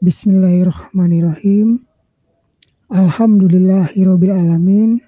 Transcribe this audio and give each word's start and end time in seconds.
Bismillahirrahmanirrahim. 0.00 1.84
Alhamdulillahirabbil 2.88 4.32
alamin. 4.32 5.04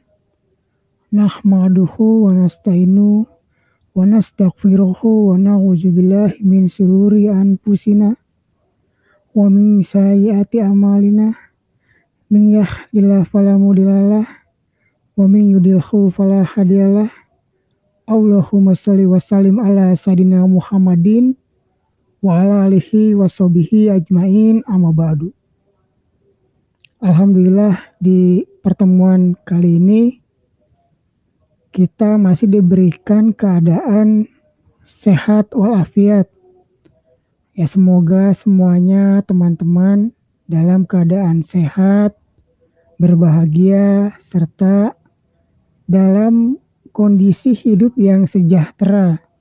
Nahmaduhu 1.09 2.29
wa 2.29 2.37
nasta'inu 2.37 3.25
wa 3.25 4.05
nastaghfiruhu 4.05 5.33
wa 5.33 5.41
na'udzubillahi 5.41 6.45
min 6.45 6.69
syururi 6.69 7.33
anfusina 7.33 8.21
wa 9.33 9.49
min 9.49 9.81
sayyiati 9.81 10.61
a'malina. 10.61 11.41
Min 12.29 12.53
yahdihillahu 12.61 13.25
fala 13.33 13.57
mudhillalah 13.57 14.29
wa 14.29 15.25
min 15.25 15.57
yudlilhu 15.57 16.13
fala 16.13 16.45
hadiyalah. 16.45 17.09
Allahumma 18.05 18.77
shalli 18.77 19.09
wa 19.09 19.17
sallim 19.17 19.57
ala 19.57 19.97
sayidina 19.97 20.45
Muhammadin 20.45 21.41
wa 22.23 22.39
alihi 22.39 23.19
wa 23.19 23.27
ajmain 23.27 24.63
amma 24.71 24.95
ba'du. 24.95 25.35
Alhamdulillah 27.03 27.99
di 27.99 28.47
pertemuan 28.63 29.35
kali 29.43 29.83
ini 29.83 30.03
kita 31.75 32.15
masih 32.23 32.47
diberikan 32.47 33.35
keadaan 33.35 34.31
sehat 34.87 35.51
walafiat. 35.51 36.31
Ya 37.59 37.67
semoga 37.67 38.31
semuanya 38.39 39.27
teman-teman 39.27 40.15
dalam 40.47 40.87
keadaan 40.87 41.43
sehat, 41.43 42.15
berbahagia, 43.03 44.15
serta 44.23 44.95
dalam 45.91 46.55
kondisi 46.95 47.51
hidup 47.51 47.99
yang 47.99 48.31
sejahtera 48.31 49.32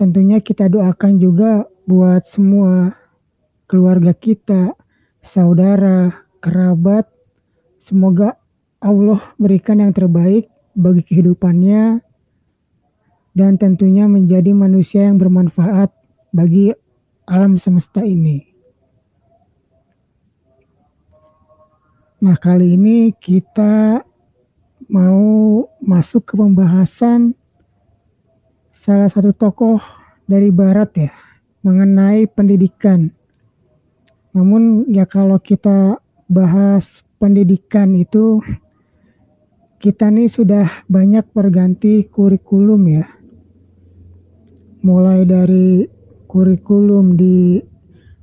tentunya 0.00 0.40
kita 0.40 0.72
doakan 0.72 1.20
juga 1.20 1.68
buat 1.84 2.24
semua 2.24 2.96
keluarga 3.68 4.16
kita, 4.16 4.72
saudara, 5.20 6.24
kerabat. 6.40 7.04
Semoga 7.76 8.40
Allah 8.80 9.20
berikan 9.36 9.84
yang 9.84 9.92
terbaik 9.92 10.48
bagi 10.72 11.04
kehidupannya 11.04 12.00
dan 13.36 13.60
tentunya 13.60 14.08
menjadi 14.08 14.56
manusia 14.56 15.04
yang 15.04 15.20
bermanfaat 15.20 15.92
bagi 16.32 16.72
alam 17.28 17.60
semesta 17.60 18.00
ini. 18.00 18.48
Nah, 22.24 22.36
kali 22.40 22.76
ini 22.80 23.12
kita 23.16 24.00
mau 24.88 25.68
masuk 25.80 26.24
ke 26.24 26.34
pembahasan 26.36 27.36
salah 28.80 29.12
satu 29.12 29.36
tokoh 29.36 29.99
dari 30.30 30.54
barat 30.54 30.90
ya 30.94 31.10
mengenai 31.66 32.30
pendidikan. 32.30 33.10
Namun 34.30 34.86
ya 34.86 35.02
kalau 35.10 35.42
kita 35.42 35.98
bahas 36.30 37.02
pendidikan 37.18 37.98
itu 37.98 38.38
kita 39.82 40.06
nih 40.06 40.30
sudah 40.30 40.86
banyak 40.86 41.26
berganti 41.34 42.06
kurikulum 42.06 42.82
ya. 42.86 43.10
Mulai 44.86 45.26
dari 45.26 45.90
kurikulum 46.30 47.18
di 47.18 47.58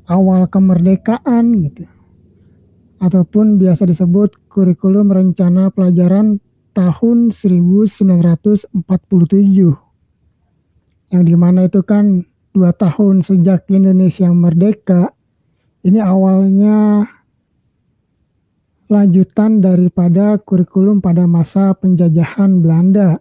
awal 0.07 0.47
kemerdekaan 0.47 1.45
gitu. 1.67 1.85
Ataupun 2.97 3.61
biasa 3.61 3.85
disebut 3.85 4.49
kurikulum 4.49 5.13
rencana 5.13 5.69
pelajaran 5.69 6.41
tahun 6.73 7.29
1947 7.29 8.73
yang 11.11 11.23
di 11.23 11.35
mana 11.35 11.71
itu 11.71 11.79
kan 11.83 12.25
dua 12.51 12.73
tahun 12.75 13.23
sejak 13.23 13.69
Indonesia 13.71 14.27
merdeka 14.33 15.13
ini 15.85 16.01
awalnya 16.01 17.07
lanjutan 18.87 19.59
daripada 19.59 20.39
kurikulum 20.39 21.03
pada 21.03 21.27
masa 21.27 21.75
penjajahan 21.75 22.63
Belanda. 22.63 23.19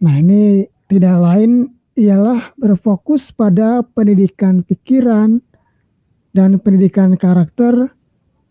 Nah 0.00 0.14
ini 0.20 0.68
tidak 0.88 1.16
lain 1.16 1.72
ialah 1.96 2.52
berfokus 2.60 3.32
pada 3.32 3.80
pendidikan 3.80 4.60
pikiran 4.60 5.40
dan 6.36 6.60
pendidikan 6.60 7.16
karakter 7.16 7.96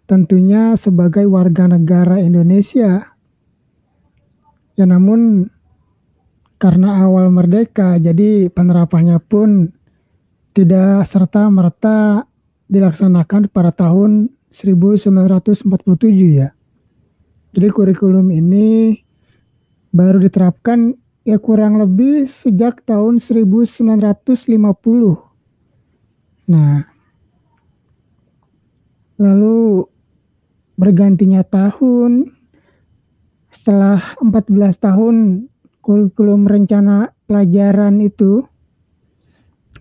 tentunya 0.09 0.73
sebagai 0.73 1.29
warga 1.29 1.69
negara 1.69 2.17
Indonesia. 2.17 3.13
Ya 4.73 4.85
namun 4.89 5.53
karena 6.55 7.03
awal 7.03 7.27
merdeka, 7.31 7.99
jadi 7.99 8.47
penerapannya 8.47 9.19
pun 9.19 9.71
tidak 10.55 11.03
serta-merta 11.03 12.23
dilaksanakan 12.71 13.51
pada 13.51 13.75
tahun 13.75 14.31
1947 14.49 15.67
ya. 16.31 16.55
Jadi 17.55 17.67
kurikulum 17.71 18.31
ini 18.31 18.99
baru 19.91 20.19
diterapkan 20.19 20.95
ya 21.27 21.39
kurang 21.39 21.79
lebih 21.79 22.27
sejak 22.27 22.83
tahun 22.87 23.19
1950. 23.19 24.55
Nah, 26.45 26.87
lalu 29.19 29.87
bergantinya 30.75 31.43
tahun 31.43 32.31
setelah 33.51 34.19
14 34.19 34.75
tahun 34.77 35.47
kurikulum 35.85 36.49
rencana 36.49 37.13
pelajaran 37.29 38.01
itu 38.01 38.41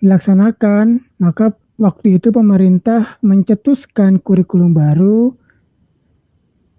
dilaksanakan, 0.04 1.00
maka 1.16 1.56
waktu 1.80 2.20
itu 2.20 2.28
pemerintah 2.28 3.16
mencetuskan 3.24 4.20
kurikulum 4.20 4.76
baru 4.76 5.32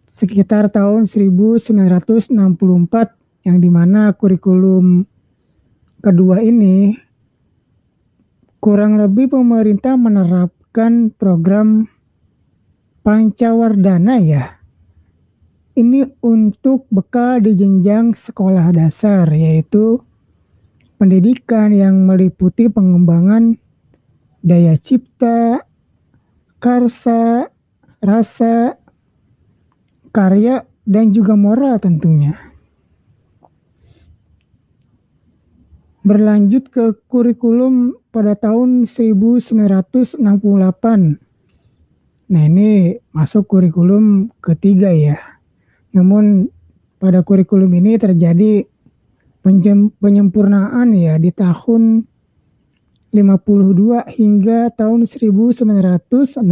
sekitar 0.05 0.69
tahun 0.69 1.09
1964 1.09 2.29
yang 3.49 3.57
di 3.57 3.69
mana 3.73 4.13
kurikulum 4.13 5.09
kedua 6.05 6.45
ini 6.45 6.93
kurang 8.61 9.01
lebih 9.01 9.33
pemerintah 9.33 9.97
menerapkan 9.97 11.09
program 11.17 11.89
Pancawardana 13.01 14.21
ya 14.21 14.64
ini 15.75 16.07
untuk 16.23 16.87
bekal 16.87 17.43
di 17.43 17.51
jenjang 17.51 18.15
sekolah 18.15 18.71
dasar, 18.71 19.27
yaitu 19.27 19.99
pendidikan 20.95 21.75
yang 21.75 22.07
meliputi 22.07 22.71
pengembangan 22.71 23.59
daya 24.39 24.79
cipta, 24.79 25.67
karsa, 26.63 27.51
rasa, 27.99 28.79
karya, 30.15 30.63
dan 30.87 31.11
juga 31.11 31.35
moral 31.35 31.75
tentunya. 31.83 32.39
Berlanjut 36.07 36.71
ke 36.71 36.95
kurikulum 37.11 37.99
pada 38.15 38.39
tahun 38.39 38.87
1968. 38.87 40.23
Nah 42.25 42.43
ini 42.47 42.95
masuk 43.11 43.49
kurikulum 43.49 44.29
ketiga 44.39 44.93
ya 44.93 45.34
namun 45.95 46.51
pada 46.99 47.23
kurikulum 47.23 47.71
ini 47.79 47.95
terjadi 47.95 48.67
penyempurnaan 50.03 50.91
ya 50.91 51.15
di 51.15 51.31
tahun 51.31 52.03
52 53.15 54.03
hingga 54.19 54.75
tahun 54.75 55.07
1964. 55.07 56.43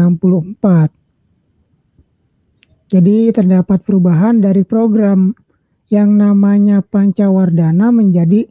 Jadi 2.93 3.17
terdapat 3.33 3.79
perubahan 3.83 4.39
dari 4.39 4.63
program 4.63 5.35
yang 5.91 6.15
namanya 6.15 6.79
Pancawardana 6.85 7.91
menjadi 7.91 8.47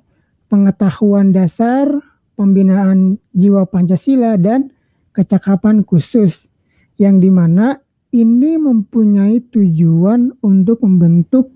pengetahuan 0.52 1.32
dasar, 1.32 1.88
pembinaan 2.36 3.16
jiwa 3.32 3.64
Pancasila 3.64 4.36
dan 4.36 4.74
kecakapan 5.14 5.86
khusus 5.86 6.50
yang 6.98 7.18
di 7.22 7.30
mana 7.30 7.81
ini 8.12 8.60
mempunyai 8.60 9.40
tujuan 9.48 10.36
untuk 10.44 10.84
membentuk 10.84 11.48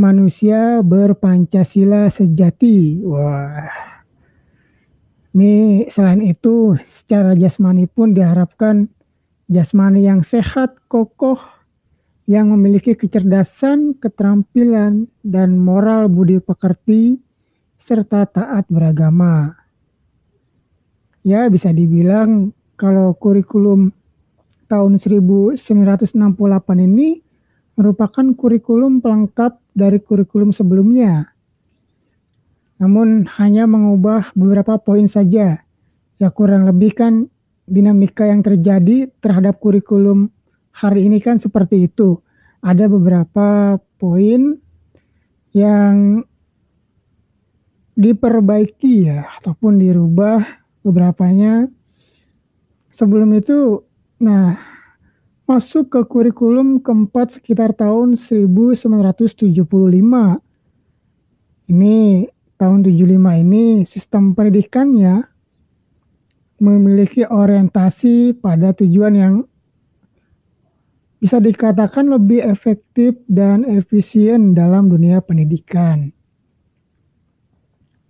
manusia 0.00 0.80
berpancasila 0.80 2.08
sejati. 2.08 3.04
Wah. 3.04 3.68
Ini 5.36 5.84
selain 5.92 6.24
itu 6.24 6.72
secara 6.88 7.36
jasmani 7.36 7.84
pun 7.84 8.16
diharapkan 8.16 8.88
jasmani 9.52 10.08
yang 10.08 10.24
sehat, 10.24 10.72
kokoh, 10.88 11.36
yang 12.24 12.48
memiliki 12.48 12.96
kecerdasan, 12.96 14.00
keterampilan, 14.00 15.04
dan 15.20 15.60
moral 15.60 16.08
budi 16.08 16.40
pekerti, 16.40 17.20
serta 17.76 18.24
taat 18.24 18.64
beragama. 18.72 19.52
Ya 21.28 21.44
bisa 21.52 21.76
dibilang 21.76 22.56
kalau 22.80 23.12
kurikulum 23.12 23.97
tahun 24.68 25.00
1968 25.00 25.58
ini 26.84 27.24
merupakan 27.74 28.26
kurikulum 28.36 29.00
pelengkap 29.00 29.58
dari 29.72 29.98
kurikulum 30.02 30.52
sebelumnya. 30.52 31.32
Namun 32.78 33.26
hanya 33.40 33.66
mengubah 33.66 34.30
beberapa 34.38 34.78
poin 34.78 35.08
saja. 35.10 35.66
Ya 36.18 36.28
kurang 36.30 36.66
lebih 36.66 36.94
kan 36.94 37.26
dinamika 37.66 38.26
yang 38.26 38.42
terjadi 38.42 39.10
terhadap 39.18 39.58
kurikulum 39.58 40.30
hari 40.70 41.10
ini 41.10 41.18
kan 41.18 41.42
seperti 41.42 41.90
itu. 41.90 42.22
Ada 42.62 42.90
beberapa 42.90 43.78
poin 43.98 44.58
yang 45.54 46.22
diperbaiki 47.98 49.10
ya 49.10 49.26
ataupun 49.42 49.82
dirubah 49.82 50.42
beberapanya. 50.86 51.66
Sebelum 52.94 53.30
itu, 53.34 53.86
nah 54.18 54.58
masuk 55.48 55.88
ke 55.88 56.00
kurikulum 56.04 56.84
keempat 56.84 57.40
sekitar 57.40 57.72
tahun 57.72 58.20
1975. 58.20 59.48
Ini 61.72 61.98
tahun 62.60 62.78
75 62.84 63.42
ini 63.48 63.64
sistem 63.88 64.36
pendidikannya 64.36 65.24
memiliki 66.60 67.24
orientasi 67.24 68.36
pada 68.36 68.76
tujuan 68.76 69.14
yang 69.16 69.34
bisa 71.16 71.40
dikatakan 71.40 72.12
lebih 72.12 72.44
efektif 72.44 73.16
dan 73.24 73.64
efisien 73.64 74.52
dalam 74.52 74.92
dunia 74.92 75.24
pendidikan. 75.24 76.12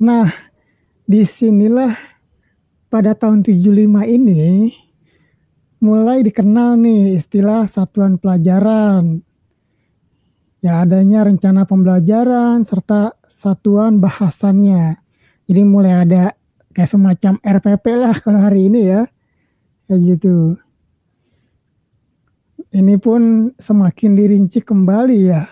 Nah, 0.02 0.28
di 1.06 1.22
sinilah 1.22 1.94
pada 2.90 3.14
tahun 3.14 3.46
75 3.46 4.04
ini 4.10 4.72
mulai 5.78 6.26
dikenal 6.26 6.78
nih 6.78 7.18
istilah 7.18 7.70
satuan 7.70 8.18
pelajaran. 8.18 9.22
Ya 10.58 10.82
adanya 10.82 11.22
rencana 11.22 11.62
pembelajaran 11.66 12.66
serta 12.66 13.14
satuan 13.30 14.02
bahasannya. 14.02 14.98
Jadi 15.46 15.62
mulai 15.62 16.02
ada 16.02 16.34
kayak 16.74 16.90
semacam 16.90 17.34
RPP 17.40 17.84
lah 17.94 18.14
kalau 18.24 18.40
hari 18.42 18.66
ini 18.66 18.90
ya. 18.90 19.06
Kayak 19.86 20.00
gitu. 20.18 20.58
Ini 22.68 22.94
pun 23.00 23.54
semakin 23.56 24.12
dirinci 24.18 24.60
kembali 24.60 25.18
ya. 25.24 25.46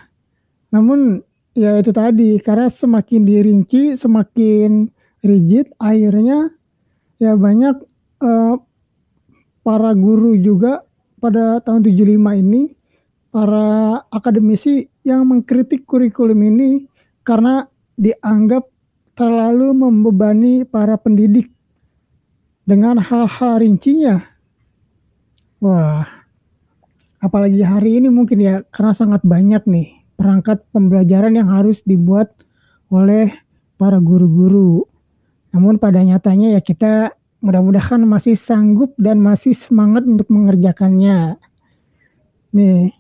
Namun 0.75 1.23
ya 1.57 1.81
itu 1.81 1.89
tadi 1.95 2.37
karena 2.43 2.69
semakin 2.69 3.25
dirinci 3.25 3.97
semakin 3.97 4.93
rigid 5.25 5.73
akhirnya 5.81 6.53
ya 7.17 7.33
banyak 7.33 7.81
uh, 8.21 8.61
para 9.67 9.91
guru 9.99 10.39
juga 10.39 10.87
pada 11.19 11.59
tahun 11.59 11.83
75 11.83 12.23
ini 12.39 12.71
para 13.35 13.99
akademisi 14.15 14.87
yang 15.03 15.27
mengkritik 15.27 15.83
kurikulum 15.83 16.39
ini 16.39 16.87
karena 17.27 17.67
dianggap 17.99 18.63
terlalu 19.19 19.75
membebani 19.75 20.63
para 20.63 20.95
pendidik 20.95 21.51
dengan 22.63 23.03
hal-hal 23.03 23.59
rincinya. 23.59 24.23
Wah, 25.59 26.07
apalagi 27.19 27.67
hari 27.67 27.99
ini 27.99 28.07
mungkin 28.07 28.39
ya 28.39 28.63
karena 28.71 28.95
sangat 28.95 29.27
banyak 29.27 29.67
nih 29.67 29.89
perangkat 30.15 30.63
pembelajaran 30.71 31.35
yang 31.35 31.51
harus 31.51 31.83
dibuat 31.83 32.31
oleh 32.87 33.35
para 33.75 33.99
guru-guru. 33.99 34.87
Namun 35.51 35.83
pada 35.83 36.05
nyatanya 36.07 36.55
ya 36.55 36.61
kita 36.63 37.16
mudah-mudahan 37.45 38.03
masih 38.05 38.39
sanggup 38.39 38.97
dan 38.97 39.21
masih 39.21 39.53
semangat 39.53 40.09
untuk 40.09 40.29
mengerjakannya. 40.33 41.37
Nih, 42.57 42.97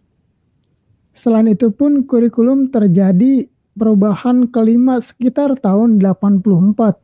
selain 1.16 1.48
itu 1.48 1.72
pun 1.72 2.04
kurikulum 2.04 2.68
terjadi 2.68 3.48
perubahan 3.76 4.48
kelima 4.52 5.00
sekitar 5.00 5.56
tahun 5.60 6.00
84. 6.00 6.96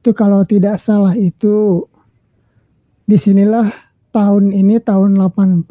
Itu 0.00 0.10
kalau 0.16 0.44
tidak 0.48 0.80
salah 0.80 1.12
itu 1.16 1.84
di 3.04 3.16
sinilah 3.20 3.68
tahun 4.12 4.54
ini 4.54 4.80
tahun 4.80 5.16
84 5.18 5.66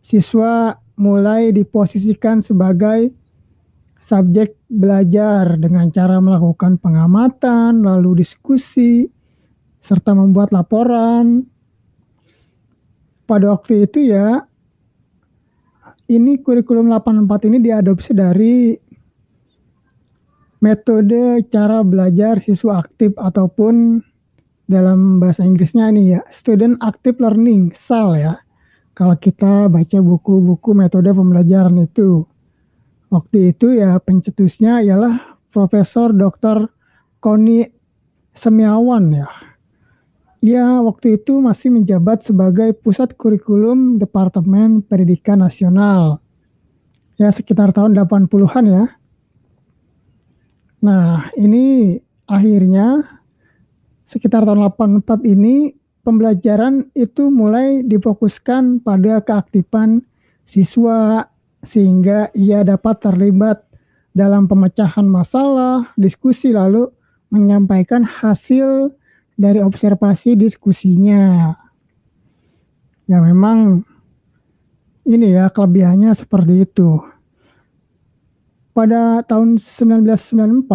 siswa 0.00 0.78
mulai 0.98 1.52
diposisikan 1.52 2.40
sebagai 2.40 3.12
subjek 4.02 4.56
belajar 4.72 5.60
dengan 5.60 5.92
cara 5.92 6.16
melakukan 6.16 6.80
pengamatan, 6.80 7.84
lalu 7.84 8.24
diskusi, 8.24 9.04
serta 9.80 10.12
membuat 10.12 10.50
laporan. 10.50 11.46
Pada 13.28 13.52
waktu 13.52 13.84
itu 13.84 14.08
ya, 14.08 14.48
ini 16.08 16.40
kurikulum 16.40 16.88
84 16.88 17.48
ini 17.52 17.58
diadopsi 17.60 18.16
dari 18.16 18.72
metode 20.58 21.44
cara 21.52 21.84
belajar 21.84 22.40
siswa 22.42 22.82
aktif 22.82 23.14
ataupun 23.14 24.02
dalam 24.68 25.22
bahasa 25.22 25.46
Inggrisnya 25.46 25.88
ini 25.92 26.16
ya 26.16 26.20
student 26.28 26.76
active 26.84 27.20
learning 27.22 27.72
SAL 27.72 28.18
ya 28.18 28.34
kalau 28.92 29.14
kita 29.16 29.70
baca 29.70 29.98
buku-buku 30.02 30.74
metode 30.74 31.08
pembelajaran 31.14 31.78
itu 31.86 32.26
waktu 33.08 33.54
itu 33.54 33.78
ya 33.78 33.96
pencetusnya 34.02 34.82
ialah 34.84 35.38
Profesor 35.48 36.12
Dr. 36.12 36.68
Koni 37.22 37.64
Semiawan 38.34 39.04
ya 39.14 39.28
ia 40.38 40.78
waktu 40.82 41.18
itu 41.18 41.42
masih 41.42 41.74
menjabat 41.74 42.22
sebagai 42.22 42.70
pusat 42.78 43.14
kurikulum 43.18 43.98
Departemen 43.98 44.86
Pendidikan 44.86 45.42
Nasional. 45.42 46.22
Ya 47.18 47.34
sekitar 47.34 47.74
tahun 47.74 47.98
80-an 47.98 48.64
ya. 48.70 48.84
Nah, 50.78 51.26
ini 51.34 51.98
akhirnya 52.30 53.02
sekitar 54.06 54.46
tahun 54.46 54.70
84 54.78 55.26
ini 55.26 55.74
pembelajaran 56.06 56.94
itu 56.94 57.34
mulai 57.34 57.82
difokuskan 57.82 58.86
pada 58.86 59.18
keaktifan 59.18 60.06
siswa 60.46 61.26
sehingga 61.66 62.30
ia 62.38 62.62
dapat 62.62 63.02
terlibat 63.02 63.66
dalam 64.14 64.46
pemecahan 64.46 65.04
masalah, 65.04 65.90
diskusi 65.98 66.54
lalu 66.54 66.86
menyampaikan 67.28 68.06
hasil 68.06 68.94
dari 69.38 69.62
observasi 69.62 70.34
diskusinya. 70.34 71.54
Ya 73.06 73.22
memang 73.22 73.86
ini 75.08 75.32
ya 75.32 75.48
kelebihannya 75.48 76.12
seperti 76.12 76.68
itu 76.68 77.00
pada 78.76 79.24
tahun 79.24 79.56
1994 79.56 80.68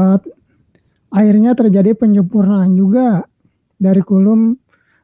akhirnya 1.13 1.53
terjadi 1.53 1.93
penyempurnaan 1.93 2.73
juga 2.73 3.29
dari 3.77 4.01
kurikulum 4.01 4.57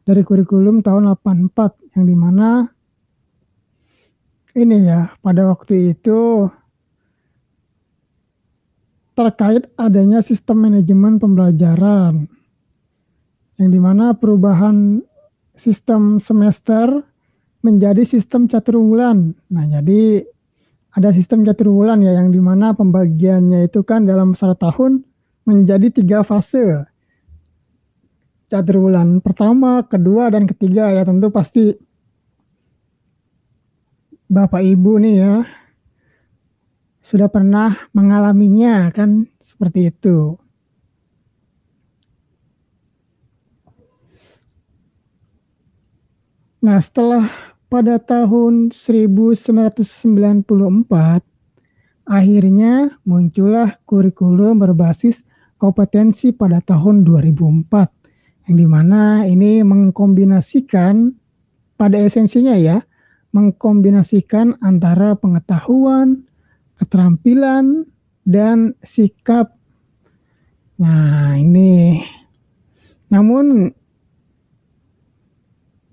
dari 0.04 0.26
kurikulum 0.26 0.82
tahun 0.82 1.14
84 1.14 1.96
yang 1.96 2.06
di 2.10 2.16
mana 2.18 2.66
ini 4.58 4.90
ya 4.90 5.14
pada 5.22 5.46
waktu 5.54 5.94
itu 5.94 6.50
terkait 9.14 9.70
adanya 9.78 10.26
sistem 10.26 10.66
manajemen 10.66 11.22
pembelajaran 11.22 12.26
yang 13.60 13.70
di 13.70 13.80
mana 13.80 14.16
perubahan 14.16 15.04
sistem 15.60 16.24
semester 16.24 17.04
menjadi 17.60 18.08
sistem 18.08 18.48
catur 18.48 18.80
bulan. 18.80 19.36
Nah, 19.52 19.68
jadi 19.68 20.24
ada 20.96 21.12
sistem 21.12 21.44
catur 21.44 21.70
bulan 21.70 22.00
ya 22.00 22.16
yang 22.16 22.32
di 22.32 22.40
mana 22.40 22.72
pembagiannya 22.72 23.68
itu 23.68 23.84
kan 23.84 24.08
dalam 24.08 24.32
satu 24.32 24.56
tahun 24.56 25.04
menjadi 25.44 25.92
tiga 25.92 26.24
fase 26.24 26.88
catur 28.50 28.82
bulan 28.82 29.22
pertama, 29.22 29.86
kedua 29.86 30.34
dan 30.34 30.50
ketiga 30.50 30.90
ya 30.90 31.06
tentu 31.06 31.30
pasti 31.30 31.76
bapak 34.26 34.66
ibu 34.66 34.98
nih 34.98 35.16
ya 35.22 35.36
sudah 37.06 37.30
pernah 37.30 37.78
mengalaminya 37.94 38.90
kan 38.94 39.30
seperti 39.42 39.94
itu. 39.94 40.38
Nah 46.60 46.84
setelah 46.84 47.32
pada 47.72 48.04
tahun 48.04 48.76
1994 48.76 50.44
akhirnya 52.10 53.00
muncullah 53.08 53.80
kurikulum 53.88 54.60
berbasis 54.60 55.24
kompetensi 55.56 56.36
pada 56.36 56.60
tahun 56.60 57.08
2004 57.08 58.50
yang 58.50 58.56
di 58.58 58.68
mana 58.68 59.24
ini 59.24 59.64
mengkombinasikan 59.64 61.16
pada 61.80 61.96
esensinya 62.02 62.60
ya 62.60 62.84
mengkombinasikan 63.30 64.58
antara 64.58 65.14
pengetahuan, 65.14 66.26
keterampilan, 66.82 67.86
dan 68.26 68.74
sikap. 68.82 69.54
Nah 70.82 71.38
ini 71.38 72.02
namun 73.10 73.74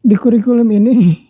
di 0.06 0.14
kurikulum 0.14 0.70
ini 0.70 1.26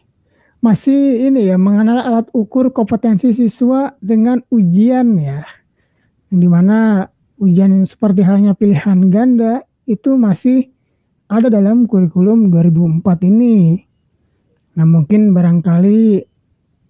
masih 0.61 1.33
ini 1.33 1.49
ya 1.49 1.57
mengenal 1.57 2.05
alat 2.05 2.27
ukur 2.37 2.69
kompetensi 2.69 3.33
siswa 3.33 3.97
dengan 4.05 4.45
ujian 4.53 5.17
ya. 5.17 5.41
Yang 6.29 6.39
di 6.45 6.49
mana 6.51 7.09
ujian 7.41 7.73
seperti 7.89 8.21
halnya 8.21 8.53
pilihan 8.53 9.09
ganda 9.09 9.65
itu 9.89 10.21
masih 10.21 10.69
ada 11.33 11.49
dalam 11.49 11.89
kurikulum 11.89 12.53
2004 12.53 13.31
ini. 13.31 13.81
Nah, 14.77 14.85
mungkin 14.85 15.33
barangkali 15.33 16.21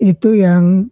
itu 0.03 0.31
yang 0.35 0.91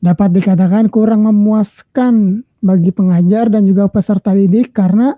dapat 0.00 0.30
dikatakan 0.32 0.88
kurang 0.88 1.26
memuaskan 1.26 2.46
bagi 2.60 2.92
pengajar 2.92 3.50
dan 3.50 3.66
juga 3.66 3.88
peserta 3.88 4.32
didik 4.32 4.72
karena 4.72 5.16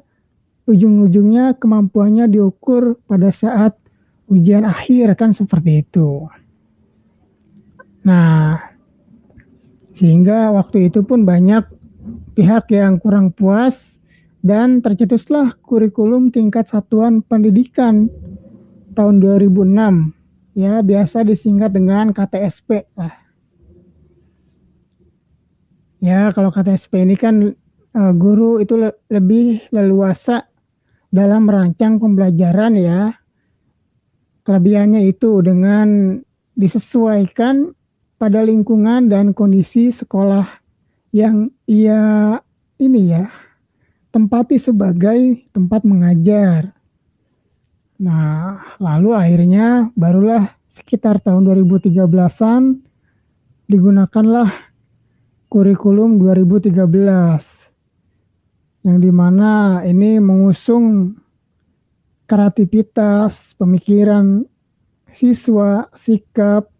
ujung-ujungnya 0.66 1.58
kemampuannya 1.58 2.30
diukur 2.30 2.98
pada 3.06 3.34
saat 3.34 3.81
ujian 4.32 4.64
akhir 4.64 5.12
kan 5.20 5.36
seperti 5.36 5.84
itu. 5.84 6.24
Nah, 8.08 8.58
sehingga 9.92 10.50
waktu 10.56 10.88
itu 10.88 11.04
pun 11.04 11.28
banyak 11.28 11.68
pihak 12.32 12.72
yang 12.72 12.96
kurang 12.96 13.30
puas 13.30 14.00
dan 14.40 14.80
tercetuslah 14.80 15.54
kurikulum 15.62 16.32
tingkat 16.32 16.66
satuan 16.66 17.20
pendidikan 17.22 18.10
tahun 18.96 19.22
2006 19.22 20.58
ya 20.58 20.82
biasa 20.82 21.24
disingkat 21.24 21.70
dengan 21.72 22.10
KTSP 22.10 22.90
lah. 22.98 23.14
Ya 26.02 26.34
kalau 26.34 26.50
KTSP 26.50 27.06
ini 27.06 27.14
kan 27.14 27.54
uh, 27.94 28.12
guru 28.18 28.58
itu 28.58 28.74
le 28.74 28.90
lebih 29.06 29.70
leluasa 29.70 30.50
dalam 31.14 31.46
merancang 31.46 32.02
pembelajaran 32.02 32.74
ya. 32.74 33.14
Kelebihannya 34.42 35.06
itu 35.06 35.38
dengan 35.42 36.18
disesuaikan 36.58 37.72
pada 38.18 38.42
lingkungan 38.42 39.06
dan 39.11 39.34
kondisi 39.34 39.90
sekolah 39.90 40.46
yang 41.14 41.50
ia 41.66 42.38
ini 42.78 43.02
ya 43.12 43.30
tempati 44.12 44.61
sebagai 44.61 45.49
tempat 45.50 45.82
mengajar. 45.88 46.76
Nah, 48.02 48.61
lalu 48.76 49.14
akhirnya 49.14 49.88
barulah 49.94 50.58
sekitar 50.68 51.22
tahun 51.22 51.49
2013-an 51.49 52.82
digunakanlah 53.70 54.50
kurikulum 55.49 56.20
2013 56.20 56.76
yang 58.82 58.99
di 58.99 59.12
mana 59.14 59.80
ini 59.87 60.18
mengusung 60.18 61.14
kreativitas, 62.32 63.52
pemikiran 63.60 64.48
siswa, 65.12 65.92
sikap, 65.92 66.72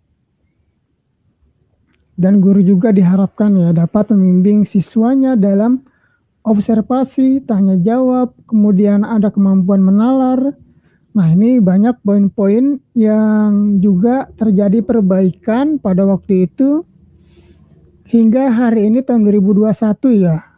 dan 2.17 2.41
guru 2.41 2.65
juga 2.65 2.89
diharapkan 2.89 3.53
ya 3.61 3.77
dapat 3.77 4.17
membimbing 4.17 4.65
siswanya 4.65 5.37
dalam 5.37 5.85
observasi, 6.49 7.45
tanya 7.45 7.77
jawab, 7.77 8.33
kemudian 8.49 9.05
ada 9.05 9.29
kemampuan 9.29 9.85
menalar. 9.85 10.57
Nah, 11.13 11.29
ini 11.29 11.61
banyak 11.61 12.01
poin-poin 12.01 12.81
yang 12.97 13.77
juga 13.85 14.33
terjadi 14.41 14.81
perbaikan 14.81 15.77
pada 15.77 16.09
waktu 16.09 16.49
itu 16.49 16.89
hingga 18.09 18.49
hari 18.49 18.89
ini 18.89 19.05
tahun 19.05 19.29
2021 19.29 20.17
ya. 20.17 20.52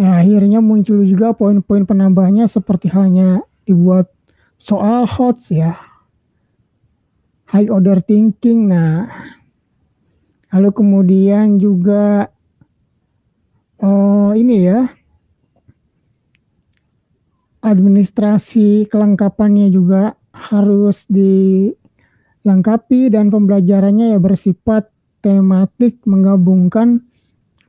Ya, 0.00 0.24
akhirnya 0.24 0.64
muncul 0.64 1.04
juga 1.04 1.36
poin-poin 1.36 1.84
penambahnya 1.84 2.48
seperti 2.48 2.88
halnya 2.88 3.44
dibuat 3.68 4.08
soal 4.56 5.04
HOTS 5.04 5.44
ya. 5.52 5.76
High 7.52 7.68
order 7.68 8.00
thinking. 8.00 8.72
Nah, 8.72 9.04
Lalu 10.50 10.70
kemudian 10.74 11.62
juga 11.62 12.26
oh 13.78 14.34
ini 14.34 14.66
ya 14.66 14.90
administrasi 17.62 18.90
kelengkapannya 18.90 19.70
juga 19.70 20.18
harus 20.34 21.06
dilengkapi 21.06 23.14
dan 23.14 23.30
pembelajarannya 23.30 24.10
ya 24.10 24.18
bersifat 24.18 24.90
tematik 25.22 26.02
menggabungkan 26.02 27.06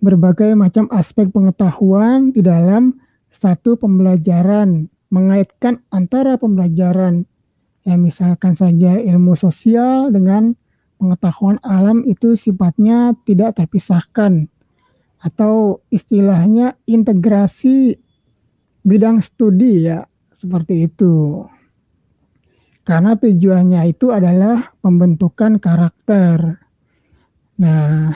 berbagai 0.02 0.58
macam 0.58 0.90
aspek 0.90 1.30
pengetahuan 1.30 2.34
di 2.34 2.42
dalam 2.42 2.98
satu 3.30 3.78
pembelajaran 3.78 4.90
mengaitkan 5.14 5.86
antara 5.94 6.36
pembelajaran 6.36 7.30
ya 7.86 7.96
misalkan 7.96 8.58
saja 8.58 8.98
ilmu 8.98 9.38
sosial 9.38 10.10
dengan 10.10 10.58
pengetahuan 10.98 11.58
alam 11.62 12.06
itu 12.06 12.34
sifatnya 12.38 13.18
tidak 13.26 13.58
terpisahkan 13.58 14.50
atau 15.22 15.86
istilahnya 15.94 16.78
integrasi 16.90 17.98
bidang 18.82 19.22
studi 19.22 19.86
ya 19.86 20.06
seperti 20.34 20.90
itu. 20.90 21.46
Karena 22.82 23.14
tujuannya 23.14 23.94
itu 23.94 24.10
adalah 24.10 24.74
pembentukan 24.82 25.62
karakter. 25.62 26.58
Nah, 27.62 28.10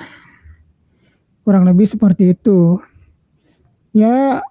kurang 1.45 1.69
lebih 1.69 1.85
seperti 1.85 2.33
itu. 2.33 2.81
Ya, 3.93 4.41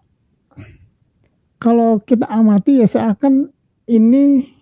kalau 1.59 1.99
kita 2.01 2.31
amati 2.31 2.81
ya 2.81 2.89
seakan 2.89 3.51
ini 3.91 4.55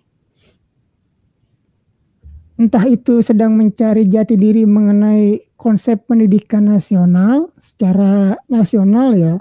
entah 2.57 2.85
itu 2.87 3.19
sedang 3.19 3.53
mencari 3.55 4.09
jati 4.09 4.35
diri 4.39 4.63
mengenai 4.63 5.53
konsep 5.59 6.05
pendidikan 6.05 6.69
nasional 6.69 7.51
secara 7.59 8.39
nasional 8.51 9.15
ya 9.15 9.35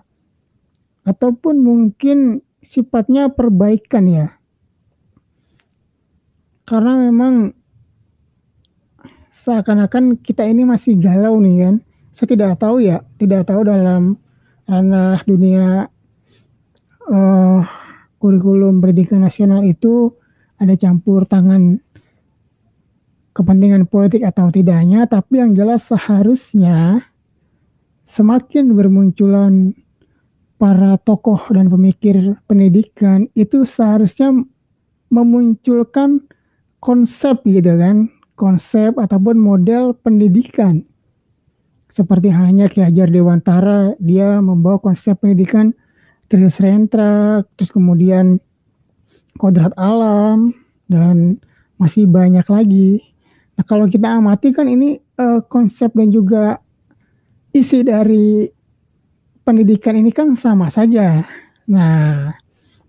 ataupun 1.06 1.60
mungkin 1.60 2.42
sifatnya 2.62 3.30
perbaikan 3.30 4.06
ya 4.06 4.26
karena 6.62 7.10
memang 7.10 7.52
seakan-akan 9.34 10.18
kita 10.22 10.46
ini 10.46 10.62
masih 10.62 10.94
galau 10.98 11.42
nih 11.42 11.56
kan 11.68 11.74
saya 12.12 12.28
tidak 12.36 12.60
tahu 12.60 12.84
ya 12.84 13.00
tidak 13.16 13.48
tahu 13.48 13.64
dalam 13.64 14.14
ranah 14.68 15.18
dunia 15.24 15.88
uh, 17.08 17.60
kurikulum 18.22 18.78
pendidikan 18.78 19.24
nasional 19.26 19.66
itu 19.66 20.14
ada 20.60 20.78
campur 20.78 21.26
tangan 21.26 21.82
kepentingan 23.32 23.88
politik 23.88 24.22
atau 24.22 24.52
tidaknya, 24.52 25.08
tapi 25.08 25.40
yang 25.40 25.56
jelas 25.56 25.88
seharusnya 25.88 27.08
semakin 28.04 28.76
bermunculan 28.76 29.72
para 30.60 31.00
tokoh 31.00 31.40
dan 31.50 31.72
pemikir 31.72 32.38
pendidikan 32.46 33.26
itu 33.34 33.64
seharusnya 33.64 34.30
memunculkan 35.08 36.22
konsep 36.78 37.42
gitu 37.48 37.72
kan, 37.74 38.12
konsep 38.36 38.94
ataupun 39.00 39.40
model 39.40 39.96
pendidikan. 39.96 40.84
Seperti 41.92 42.32
halnya 42.32 42.72
Ki 42.72 42.80
Hajar 42.80 43.12
Dewantara, 43.12 43.92
dia 44.00 44.40
membawa 44.40 44.80
konsep 44.80 45.20
pendidikan 45.20 45.76
Tris 46.32 46.56
Rentra, 46.56 47.44
terus 47.52 47.68
kemudian 47.68 48.40
kodrat 49.36 49.76
alam, 49.76 50.56
dan 50.88 51.36
masih 51.76 52.08
banyak 52.08 52.48
lagi 52.48 53.12
Nah, 53.56 53.64
kalau 53.68 53.86
kita 53.88 54.08
amati 54.08 54.50
kan 54.50 54.66
ini 54.68 54.96
uh, 55.20 55.44
konsep 55.44 55.92
dan 55.92 56.08
juga 56.08 56.58
isi 57.52 57.84
dari 57.84 58.48
pendidikan 59.44 59.94
ini 59.94 60.10
kan 60.10 60.32
sama 60.32 60.72
saja. 60.72 61.22
Nah, 61.68 62.32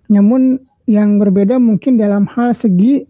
namun 0.07 0.63
yang 0.87 1.19
berbeda 1.19 1.59
mungkin 1.59 1.99
dalam 1.99 2.25
hal 2.31 2.55
segi 2.55 3.03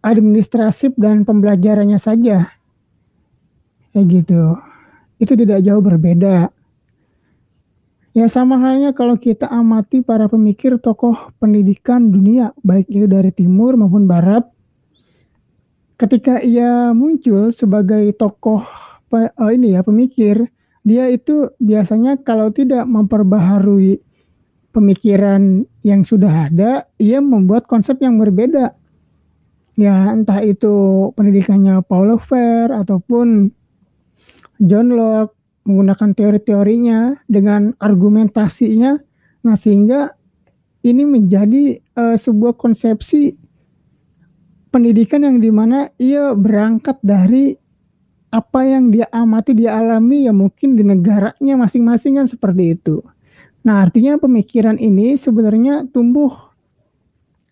administratif 0.00 0.96
dan 0.96 1.22
pembelajarannya 1.22 2.00
saja. 2.00 2.50
Kayak 3.92 4.06
gitu. 4.24 4.42
Itu 5.18 5.34
tidak 5.34 5.62
jauh 5.66 5.82
berbeda. 5.82 6.50
Ya 8.16 8.26
sama 8.26 8.58
halnya 8.58 8.90
kalau 8.96 9.14
kita 9.14 9.46
amati 9.46 10.02
para 10.02 10.26
pemikir 10.26 10.80
tokoh 10.82 11.30
pendidikan 11.38 12.10
dunia, 12.10 12.50
baik 12.66 12.90
itu 12.90 13.06
dari 13.06 13.30
timur 13.30 13.78
maupun 13.78 14.10
barat, 14.10 14.42
ketika 15.98 16.42
ia 16.42 16.90
muncul 16.94 17.54
sebagai 17.54 18.10
tokoh 18.18 18.66
uh, 19.12 19.50
ini 19.54 19.78
ya 19.78 19.86
pemikir, 19.86 20.50
dia 20.82 21.10
itu 21.10 21.52
biasanya 21.62 22.18
kalau 22.22 22.50
tidak 22.50 22.86
memperbaharui 22.90 24.00
pemikiran 24.72 25.66
yang 25.82 26.06
sudah 26.06 26.50
ada, 26.50 26.86
ia 27.02 27.18
membuat 27.18 27.66
konsep 27.66 27.98
yang 27.98 28.16
berbeda. 28.16 28.78
Ya, 29.78 30.10
entah 30.10 30.42
itu 30.42 31.06
pendidikannya 31.14 31.86
Paulo 31.86 32.18
Freire 32.18 32.74
ataupun 32.82 33.54
John 34.58 34.94
Locke 34.94 35.34
menggunakan 35.68 36.10
teori-teorinya 36.16 37.28
dengan 37.28 37.76
argumentasinya, 37.76 38.96
nah 39.44 39.54
sehingga 39.54 40.16
ini 40.82 41.04
menjadi 41.04 41.76
uh, 41.98 42.16
sebuah 42.16 42.56
konsepsi 42.56 43.36
pendidikan 44.72 45.24
yang 45.24 45.38
di 45.40 45.50
mana 45.52 45.92
ia 46.00 46.32
berangkat 46.32 47.00
dari 47.04 47.56
apa 48.28 48.60
yang 48.64 48.92
dia 48.92 49.08
amati, 49.08 49.56
dia 49.56 49.80
alami 49.80 50.28
ya 50.28 50.32
mungkin 50.36 50.76
di 50.76 50.84
negaranya 50.84 51.54
masing-masing 51.56 52.20
kan 52.20 52.26
seperti 52.28 52.76
itu. 52.76 53.00
Nah 53.64 53.84
artinya 53.84 54.20
pemikiran 54.20 54.76
ini 54.76 55.16
sebenarnya 55.16 55.88
tumbuh 55.88 56.52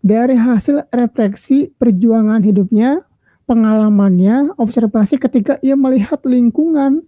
dari 0.05 0.37
hasil 0.37 0.87
refleksi 0.93 1.73
perjuangan 1.81 2.45
hidupnya, 2.45 3.06
pengalamannya, 3.47 4.59
observasi 4.59 5.23
ketika 5.23 5.57
ia 5.63 5.79
melihat 5.79 6.21
lingkungan. 6.27 7.07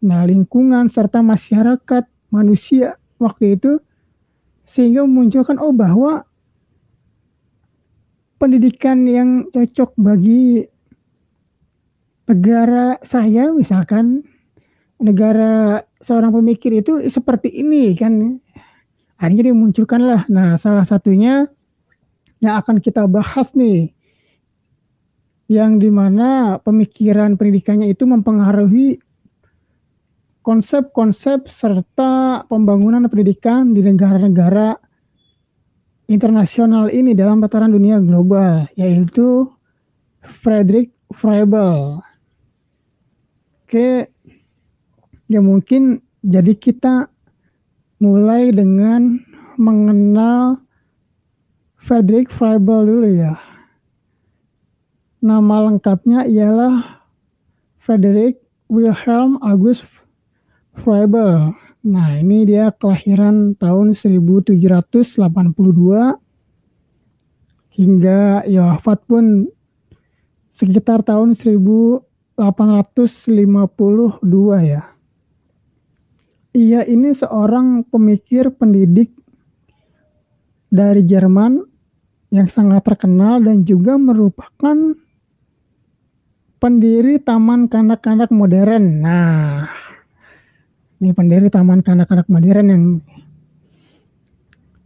Nah, 0.00 0.24
lingkungan 0.24 0.88
serta 0.88 1.20
masyarakat 1.20 2.08
manusia 2.32 2.96
waktu 3.20 3.60
itu 3.60 3.78
sehingga 4.68 5.04
memunculkan 5.04 5.56
oh 5.60 5.72
bahwa 5.72 6.28
pendidikan 8.36 9.04
yang 9.08 9.48
cocok 9.48 9.96
bagi 9.96 10.68
negara 12.28 13.00
saya 13.00 13.48
misalkan 13.50 14.22
negara 15.00 15.82
seorang 16.04 16.30
pemikir 16.32 16.80
itu 16.80 17.00
seperti 17.08 17.52
ini 17.52 17.92
kan. 17.96 18.40
Akhirnya 19.18 19.50
dimunculkanlah 19.50 20.30
nah 20.30 20.54
salah 20.62 20.86
satunya 20.86 21.50
yang 22.38 22.54
akan 22.62 22.78
kita 22.78 23.02
bahas 23.10 23.50
nih 23.58 23.97
yang 25.48 25.80
di 25.80 25.88
mana 25.88 26.60
pemikiran 26.60 27.40
pendidikannya 27.40 27.88
itu 27.88 28.04
mempengaruhi 28.04 29.00
konsep-konsep 30.44 31.48
serta 31.48 32.44
pembangunan 32.48 33.04
pendidikan 33.08 33.72
di 33.72 33.80
negara-negara 33.80 34.76
internasional 36.08 36.92
ini 36.92 37.16
dalam 37.16 37.40
tataran 37.40 37.72
dunia 37.72 38.00
global 38.00 38.68
yaitu 38.76 39.48
Frederick 40.20 40.92
Froebel. 41.16 42.04
Oke, 43.64 44.08
ya 45.28 45.40
mungkin 45.40 46.04
jadi 46.24 46.52
kita 46.56 47.08
mulai 48.00 48.52
dengan 48.52 49.20
mengenal 49.56 50.60
Frederick 51.80 52.28
Froebel 52.28 52.84
dulu 52.84 53.08
ya. 53.16 53.47
Nama 55.18 55.66
lengkapnya 55.66 56.30
ialah 56.30 57.02
Frederick 57.82 58.38
Wilhelm 58.70 59.34
August 59.42 59.82
Froebel. 60.78 61.58
Nah, 61.82 62.08
ini 62.22 62.46
dia 62.46 62.70
kelahiran 62.70 63.58
tahun 63.58 63.98
1782 63.98 64.62
hingga 67.74 68.46
ya 68.46 68.74
wafat 68.74 68.98
pun 69.06 69.50
sekitar 70.54 71.02
tahun 71.02 71.34
1000 71.34 72.06
852 72.38 74.22
ya. 74.62 74.94
Ia 76.54 76.86
ini 76.86 77.10
seorang 77.10 77.82
pemikir 77.90 78.54
pendidik 78.54 79.10
dari 80.70 81.02
Jerman 81.02 81.66
yang 82.30 82.46
sangat 82.46 82.86
terkenal 82.86 83.42
dan 83.42 83.66
juga 83.66 83.98
merupakan 83.98 84.94
pendiri 86.58 87.22
taman 87.22 87.70
kanak-kanak 87.70 88.30
modern. 88.34 89.02
Nah, 89.02 89.70
ini 90.98 91.14
pendiri 91.14 91.48
taman 91.50 91.82
kanak-kanak 91.82 92.26
modern 92.26 92.66
yang 92.68 92.84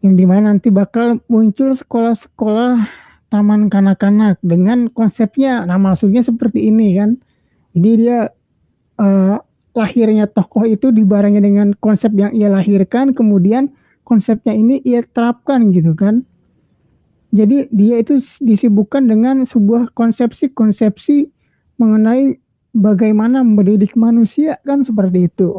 yang 0.02 0.14
di 0.18 0.24
mana 0.26 0.52
nanti 0.52 0.68
bakal 0.68 1.22
muncul 1.30 1.72
sekolah-sekolah 1.72 2.84
taman 3.32 3.72
kanak-kanak 3.72 4.36
dengan 4.44 4.92
konsepnya, 4.92 5.64
nah 5.64 5.80
maksudnya 5.80 6.20
seperti 6.20 6.68
ini 6.68 6.98
kan 7.00 7.16
jadi 7.72 7.90
dia 7.96 8.18
uh, 9.00 9.40
lahirnya 9.72 10.28
tokoh 10.28 10.68
itu 10.68 10.92
dibarengi 10.92 11.40
dengan 11.40 11.72
konsep 11.72 12.12
yang 12.12 12.36
ia 12.36 12.52
lahirkan, 12.52 13.16
kemudian 13.16 13.72
konsepnya 14.04 14.52
ini 14.52 14.84
ia 14.84 15.00
terapkan 15.00 15.72
gitu 15.72 15.96
kan. 15.96 16.28
Jadi 17.32 17.72
dia 17.72 17.96
itu 18.04 18.20
disibukkan 18.44 19.08
dengan 19.08 19.48
sebuah 19.48 19.96
konsepsi-konsepsi 19.96 21.32
mengenai 21.82 22.38
bagaimana 22.70 23.42
mendidik 23.42 23.98
manusia 23.98 24.62
kan 24.62 24.86
seperti 24.86 25.26
itu. 25.26 25.58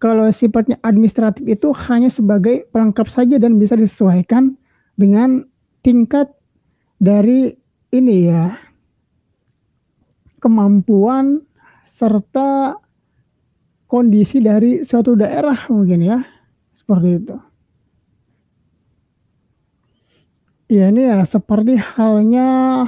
Kalau 0.00 0.24
sifatnya 0.32 0.80
administratif 0.80 1.44
itu 1.44 1.76
hanya 1.86 2.08
sebagai 2.08 2.64
pelengkap 2.72 3.04
saja 3.12 3.36
dan 3.36 3.60
bisa 3.60 3.76
disesuaikan 3.76 4.56
dengan 4.96 5.44
tingkat 5.84 6.32
dari 6.96 7.52
ini 7.92 8.32
ya 8.32 8.56
kemampuan 10.40 11.44
serta 11.84 12.80
kondisi 13.84 14.40
dari 14.40 14.80
suatu 14.88 15.12
daerah 15.12 15.68
mungkin 15.68 16.00
ya 16.00 16.18
seperti 16.72 17.08
itu. 17.20 17.36
Ya 20.70 20.88
ini 20.88 21.02
ya 21.12 21.26
seperti 21.28 21.76
halnya 21.76 22.86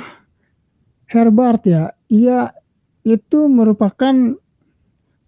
Herbert 1.12 1.62
ya, 1.68 1.92
ia 2.08 2.56
itu 3.04 3.44
merupakan 3.52 4.40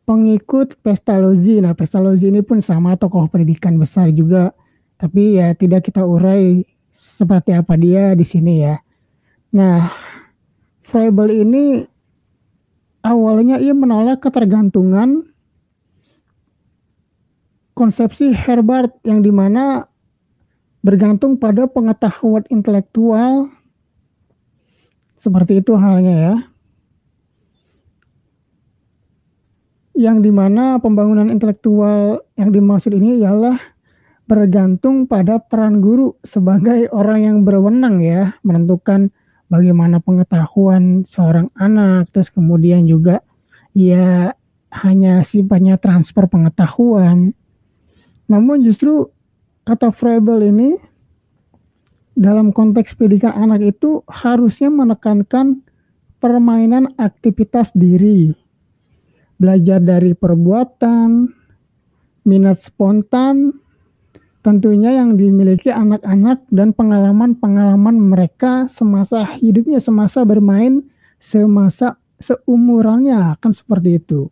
pengikut 0.08 0.80
Pestalozzi. 0.80 1.60
Nah 1.60 1.76
Pestalozzi 1.76 2.32
ini 2.32 2.40
pun 2.40 2.64
sama 2.64 2.96
tokoh 2.96 3.28
pendidikan 3.28 3.76
besar 3.76 4.08
juga, 4.16 4.56
tapi 4.96 5.36
ya 5.36 5.52
tidak 5.52 5.84
kita 5.92 6.00
urai 6.00 6.64
seperti 6.88 7.52
apa 7.52 7.76
dia 7.76 8.16
di 8.16 8.24
sini 8.24 8.64
ya. 8.64 8.80
Nah 9.52 9.92
Froebel 10.84 11.44
ini 11.44 11.84
awalnya 13.04 13.60
ia 13.60 13.76
menolak 13.76 14.24
ketergantungan 14.24 15.28
konsepsi 17.74 18.30
Herbert 18.32 18.94
yang 19.02 19.20
di 19.20 19.34
mana 19.34 19.84
bergantung 20.84 21.40
pada 21.40 21.66
pengetahuan 21.66 22.44
intelektual 22.52 23.50
seperti 25.24 25.64
itu 25.64 25.72
halnya 25.80 26.14
ya 26.14 26.34
yang 29.94 30.20
di 30.20 30.28
mana 30.28 30.76
pembangunan 30.82 31.30
intelektual 31.30 32.20
yang 32.36 32.50
dimaksud 32.50 32.92
ini 32.92 33.24
ialah 33.24 33.56
bergantung 34.26 35.06
pada 35.06 35.38
peran 35.38 35.78
guru 35.78 36.18
sebagai 36.26 36.90
orang 36.90 37.20
yang 37.22 37.38
berwenang 37.46 38.02
ya 38.02 38.34
menentukan 38.42 39.14
bagaimana 39.52 40.02
pengetahuan 40.02 41.06
seorang 41.06 41.52
anak, 41.54 42.10
terus 42.10 42.32
kemudian 42.32 42.88
juga 42.88 43.22
ya 43.76 44.34
hanya 44.82 45.22
sifatnya 45.22 45.78
transfer 45.78 46.26
pengetahuan. 46.26 47.36
Namun 48.26 48.64
justru 48.64 49.12
kata 49.62 49.94
Froebel 49.94 50.50
ini 50.50 50.74
dalam 52.14 52.54
konteks 52.54 52.94
pendidikan 52.94 53.34
anak 53.34 53.74
itu 53.74 54.06
harusnya 54.06 54.70
menekankan 54.70 55.62
permainan 56.22 56.94
aktivitas 56.96 57.74
diri. 57.74 58.32
Belajar 59.34 59.82
dari 59.82 60.14
perbuatan, 60.14 61.26
minat 62.22 62.62
spontan, 62.62 63.52
tentunya 64.40 64.94
yang 64.94 65.18
dimiliki 65.18 65.74
anak-anak 65.74 66.46
dan 66.54 66.70
pengalaman-pengalaman 66.70 67.96
mereka 67.98 68.70
semasa 68.70 69.26
hidupnya, 69.26 69.82
semasa 69.82 70.22
bermain, 70.22 70.86
semasa 71.18 71.98
seumurannya 72.22 73.36
akan 73.36 73.52
seperti 73.52 73.98
itu. 73.98 74.30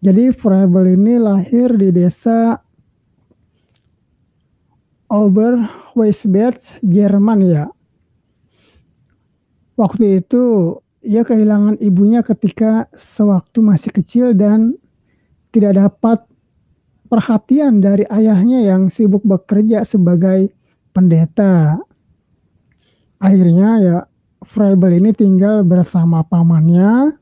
Jadi 0.00 0.32
Froebel 0.32 0.96
ini 0.96 1.20
lahir 1.20 1.76
di 1.76 1.92
desa 1.92 2.56
Oberweisbach, 5.10 6.78
Jerman 6.86 7.42
ya. 7.42 7.66
Waktu 9.74 10.22
itu 10.22 10.78
ia 11.02 11.26
kehilangan 11.26 11.82
ibunya 11.82 12.22
ketika 12.22 12.86
sewaktu 12.94 13.58
masih 13.58 13.90
kecil 13.90 14.36
dan 14.38 14.78
tidak 15.50 15.82
dapat 15.82 16.22
perhatian 17.10 17.82
dari 17.82 18.06
ayahnya 18.06 18.62
yang 18.62 18.86
sibuk 18.86 19.26
bekerja 19.26 19.82
sebagai 19.82 20.54
pendeta. 20.94 21.82
Akhirnya 23.18 23.70
ya 23.82 23.98
Froebel 24.46 25.02
ini 25.02 25.10
tinggal 25.10 25.66
bersama 25.66 26.22
pamannya 26.22 27.18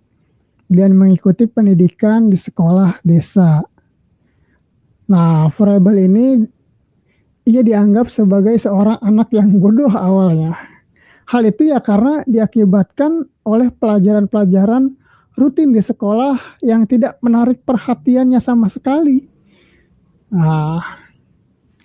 dan 0.68 0.92
mengikuti 0.92 1.48
pendidikan 1.48 2.28
di 2.28 2.36
sekolah 2.36 3.00
desa. 3.00 3.64
Nah, 5.08 5.48
Froebel 5.56 6.04
ini 6.04 6.57
ia 7.48 7.64
dianggap 7.64 8.12
sebagai 8.12 8.60
seorang 8.60 9.00
anak 9.00 9.32
yang 9.32 9.56
bodoh 9.56 9.88
awalnya. 9.88 10.52
Hal 11.32 11.48
itu 11.48 11.72
ya 11.72 11.80
karena 11.80 12.20
diakibatkan 12.28 13.24
oleh 13.48 13.72
pelajaran-pelajaran 13.72 14.92
rutin 15.32 15.72
di 15.72 15.80
sekolah 15.80 16.60
yang 16.60 16.84
tidak 16.84 17.16
menarik 17.24 17.64
perhatiannya 17.64 18.36
sama 18.36 18.68
sekali. 18.68 19.24
Nah, 20.28 20.84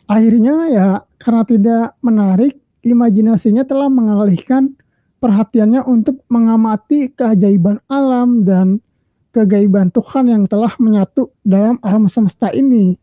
akhirnya 0.04 0.56
ya 0.68 0.88
karena 1.16 1.44
tidak 1.48 1.86
menarik, 2.04 2.60
imajinasinya 2.84 3.64
telah 3.64 3.88
mengalihkan 3.88 4.76
perhatiannya 5.24 5.88
untuk 5.88 6.20
mengamati 6.28 7.08
keajaiban 7.16 7.80
alam 7.88 8.44
dan 8.44 8.84
kegaiban 9.32 9.96
Tuhan 9.96 10.28
yang 10.28 10.44
telah 10.52 10.76
menyatu 10.76 11.32
dalam 11.48 11.80
alam 11.80 12.12
semesta 12.12 12.52
ini. 12.52 13.00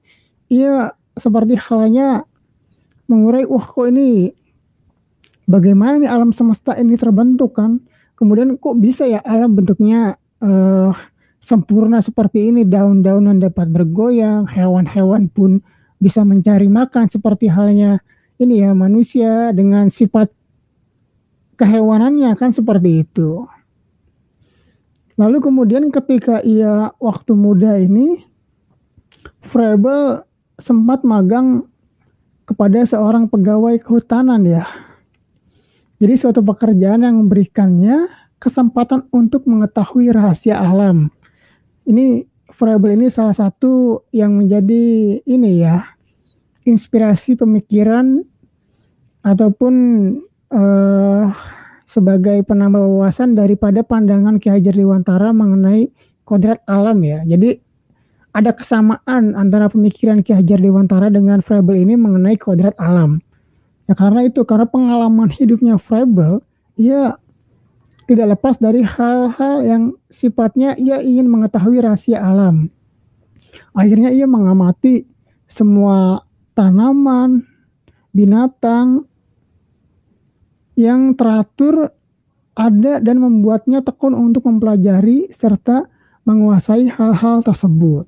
Ia 0.53 0.93
seperti 1.17 1.57
halnya 1.57 2.29
mengurai, 3.11 3.43
wah 3.43 3.67
kok 3.67 3.91
ini 3.91 4.31
bagaimana 5.51 5.99
nih 5.99 6.11
alam 6.11 6.31
semesta 6.31 6.79
ini 6.79 6.95
terbentuk 6.95 7.59
kan? 7.59 7.83
Kemudian 8.15 8.55
kok 8.55 8.79
bisa 8.79 9.11
ya 9.11 9.19
alam 9.27 9.59
bentuknya 9.59 10.15
uh, 10.39 10.95
sempurna 11.43 11.99
seperti 11.99 12.53
ini, 12.55 12.63
daun-daunan 12.63 13.43
dapat 13.43 13.67
bergoyang, 13.73 14.47
hewan-hewan 14.47 15.27
pun 15.27 15.59
bisa 15.99 16.23
mencari 16.23 16.71
makan 16.71 17.11
seperti 17.11 17.51
halnya 17.51 17.99
ini 18.41 18.65
ya 18.65 18.73
manusia 18.73 19.53
dengan 19.53 19.93
sifat 19.93 20.33
kehewanannya 21.61 22.33
kan 22.41 22.53
seperti 22.57 23.05
itu. 23.05 23.45
Lalu 25.21 25.45
kemudian 25.45 25.93
ketika 25.93 26.41
ia 26.41 26.97
waktu 26.97 27.37
muda 27.37 27.77
ini, 27.77 28.25
Frebel 29.45 30.25
sempat 30.57 31.05
magang 31.05 31.69
kepada 32.51 32.83
seorang 32.83 33.31
pegawai 33.31 33.79
kehutanan 33.79 34.43
ya. 34.43 34.67
Jadi 36.03 36.15
suatu 36.19 36.43
pekerjaan 36.43 37.07
yang 37.07 37.23
memberikannya 37.23 38.11
kesempatan 38.43 39.07
untuk 39.15 39.47
mengetahui 39.47 40.11
rahasia 40.11 40.59
alam. 40.59 41.15
Ini 41.87 42.27
Frebel 42.51 42.99
ini 42.99 43.07
salah 43.07 43.33
satu 43.39 44.03
yang 44.11 44.35
menjadi 44.35 45.17
ini 45.23 45.63
ya 45.63 45.95
inspirasi 46.67 47.39
pemikiran 47.39 48.27
ataupun 49.23 49.75
uh, 50.51 51.31
sebagai 51.87 52.43
penambah 52.43 52.83
wawasan 52.83 53.39
daripada 53.39 53.87
pandangan 53.87 54.43
Ki 54.43 54.51
Hajar 54.51 54.75
Dewantara 54.75 55.31
mengenai 55.31 55.95
kodrat 56.27 56.61
alam 56.67 56.99
ya. 57.07 57.23
Jadi 57.23 57.70
ada 58.31 58.55
kesamaan 58.55 59.35
antara 59.35 59.67
pemikiran 59.67 60.23
Ki 60.23 60.31
Hajar 60.35 60.63
Dewantara 60.63 61.11
dengan 61.11 61.43
Frebel 61.43 61.83
ini 61.83 61.99
mengenai 61.99 62.39
kodrat 62.39 62.79
alam. 62.79 63.19
Ya 63.91 63.99
karena 63.99 64.23
itu 64.23 64.47
karena 64.47 64.71
pengalaman 64.71 65.35
hidupnya 65.35 65.75
Frebel, 65.83 66.39
ia 66.79 67.19
tidak 68.07 68.39
lepas 68.39 68.59
dari 68.59 68.87
hal-hal 68.87 69.67
yang 69.67 69.83
sifatnya 70.11 70.79
ia 70.79 71.03
ingin 71.03 71.27
mengetahui 71.27 71.83
rahasia 71.83 72.23
alam. 72.23 72.71
Akhirnya 73.75 74.15
ia 74.15 74.31
mengamati 74.31 75.07
semua 75.51 76.23
tanaman, 76.55 77.43
binatang, 78.15 79.11
yang 80.79 81.19
teratur 81.19 81.91
ada 82.55 83.03
dan 83.03 83.17
membuatnya 83.19 83.83
tekun 83.83 84.15
untuk 84.15 84.47
mempelajari 84.47 85.31
serta 85.35 85.87
menguasai 86.27 86.87
hal-hal 86.91 87.43
tersebut. 87.43 88.07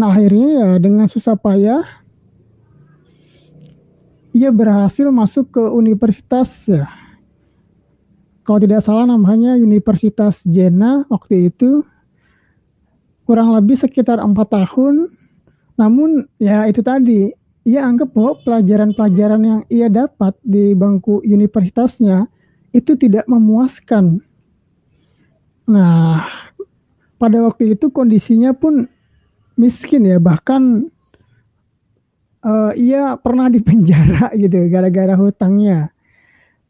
Nah 0.00 0.16
akhirnya 0.16 0.48
ya 0.48 0.68
dengan 0.80 1.04
susah 1.04 1.36
payah 1.36 1.84
ia 4.32 4.48
berhasil 4.48 5.04
masuk 5.12 5.52
ke 5.52 5.62
universitas 5.76 6.64
ya. 6.72 6.88
Kalau 8.40 8.56
tidak 8.64 8.80
salah 8.80 9.04
namanya 9.04 9.60
Universitas 9.60 10.40
Jena 10.48 11.04
waktu 11.12 11.52
itu 11.52 11.84
kurang 13.28 13.52
lebih 13.52 13.76
sekitar 13.76 14.24
empat 14.24 14.48
tahun. 14.48 15.12
Namun 15.76 16.24
ya 16.40 16.64
itu 16.64 16.80
tadi 16.80 17.36
ia 17.68 17.84
anggap 17.84 18.16
bahwa 18.16 18.40
pelajaran-pelajaran 18.40 19.42
yang 19.44 19.60
ia 19.68 19.92
dapat 19.92 20.32
di 20.40 20.72
bangku 20.72 21.20
universitasnya 21.20 22.24
itu 22.72 22.96
tidak 22.96 23.28
memuaskan. 23.28 24.24
Nah, 25.68 26.24
pada 27.20 27.38
waktu 27.44 27.76
itu 27.76 27.92
kondisinya 27.92 28.56
pun 28.56 28.88
miskin 29.60 30.08
ya, 30.08 30.16
bahkan 30.16 30.88
uh, 32.40 32.72
ia 32.72 33.20
pernah 33.20 33.52
dipenjara 33.52 34.32
gitu 34.40 34.56
gara-gara 34.72 35.14
hutangnya. 35.20 35.92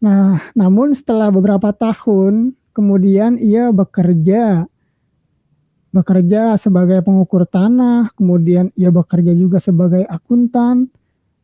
Nah, 0.02 0.42
namun 0.58 0.96
setelah 0.96 1.30
beberapa 1.30 1.70
tahun 1.70 2.56
kemudian 2.74 3.38
ia 3.38 3.70
bekerja 3.70 4.66
bekerja 5.90 6.54
sebagai 6.54 7.02
pengukur 7.02 7.46
tanah, 7.46 8.14
kemudian 8.14 8.70
ia 8.78 8.94
bekerja 8.94 9.34
juga 9.34 9.58
sebagai 9.58 10.06
akuntan, 10.06 10.86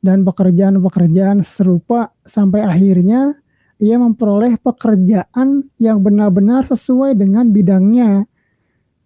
dan 0.07 0.23
pekerjaan-pekerjaan 0.23 1.43
serupa 1.43 2.15
sampai 2.23 2.63
akhirnya 2.63 3.35
ia 3.83 3.99
memperoleh 3.99 4.57
pekerjaan 4.63 5.67
yang 5.83 5.99
benar-benar 6.01 6.65
sesuai 6.71 7.19
dengan 7.19 7.51
bidangnya, 7.51 8.25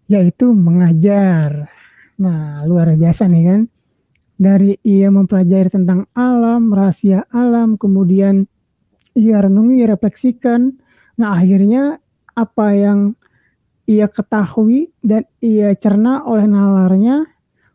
yaitu 0.06 0.52
mengajar. 0.52 1.72
Nah, 2.20 2.62
luar 2.68 2.92
biasa 2.94 3.26
nih 3.26 3.44
kan. 3.48 3.60
Dari 4.40 4.76
ia 4.84 5.12
mempelajari 5.12 5.68
tentang 5.68 6.08
alam, 6.16 6.72
rahasia 6.72 7.28
alam, 7.28 7.76
kemudian 7.76 8.48
ia 9.12 9.40
renungi, 9.40 9.84
refleksikan. 9.84 10.80
Nah, 11.20 11.36
akhirnya 11.36 12.00
apa 12.32 12.72
yang 12.72 13.20
ia 13.90 14.06
ketahui 14.06 14.94
dan 15.02 15.26
ia 15.42 15.74
cerna 15.74 16.22
oleh 16.22 16.46
nalarnya, 16.46 17.26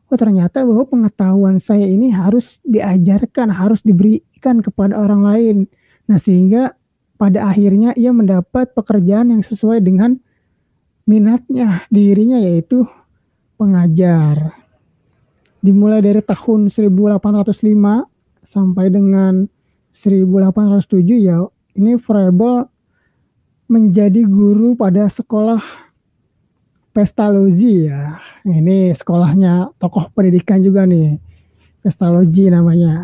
oh 0.08 0.18
ternyata 0.18 0.64
bahwa 0.64 0.88
pengetahuan 0.88 1.60
saya 1.60 1.84
ini 1.86 2.08
harus 2.08 2.64
diajarkan, 2.64 3.52
harus 3.52 3.84
diberikan 3.84 4.64
kepada 4.64 4.96
orang 4.96 5.22
lain. 5.28 5.58
Nah 6.08 6.16
sehingga 6.16 6.72
pada 7.20 7.52
akhirnya 7.52 7.92
ia 8.00 8.16
mendapat 8.16 8.72
pekerjaan 8.72 9.36
yang 9.36 9.44
sesuai 9.44 9.84
dengan 9.84 10.16
minatnya 11.04 11.84
dirinya 11.92 12.40
yaitu 12.40 12.88
pengajar. 13.58 14.56
Dimulai 15.60 16.04
dari 16.04 16.22
tahun 16.22 16.70
1805 16.70 18.06
sampai 18.46 18.86
dengan 18.94 19.50
1807 19.96 21.26
ya 21.26 21.42
ini 21.76 22.00
Frebel 22.00 22.68
menjadi 23.68 24.24
guru 24.24 24.80
pada 24.80 25.12
sekolah 25.12 25.60
Pestalozzi 26.96 27.92
ya. 27.92 28.24
Ini 28.48 28.96
sekolahnya 28.96 29.76
tokoh 29.76 30.08
pendidikan 30.16 30.64
juga 30.64 30.88
nih. 30.88 31.20
Pestalozzi 31.84 32.48
namanya. 32.48 33.04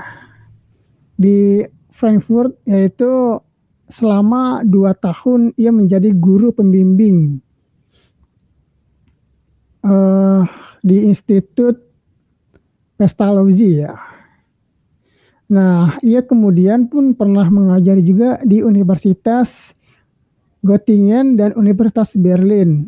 Di 1.19 1.67
Frankfurt 1.91 2.55
yaitu 2.63 3.43
selama 3.91 4.63
dua 4.63 4.95
tahun 4.95 5.51
ia 5.59 5.75
menjadi 5.75 6.15
guru 6.15 6.55
pembimbing 6.55 7.43
uh, 9.85 10.41
di 10.81 11.09
Institut 11.09 11.77
Pestalozzi 12.97 13.81
ya. 13.81 13.97
Nah, 15.51 15.99
ia 15.99 16.23
kemudian 16.23 16.87
pun 16.87 17.11
pernah 17.11 17.43
mengajar 17.51 17.99
juga 17.99 18.39
di 18.45 18.63
Universitas 18.63 19.75
Göttingen 20.63 21.35
dan 21.35 21.51
Universitas 21.57 22.15
Berlin. 22.15 22.87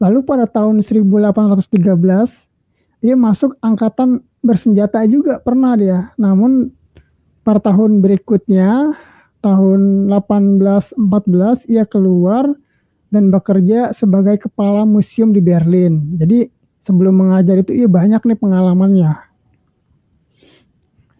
Lalu 0.00 0.24
pada 0.24 0.48
tahun 0.48 0.80
1813 0.80 3.04
dia 3.04 3.14
masuk 3.14 3.52
angkatan 3.60 4.24
bersenjata 4.40 5.04
juga 5.04 5.38
pernah 5.44 5.76
dia. 5.76 6.08
Namun 6.16 6.72
pada 7.44 7.60
tahun 7.60 8.00
berikutnya 8.00 8.96
tahun 9.44 10.08
1814 10.08 11.68
ia 11.68 11.84
keluar 11.84 12.48
dan 13.10 13.28
bekerja 13.28 13.90
sebagai 13.90 14.46
kepala 14.48 14.86
museum 14.86 15.34
di 15.34 15.42
Berlin. 15.42 16.16
Jadi 16.16 16.46
sebelum 16.80 17.18
mengajar 17.18 17.60
itu 17.60 17.74
ia 17.74 17.90
banyak 17.90 18.22
nih 18.22 18.38
pengalamannya. 18.38 19.12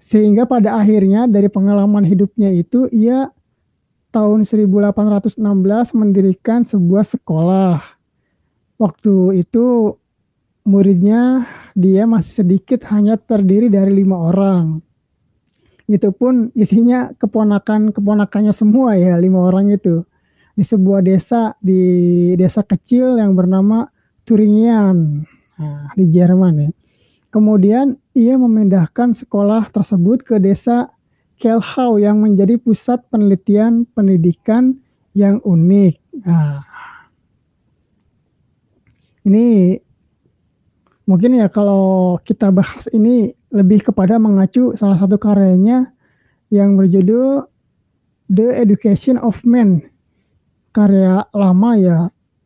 Sehingga 0.00 0.48
pada 0.48 0.78
akhirnya 0.80 1.30
dari 1.30 1.46
pengalaman 1.46 2.02
hidupnya 2.02 2.50
itu 2.50 2.88
ia 2.90 3.30
tahun 4.10 4.42
1816 4.42 5.38
mendirikan 5.94 6.66
sebuah 6.66 7.06
sekolah 7.06 7.78
waktu 8.80 9.44
itu 9.44 9.94
muridnya 10.66 11.46
dia 11.76 12.08
masih 12.08 12.42
sedikit 12.42 12.82
hanya 12.90 13.20
terdiri 13.20 13.70
dari 13.70 13.92
lima 13.92 14.18
orang. 14.32 14.82
Itu 15.86 16.10
pun 16.14 16.54
isinya 16.56 17.12
keponakan-keponakannya 17.18 18.54
semua 18.54 18.96
ya 18.96 19.18
lima 19.20 19.46
orang 19.46 19.74
itu 19.74 20.02
di 20.60 20.64
sebuah 20.68 21.00
desa 21.00 21.56
di 21.64 21.80
desa 22.36 22.60
kecil 22.60 23.16
yang 23.16 23.32
bernama 23.32 23.88
Turingian 24.28 25.24
nah, 25.56 25.88
di 25.96 26.04
Jerman 26.12 26.68
ya. 26.68 26.70
Kemudian 27.32 27.96
ia 28.12 28.36
memindahkan 28.36 29.16
sekolah 29.16 29.72
tersebut 29.72 30.20
ke 30.20 30.36
desa 30.36 30.92
Kelhau 31.40 31.96
yang 31.96 32.20
menjadi 32.20 32.60
pusat 32.60 33.00
penelitian 33.08 33.88
pendidikan 33.96 34.76
yang 35.16 35.40
unik. 35.40 35.96
Nah, 36.28 36.60
ini 39.24 39.80
mungkin 41.08 41.40
ya 41.40 41.48
kalau 41.48 42.20
kita 42.20 42.52
bahas 42.52 42.84
ini 42.92 43.32
lebih 43.48 43.80
kepada 43.88 44.20
mengacu 44.20 44.76
salah 44.76 45.00
satu 45.00 45.16
karyanya 45.16 45.96
yang 46.52 46.76
berjudul 46.76 47.48
The 48.28 48.60
Education 48.60 49.16
of 49.16 49.40
Men. 49.42 49.89
Karya 50.70 51.26
lama 51.34 51.70
ya 51.74 51.98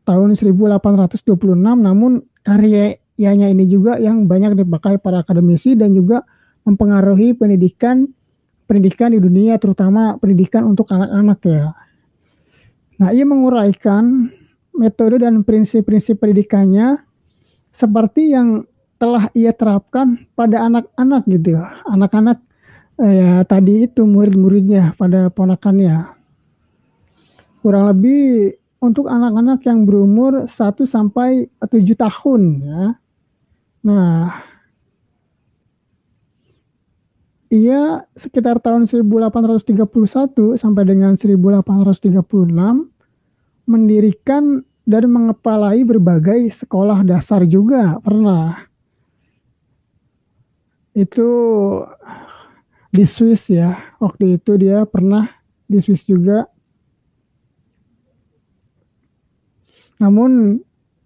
tahun 0.09 0.37
1826 0.37 1.25
namun 1.61 2.25
karyanya 2.45 3.47
ini 3.53 3.65
juga 3.69 4.01
yang 4.01 4.25
banyak 4.25 4.57
dipakai 4.65 5.01
para 5.01 5.25
akademisi 5.25 5.77
dan 5.77 5.93
juga 5.93 6.25
mempengaruhi 6.65 7.37
pendidikan 7.37 8.09
pendidikan 8.65 9.13
di 9.13 9.21
dunia 9.21 9.61
terutama 9.61 10.17
pendidikan 10.17 10.65
untuk 10.65 10.89
anak-anak 10.89 11.41
ya. 11.45 11.77
Nah, 12.95 13.11
ia 13.11 13.27
menguraikan 13.27 14.31
metode 14.75 15.21
dan 15.21 15.45
prinsip-prinsip 15.45 16.19
pendidikannya 16.19 17.03
seperti 17.75 18.33
yang 18.33 18.65
telah 18.97 19.29
ia 19.35 19.53
terapkan 19.53 20.17
pada 20.33 20.65
anak-anak 20.65 21.23
gitu 21.29 21.59
ya. 21.59 21.85
Anak-anak 21.91 22.39
eh, 23.03 23.15
ya 23.21 23.33
tadi 23.45 23.91
itu 23.91 24.07
murid-muridnya 24.07 24.95
pada 24.97 25.29
ponakannya. 25.29 26.14
Kurang 27.65 27.89
lebih 27.89 28.61
untuk 28.77 29.09
anak-anak 29.09 29.65
yang 29.65 29.89
berumur 29.89 30.45
1 30.45 30.85
sampai 30.85 31.49
7 31.65 31.97
tahun 31.97 32.61
ya. 32.61 32.83
Nah, 33.89 34.45
ia 37.49 38.05
sekitar 38.13 38.61
tahun 38.61 38.85
1831 38.85 40.61
sampai 40.61 40.83
dengan 40.85 41.17
1836 41.17 42.21
mendirikan 43.65 44.61
dan 44.85 45.05
mengepalai 45.09 45.81
berbagai 45.89 46.53
sekolah 46.53 47.01
dasar 47.01 47.49
juga 47.49 47.97
pernah. 48.05 48.69
Itu 50.93 51.31
di 52.93 53.05
Swiss 53.09 53.49
ya. 53.49 53.97
Waktu 53.97 54.37
itu 54.37 54.61
dia 54.61 54.85
pernah 54.85 55.33
di 55.65 55.81
Swiss 55.81 56.05
juga. 56.05 56.47
Namun 59.99 60.63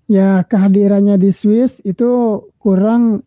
ya 0.09 0.44
kehadirannya 0.44 1.20
di 1.20 1.31
Swiss 1.33 1.85
itu 1.85 2.42
kurang 2.57 3.22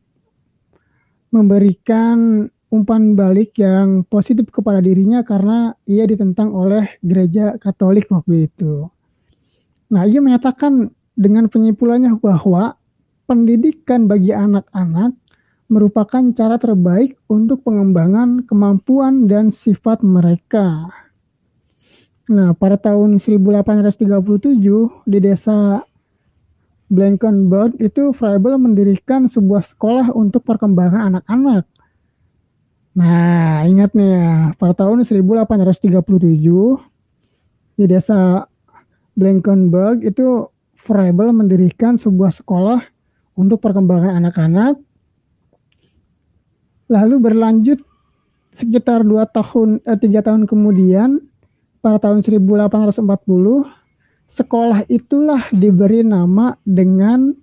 memberikan 1.31 2.49
umpan 2.71 3.19
balik 3.19 3.59
yang 3.59 4.07
positif 4.07 4.47
kepada 4.47 4.79
dirinya 4.79 5.21
karena 5.27 5.75
ia 5.83 6.07
ditentang 6.07 6.55
oleh 6.55 6.99
gereja 7.03 7.59
Katolik 7.59 8.07
waktu 8.07 8.47
itu. 8.47 8.87
Nah, 9.91 10.07
ia 10.07 10.23
menyatakan 10.23 10.87
dengan 11.19 11.51
penyimpulannya 11.51 12.15
bahwa 12.23 12.79
pendidikan 13.27 14.07
bagi 14.07 14.31
anak-anak 14.31 15.11
merupakan 15.71 16.23
cara 16.35 16.55
terbaik 16.59 17.19
untuk 17.27 17.63
pengembangan 17.67 18.43
kemampuan 18.47 19.27
dan 19.27 19.51
sifat 19.51 20.03
mereka. 20.03 20.87
Nah, 22.31 22.55
pada 22.55 22.79
tahun 22.79 23.19
1837 23.19 25.03
di 25.03 25.19
desa 25.19 25.83
Blankenburg 26.87 27.75
itu 27.83 28.15
Froebel 28.15 28.55
mendirikan 28.55 29.27
sebuah 29.27 29.67
sekolah 29.67 30.15
untuk 30.15 30.43
perkembangan 30.47 31.11
anak-anak 31.11 31.67
Nah, 32.91 33.63
ingat 33.63 33.95
nih 33.95 34.19
ya, 34.19 34.51
pada 34.59 34.83
tahun 34.83 35.07
1837 35.07 36.75
di 37.79 37.85
desa 37.87 38.51
Blankenburg 39.15 40.03
itu 40.03 40.51
Froebel 40.75 41.31
mendirikan 41.31 41.95
sebuah 41.95 42.35
sekolah 42.35 42.83
untuk 43.39 43.63
perkembangan 43.63 44.19
anak-anak. 44.19 44.75
Lalu 46.91 47.15
berlanjut 47.23 47.79
sekitar 48.51 49.07
dua 49.07 49.23
tahun 49.23 49.79
eh, 49.87 49.95
tiga 49.95 50.19
tahun 50.19 50.43
kemudian 50.43 51.30
pada 51.81 51.97
tahun 51.97 52.21
1840 52.21 53.01
sekolah 54.31 54.87
itulah 54.87 55.49
diberi 55.51 56.05
nama 56.05 56.55
dengan 56.63 57.35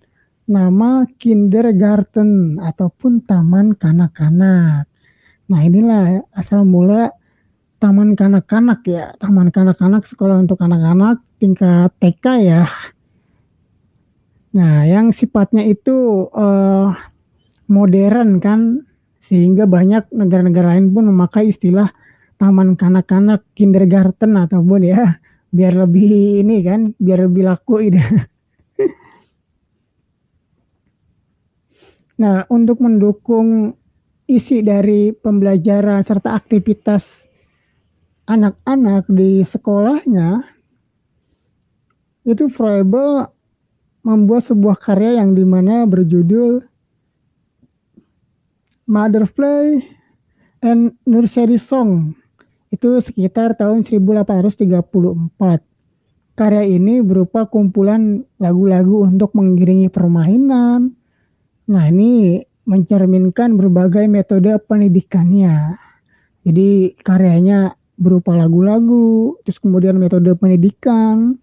nama 0.49 1.05
kindergarten 1.21 2.57
ataupun 2.57 3.29
taman 3.29 3.77
kanak-kanak. 3.77 4.89
Nah 5.53 5.61
inilah 5.61 6.25
asal 6.33 6.65
mula 6.65 7.13
taman 7.77 8.17
kanak-kanak 8.17 8.81
ya, 8.89 9.13
taman 9.21 9.53
kanak-kanak 9.53 10.09
sekolah 10.09 10.41
untuk 10.41 10.65
anak-anak 10.65 11.21
tingkat 11.37 11.93
TK 12.01 12.25
ya. 12.41 12.65
Nah 14.57 14.89
yang 14.89 15.13
sifatnya 15.13 15.69
itu 15.69 16.27
uh, 16.33 16.97
modern 17.69 18.41
kan, 18.41 18.89
sehingga 19.21 19.69
banyak 19.69 20.09
negara-negara 20.09 20.81
lain 20.81 20.89
pun 20.97 21.05
memakai 21.13 21.53
istilah 21.53 21.93
taman 22.39 22.79
kanak-kanak 22.79 23.43
kindergarten 23.53 24.39
ataupun 24.39 24.87
ya 24.87 25.19
biar 25.51 25.75
lebih 25.75 26.41
ini 26.47 26.63
kan, 26.63 26.95
biar 26.97 27.27
lebih 27.27 27.45
laku 27.51 27.91
itu. 27.91 27.99
Nah, 32.19 32.43
untuk 32.51 32.83
mendukung 32.83 33.79
isi 34.27 34.59
dari 34.67 35.15
pembelajaran 35.15 36.03
serta 36.03 36.35
aktivitas 36.35 37.31
anak-anak 38.27 39.07
di 39.07 39.41
sekolahnya 39.47 40.43
itu 42.27 42.51
Froebel 42.51 43.31
membuat 44.03 44.45
sebuah 44.45 44.77
karya 44.77 45.23
yang 45.23 45.33
di 45.33 45.47
mana 45.47 45.89
berjudul 45.89 46.61
Mother 48.85 49.31
Play 49.31 49.81
and 50.61 50.99
Nursery 51.09 51.57
Song 51.57 52.19
itu 52.69 53.01
sekitar 53.01 53.57
tahun 53.57 53.85
1834 53.85 54.69
karya 56.39 56.65
ini 56.69 57.03
berupa 57.03 57.49
kumpulan 57.49 58.23
lagu-lagu 58.39 59.09
untuk 59.09 59.35
mengiringi 59.35 59.89
permainan 59.91 60.95
nah 61.69 61.85
ini 61.89 62.45
mencerminkan 62.69 63.57
berbagai 63.57 64.05
metode 64.05 64.53
pendidikannya. 64.69 65.81
Jadi 66.45 67.01
karyanya 67.01 67.81
berupa 67.97 68.37
lagu-lagu, 68.37 69.41
terus 69.43 69.57
kemudian 69.57 69.97
metode 69.97 70.37
pendidikan. 70.37 71.41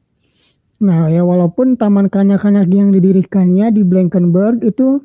Nah 0.85 1.09
ya 1.09 1.25
walaupun 1.25 1.81
taman 1.81 2.13
kanak-kanak 2.13 2.69
yang 2.69 2.93
didirikannya 2.93 3.73
di 3.73 3.81
Blankenburg 3.81 4.61
itu 4.61 5.01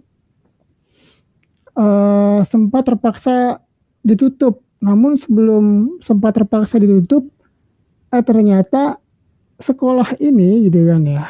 uh, 1.80 2.44
sempat 2.44 2.84
terpaksa 2.84 3.64
ditutup. 4.04 4.60
Namun 4.80 5.12
sebelum 5.16 5.88
sempat 6.00 6.34
terpaksa 6.40 6.78
ditutup, 6.80 7.28
eh 8.10 8.22
ternyata 8.24 8.96
sekolah 9.60 10.16
ini 10.16 10.64
gitu 10.66 10.88
kan 10.88 11.04
ya, 11.04 11.28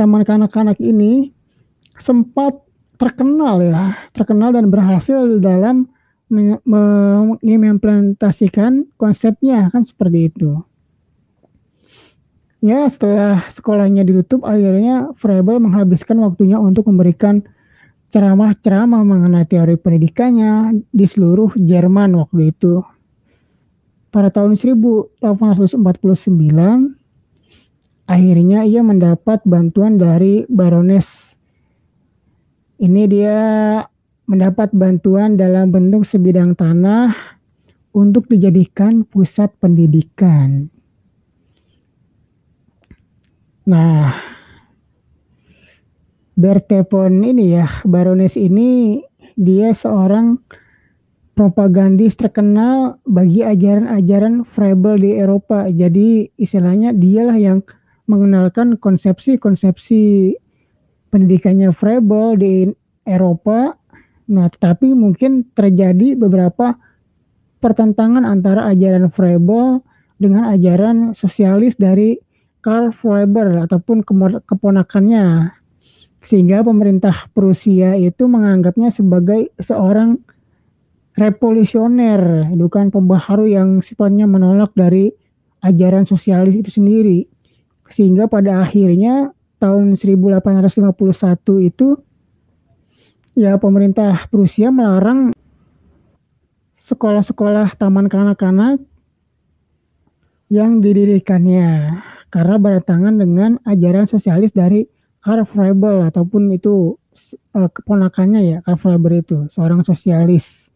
taman 0.00 0.24
kanak-kanak 0.24 0.80
ini 0.80 1.28
sempat 2.00 2.56
terkenal 2.96 3.60
ya, 3.60 3.92
terkenal 4.16 4.56
dan 4.56 4.72
berhasil 4.72 5.28
dalam 5.44 5.92
mengimplementasikan 6.30 8.86
konsepnya 8.96 9.68
kan 9.68 9.84
seperti 9.84 10.32
itu. 10.32 10.64
Ya 12.60 12.84
setelah 12.88 13.48
sekolahnya 13.48 14.04
ditutup 14.04 14.44
akhirnya 14.44 15.08
Froebel 15.16 15.64
menghabiskan 15.64 16.20
waktunya 16.20 16.60
untuk 16.60 16.92
memberikan 16.92 17.40
ceramah-ceramah 18.10 19.02
mengenai 19.06 19.46
teori 19.46 19.78
pendidikannya 19.78 20.82
di 20.90 21.06
seluruh 21.06 21.54
Jerman 21.54 22.18
waktu 22.18 22.50
itu. 22.50 22.82
Pada 24.10 24.34
tahun 24.34 24.58
1849 24.58 25.22
akhirnya 28.10 28.66
ia 28.66 28.82
mendapat 28.82 29.46
bantuan 29.46 30.02
dari 30.02 30.42
Baroness 30.50 31.30
ini 32.80 33.04
dia 33.04 33.36
mendapat 34.24 34.72
bantuan 34.72 35.36
dalam 35.36 35.68
bentuk 35.68 36.08
sebidang 36.08 36.56
tanah 36.56 37.12
untuk 37.92 38.24
dijadikan 38.24 39.04
pusat 39.04 39.52
pendidikan. 39.60 40.72
Nah, 43.68 44.16
Bertepon 46.38 47.24
ini 47.26 47.58
ya, 47.58 47.68
Barones 47.84 48.38
ini 48.38 49.02
dia 49.34 49.72
seorang 49.72 50.38
propagandis 51.34 52.20
terkenal 52.20 53.00
bagi 53.08 53.40
ajaran-ajaran 53.40 54.44
Froebel 54.44 55.00
di 55.00 55.10
Eropa. 55.16 55.64
Jadi 55.72 56.28
istilahnya 56.36 56.92
dialah 56.92 57.40
yang 57.40 57.64
mengenalkan 58.04 58.76
konsepsi-konsepsi 58.76 60.34
pendidikannya 61.08 61.72
Froebel 61.72 62.36
di 62.36 62.54
Eropa. 63.08 63.72
Nah, 64.30 64.46
tetapi 64.52 64.92
mungkin 64.92 65.48
terjadi 65.56 66.14
beberapa 66.14 66.76
pertentangan 67.64 68.28
antara 68.28 68.68
ajaran 68.68 69.08
Froebel 69.08 69.80
dengan 70.20 70.52
ajaran 70.52 71.16
sosialis 71.16 71.80
dari 71.80 72.20
Karl 72.60 72.92
Froebel 72.92 73.64
ataupun 73.64 74.04
keponakannya. 74.44 75.56
Sehingga 76.20 76.60
pemerintah 76.60 77.32
Prusia 77.32 77.96
itu 77.96 78.28
menganggapnya 78.28 78.92
sebagai 78.92 79.52
seorang 79.56 80.20
revolusioner, 81.16 82.52
bukan 82.54 82.92
pembaharu 82.92 83.48
yang 83.48 83.80
sifatnya 83.80 84.28
menolak 84.28 84.72
dari 84.76 85.12
ajaran 85.64 86.04
sosialis 86.04 86.60
itu 86.60 86.70
sendiri. 86.72 87.24
Sehingga 87.88 88.28
pada 88.28 88.62
akhirnya 88.62 89.32
tahun 89.60 89.96
1851 89.96 91.68
itu 91.68 92.00
ya 93.36 93.60
pemerintah 93.60 94.28
Prusia 94.28 94.72
melarang 94.72 95.32
sekolah-sekolah 96.80 97.76
taman 97.76 98.10
kanak-kanak 98.10 98.82
yang 100.50 100.82
didirikannya 100.82 102.02
karena 102.32 102.56
bertentangan 102.58 103.14
dengan 103.14 103.50
ajaran 103.62 104.10
sosialis 104.10 104.50
dari 104.50 104.82
Karl 105.20 105.44
ataupun 106.08 106.42
itu 106.56 106.96
uh, 107.56 107.68
keponakannya 107.68 108.40
ya 108.40 108.58
Karl 108.64 109.00
itu 109.12 109.48
seorang 109.52 109.84
sosialis. 109.84 110.72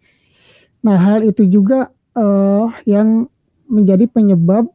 Nah 0.85 1.01
hal 1.01 1.25
itu 1.25 1.49
juga 1.49 1.89
uh, 2.13 2.69
yang 2.85 3.29
menjadi 3.65 4.05
penyebab 4.05 4.69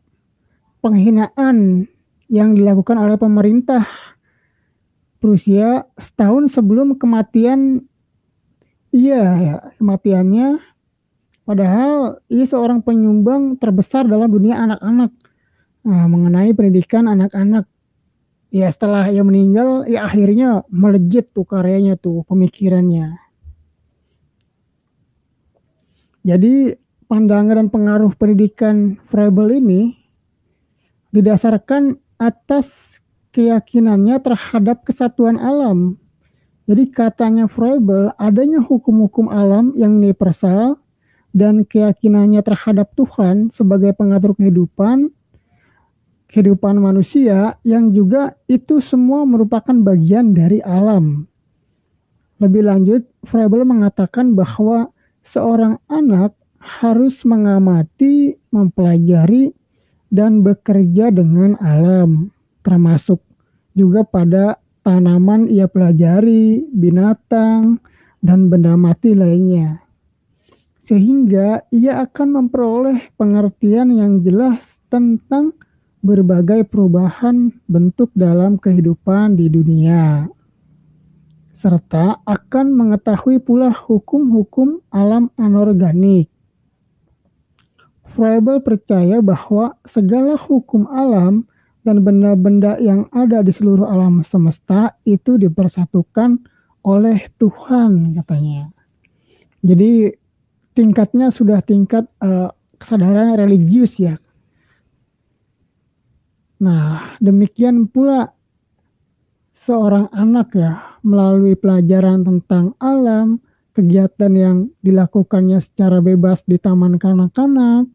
penghinaan 0.82 1.86
yang 2.30 2.58
dilakukan 2.58 2.98
oleh 2.98 3.18
pemerintah 3.18 3.86
Prusia 5.20 5.84
setahun 6.00 6.56
sebelum 6.56 6.96
kematian. 6.96 7.84
Iya 8.96 9.24
ya 9.36 9.56
kematiannya. 9.76 10.64
Padahal 11.44 12.24
ia 12.32 12.46
seorang 12.48 12.80
penyumbang 12.80 13.60
terbesar 13.60 14.08
dalam 14.08 14.32
dunia 14.32 14.56
anak-anak. 14.56 15.12
Nah, 15.84 16.06
mengenai 16.08 16.56
pendidikan 16.56 17.12
anak-anak 17.12 17.68
ya 18.50 18.70
setelah 18.70 19.10
ia 19.14 19.22
meninggal 19.22 19.86
ya 19.86 20.10
akhirnya 20.10 20.66
melejit 20.74 21.30
tuh 21.34 21.46
karyanya 21.46 21.98
tuh 21.98 22.26
pemikirannya 22.26 23.18
jadi 26.26 26.78
pandangan 27.10 27.66
dan 27.66 27.68
pengaruh 27.74 28.14
pendidikan 28.14 29.02
Froebel 29.10 29.58
ini 29.58 29.98
didasarkan 31.10 31.98
atas 32.22 33.00
keyakinannya 33.34 34.22
terhadap 34.22 34.86
kesatuan 34.86 35.42
alam. 35.42 35.98
Jadi 36.70 36.94
katanya 36.94 37.50
Froebel, 37.50 38.14
adanya 38.22 38.62
hukum-hukum 38.62 39.26
alam 39.34 39.74
yang 39.74 39.98
universal 39.98 40.78
dan 41.34 41.66
keyakinannya 41.66 42.46
terhadap 42.46 42.94
Tuhan 42.94 43.50
sebagai 43.50 43.98
pengatur 43.98 44.38
kehidupan, 44.38 45.10
kehidupan 46.30 46.78
manusia 46.78 47.58
yang 47.66 47.90
juga 47.90 48.38
itu 48.46 48.80
semua 48.80 49.26
merupakan 49.26 49.74
bagian 49.74 50.38
dari 50.38 50.62
alam. 50.62 51.26
Lebih 52.40 52.64
lanjut, 52.70 53.04
Froebel 53.26 53.66
mengatakan 53.68 54.38
bahwa 54.38 54.94
seorang 55.26 55.82
anak 55.90 56.38
harus 56.62 57.26
mengamati, 57.26 58.38
mempelajari, 58.54 59.52
dan 60.10 60.42
bekerja 60.42 61.14
dengan 61.14 61.54
alam 61.62 62.34
termasuk 62.66 63.22
juga 63.78 64.04
pada 64.04 64.58
tanaman 64.84 65.48
ia 65.48 65.70
pelajari, 65.70 66.66
binatang, 66.74 67.78
dan 68.20 68.50
benda 68.52 68.76
mati 68.76 69.16
lainnya. 69.16 69.86
Sehingga 70.82 71.70
ia 71.70 72.02
akan 72.02 72.28
memperoleh 72.42 73.14
pengertian 73.16 73.94
yang 73.94 74.26
jelas 74.26 74.82
tentang 74.90 75.54
berbagai 76.00 76.68
perubahan 76.68 77.52
bentuk 77.68 78.12
dalam 78.16 78.56
kehidupan 78.56 79.36
di 79.36 79.52
dunia. 79.52 80.28
Serta 81.52 82.24
akan 82.24 82.72
mengetahui 82.72 83.44
pula 83.44 83.72
hukum-hukum 83.72 84.80
alam 84.96 85.28
anorganik. 85.36 86.32
Froebel 88.10 88.64
percaya 88.64 89.20
bahwa 89.20 89.76
segala 89.84 90.40
hukum 90.40 90.88
alam 90.88 91.46
dan 91.84 92.04
benda-benda 92.04 92.80
yang 92.80 93.08
ada 93.12 93.44
di 93.44 93.52
seluruh 93.52 93.86
alam 93.86 94.24
semesta 94.24 94.98
itu 95.04 95.36
dipersatukan 95.36 96.40
oleh 96.84 97.28
Tuhan 97.38 98.16
katanya. 98.16 98.72
Jadi 99.60 100.16
tingkatnya 100.72 101.28
sudah 101.28 101.60
tingkat 101.60 102.08
uh, 102.24 102.56
kesadaran 102.80 103.36
religius 103.36 104.00
ya. 104.00 104.16
Nah, 106.60 107.16
demikian 107.24 107.88
pula 107.88 108.36
seorang 109.56 110.12
anak 110.12 110.56
ya 110.56 111.00
melalui 111.04 111.56
pelajaran 111.56 112.24
tentang 112.24 112.76
alam, 112.80 113.40
kegiatan 113.72 114.34
yang 114.36 114.58
dilakukannya 114.84 115.64
secara 115.64 116.04
bebas 116.04 116.44
di 116.44 116.60
taman 116.60 117.00
kanak-kanak, 117.00 117.88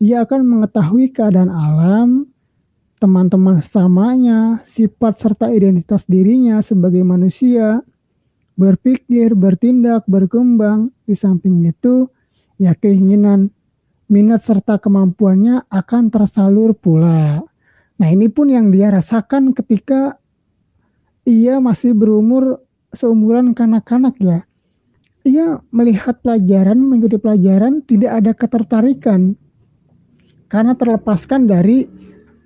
ia 0.00 0.24
akan 0.24 0.44
mengetahui 0.44 1.12
keadaan 1.12 1.52
alam, 1.52 2.28
teman-teman 2.96 3.60
samanya, 3.60 4.64
sifat 4.64 5.20
serta 5.20 5.52
identitas 5.52 6.08
dirinya 6.08 6.60
sebagai 6.64 7.04
manusia, 7.04 7.84
berpikir, 8.56 9.36
bertindak, 9.36 10.08
berkembang. 10.08 10.92
Di 11.04 11.12
samping 11.12 11.64
itu, 11.68 12.08
ya 12.56 12.72
keinginan, 12.72 13.52
minat 14.08 14.40
serta 14.44 14.80
kemampuannya 14.80 15.68
akan 15.68 16.08
tersalur 16.08 16.72
pula. 16.72 17.44
Nah, 17.96 18.08
ini 18.12 18.28
pun 18.28 18.52
yang 18.52 18.68
dia 18.68 18.92
rasakan 18.92 19.56
ketika 19.56 20.20
ia 21.24 21.58
masih 21.58 21.96
berumur 21.96 22.60
seumuran 22.92 23.56
kanak-kanak 23.56 24.14
ya. 24.20 24.44
Ia 25.26 25.58
melihat 25.74 26.22
pelajaran, 26.22 26.78
mengikuti 26.78 27.18
pelajaran, 27.18 27.82
tidak 27.82 28.12
ada 28.14 28.32
ketertarikan 28.36 29.34
karena 30.46 30.78
terlepaskan 30.78 31.50
dari 31.50 31.86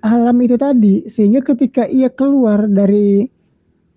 alam 0.01 0.33
itu 0.41 0.57
tadi 0.57 1.05
sehingga 1.05 1.45
ketika 1.45 1.85
ia 1.85 2.09
keluar 2.09 2.65
dari 2.65 3.29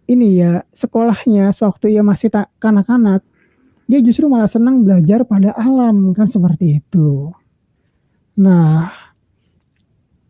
ini 0.05 0.29
ya 0.37 0.61
sekolahnya 0.69 1.49
sewaktu 1.57 1.97
ia 1.97 2.05
masih 2.05 2.29
tak 2.29 2.53
kanak-kanak 2.61 3.25
dia 3.89 4.05
justru 4.05 4.29
malah 4.29 4.49
senang 4.49 4.85
belajar 4.85 5.25
pada 5.25 5.57
alam 5.57 6.13
kan 6.13 6.29
seperti 6.29 6.85
itu 6.85 7.33
nah 8.37 8.93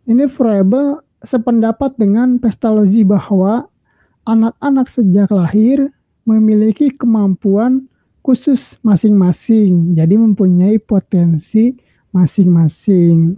ini 0.07 0.31
Froebel 0.31 1.03
sependapat 1.25 1.97
dengan 1.99 2.39
Pestalozzi 2.39 3.03
bahwa 3.03 3.69
anak-anak 4.25 4.89
sejak 4.89 5.29
lahir 5.33 5.93
memiliki 6.25 6.89
kemampuan 6.93 7.89
khusus 8.25 8.81
masing-masing 8.81 9.93
jadi 9.93 10.17
mempunyai 10.17 10.81
potensi 10.81 11.77
masing-masing. 12.15 13.37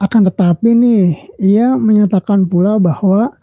Akan 0.00 0.24
tetapi 0.24 0.72
nih, 0.72 1.04
ia 1.38 1.76
menyatakan 1.76 2.48
pula 2.48 2.80
bahwa 2.80 3.36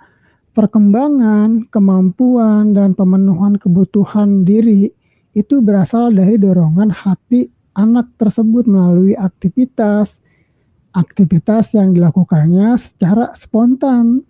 perkembangan, 0.57 1.69
kemampuan, 1.69 2.73
dan 2.73 2.97
pemenuhan 2.97 3.61
kebutuhan 3.61 4.41
diri 4.41 4.89
itu 5.37 5.61
berasal 5.61 6.09
dari 6.09 6.41
dorongan 6.41 6.89
hati 6.89 7.45
anak 7.77 8.09
tersebut 8.17 8.65
melalui 8.65 9.13
aktivitas 9.13 10.17
aktivitas 10.97 11.77
yang 11.77 11.93
dilakukannya 11.93 12.73
secara 12.81 13.37
spontan. 13.37 14.25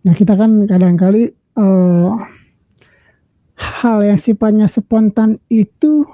Nah 0.00 0.14
kita 0.16 0.32
kan 0.32 0.64
kadang-kali 0.64 1.36
uh, 1.60 2.16
hal 3.60 4.00
yang 4.00 4.16
sifatnya 4.16 4.64
spontan 4.64 5.36
itu 5.52 6.08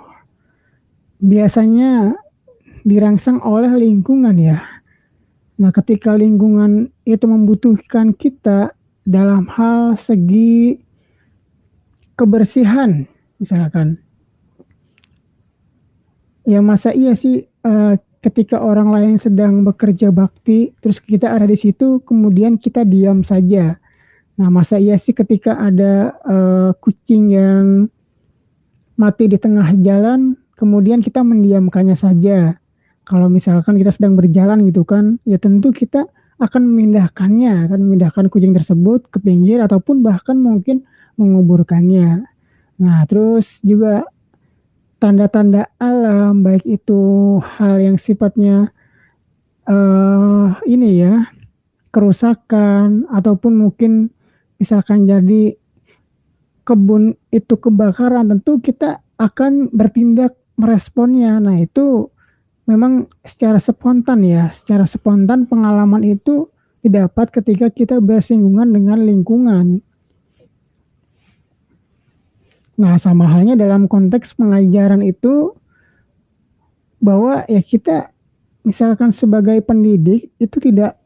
biasanya 1.22 2.18
dirangsang 2.82 3.38
oleh 3.46 3.70
lingkungan 3.70 4.34
ya 4.34 4.76
Nah, 5.56 5.72
ketika 5.72 6.12
lingkungan 6.12 6.92
itu 7.08 7.24
membutuhkan 7.24 8.12
kita 8.12 8.76
dalam 9.08 9.48
hal 9.48 9.96
segi 9.96 10.76
kebersihan, 12.12 13.08
misalkan, 13.40 13.96
ya 16.44 16.60
masa 16.60 16.92
iya 16.92 17.16
sih 17.16 17.48
uh, 17.64 17.96
ketika 18.26 18.58
orang 18.58 18.90
lain 18.90 19.14
sedang 19.22 19.62
bekerja 19.62 20.10
bakti, 20.10 20.74
terus 20.82 20.98
kita 20.98 21.30
ada 21.30 21.46
di 21.46 21.54
situ, 21.54 22.02
kemudian 22.02 22.58
kita 22.58 22.82
diam 22.82 23.22
saja. 23.22 23.78
Nah, 24.34 24.50
masa 24.50 24.82
iya 24.82 24.98
sih 24.98 25.14
ketika 25.14 25.54
ada 25.54 26.18
uh, 26.26 26.70
kucing 26.82 27.30
yang 27.30 27.86
mati 28.98 29.30
di 29.30 29.38
tengah 29.38 29.78
jalan, 29.78 30.34
kemudian 30.58 31.06
kita 31.06 31.22
mendiamkannya 31.22 31.94
saja 31.94 32.58
kalau 33.06 33.30
misalkan 33.30 33.78
kita 33.78 33.94
sedang 33.94 34.18
berjalan 34.18 34.66
gitu 34.66 34.82
kan, 34.82 35.22
ya 35.22 35.38
tentu 35.38 35.70
kita 35.70 36.10
akan 36.42 36.66
memindahkannya, 36.66 37.70
akan 37.70 37.78
memindahkan 37.78 38.26
kucing 38.26 38.50
tersebut 38.50 39.06
ke 39.06 39.22
pinggir 39.22 39.62
ataupun 39.62 40.02
bahkan 40.02 40.34
mungkin 40.34 40.82
menguburkannya. 41.14 42.26
Nah, 42.82 42.98
terus 43.06 43.62
juga 43.62 44.04
tanda-tanda 44.96 45.68
alam 45.76 46.40
baik 46.40 46.64
itu 46.64 47.00
hal 47.42 47.80
yang 47.80 47.96
sifatnya 48.00 48.72
uh, 49.68 50.56
ini 50.64 51.04
ya 51.04 51.28
kerusakan 51.92 53.08
ataupun 53.08 53.56
mungkin 53.56 54.12
misalkan 54.60 55.08
jadi 55.08 55.56
kebun 56.66 57.14
itu 57.30 57.54
kebakaran 57.54 58.26
tentu 58.26 58.58
kita 58.58 59.00
akan 59.16 59.70
bertindak 59.70 60.34
meresponnya. 60.58 61.38
Nah, 61.38 61.56
itu 61.62 62.10
memang 62.66 63.06
secara 63.22 63.62
spontan 63.62 64.26
ya, 64.26 64.50
secara 64.50 64.84
spontan 64.84 65.46
pengalaman 65.46 66.02
itu 66.02 66.50
didapat 66.82 67.30
ketika 67.30 67.70
kita 67.70 68.02
bersinggungan 68.02 68.74
dengan 68.74 68.98
lingkungan. 68.98 69.80
Nah, 72.76 73.00
sama 73.00 73.24
halnya 73.24 73.56
dalam 73.56 73.88
konteks 73.88 74.36
pengajaran 74.36 75.00
itu 75.00 75.56
bahwa 77.00 77.44
ya 77.48 77.60
kita 77.64 78.12
misalkan 78.66 79.12
sebagai 79.12 79.62
pendidik 79.64 80.28
itu 80.36 80.56
tidak 80.60 81.00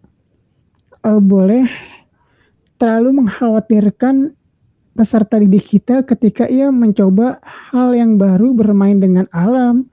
uh, 1.06 1.22
boleh 1.22 1.68
terlalu 2.80 3.22
mengkhawatirkan 3.22 4.32
peserta 4.96 5.38
didik 5.38 5.68
kita 5.68 6.02
ketika 6.02 6.48
ia 6.50 6.72
mencoba 6.72 7.38
hal 7.70 7.94
yang 7.94 8.18
baru 8.18 8.52
bermain 8.52 8.98
dengan 8.98 9.30
alam, 9.30 9.86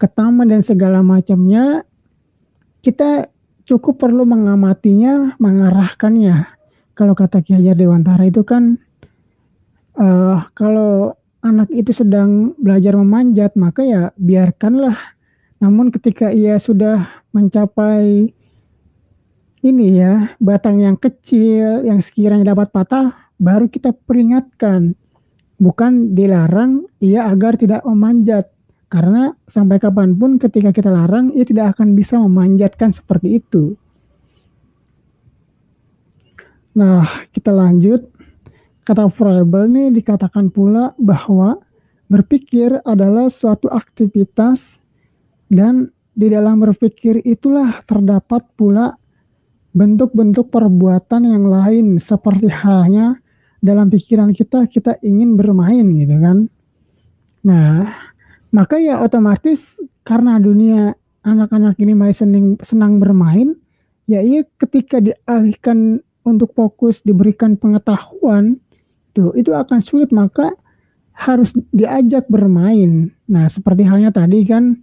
ke 0.00 0.06
taman 0.10 0.50
dan 0.50 0.60
segala 0.60 1.00
macamnya. 1.00 1.86
Kita 2.84 3.28
cukup 3.64 3.96
perlu 4.02 4.28
mengamatinya, 4.28 5.36
mengarahkannya. 5.40 6.44
Kalau 6.92 7.16
kata 7.16 7.40
Ki 7.40 7.56
Hajar 7.56 7.76
Dewantara 7.78 8.28
itu 8.28 8.44
kan 8.44 8.76
uh, 9.98 10.46
kalau 10.54 11.14
anak 11.44 11.68
itu 11.70 11.92
sedang 11.92 12.56
belajar 12.56 12.96
memanjat, 12.96 13.54
maka 13.54 13.84
ya 13.84 14.02
biarkanlah. 14.16 14.96
Namun 15.60 15.92
ketika 15.92 16.32
ia 16.32 16.56
sudah 16.56 17.24
mencapai 17.36 18.32
ini 19.64 19.86
ya, 19.96 20.36
batang 20.40 20.80
yang 20.80 20.96
kecil 20.96 21.84
yang 21.84 22.00
sekiranya 22.00 22.52
dapat 22.52 22.72
patah, 22.72 23.32
baru 23.40 23.68
kita 23.68 23.92
peringatkan. 23.92 24.96
Bukan 25.54 26.12
dilarang 26.12 26.84
ia 26.98 27.30
agar 27.30 27.56
tidak 27.56 27.84
memanjat. 27.86 28.50
Karena 28.92 29.32
sampai 29.48 29.80
kapan 29.80 30.14
pun 30.14 30.36
ketika 30.38 30.70
kita 30.70 30.92
larang, 30.92 31.32
ia 31.32 31.42
tidak 31.42 31.74
akan 31.78 31.96
bisa 31.96 32.20
memanjatkan 32.20 32.92
seperti 32.92 33.40
itu. 33.42 33.74
Nah, 36.74 37.06
kita 37.30 37.54
lanjut 37.54 38.13
Kata 38.84 39.08
Froebel 39.08 39.72
ini 39.72 39.84
dikatakan 39.96 40.52
pula 40.52 40.92
bahwa 41.00 41.56
berpikir 42.12 42.84
adalah 42.84 43.32
suatu 43.32 43.72
aktivitas 43.72 44.76
dan 45.48 45.88
di 46.12 46.28
dalam 46.28 46.60
berpikir 46.60 47.24
itulah 47.24 47.80
terdapat 47.88 48.44
pula 48.54 48.94
bentuk-bentuk 49.74 50.52
perbuatan 50.52 51.26
yang 51.26 51.44
lain 51.48 51.86
seperti 51.98 52.46
halnya 52.52 53.18
dalam 53.64 53.88
pikiran 53.88 54.30
kita 54.36 54.68
kita 54.68 55.00
ingin 55.00 55.34
bermain 55.34 55.88
gitu 55.96 56.16
kan. 56.20 56.38
Nah, 57.42 57.88
maka 58.52 58.76
ya 58.78 59.00
otomatis 59.00 59.80
karena 60.04 60.36
dunia 60.36 60.92
anak-anak 61.24 61.80
ini 61.80 61.96
masih 61.96 62.28
senang, 62.28 62.48
senang 62.60 62.92
bermain, 63.00 63.56
ya 64.04 64.20
iya 64.20 64.44
ketika 64.60 65.00
dialihkan 65.00 66.04
untuk 66.24 66.52
fokus 66.52 67.00
diberikan 67.04 67.56
pengetahuan 67.56 68.60
itu 69.14 69.30
itu 69.38 69.54
akan 69.54 69.78
sulit 69.78 70.10
maka 70.10 70.50
harus 71.14 71.54
diajak 71.70 72.26
bermain. 72.26 73.14
Nah, 73.30 73.46
seperti 73.46 73.86
halnya 73.86 74.10
tadi 74.10 74.42
kan 74.42 74.82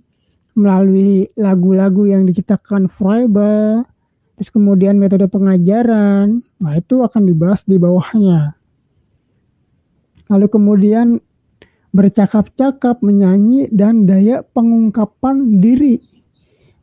melalui 0.56 1.28
lagu-lagu 1.36 2.08
yang 2.08 2.24
diciptakan 2.24 2.88
Froebel, 2.88 3.84
terus 4.40 4.48
kemudian 4.48 4.96
metode 4.96 5.28
pengajaran, 5.28 6.40
nah 6.56 6.74
itu 6.80 7.04
akan 7.04 7.28
dibahas 7.28 7.68
di 7.68 7.76
bawahnya. 7.76 8.56
Lalu 10.32 10.48
kemudian 10.48 11.20
bercakap-cakap, 11.92 13.04
menyanyi, 13.04 13.68
dan 13.68 14.08
daya 14.08 14.48
pengungkapan 14.56 15.60
diri. 15.60 16.00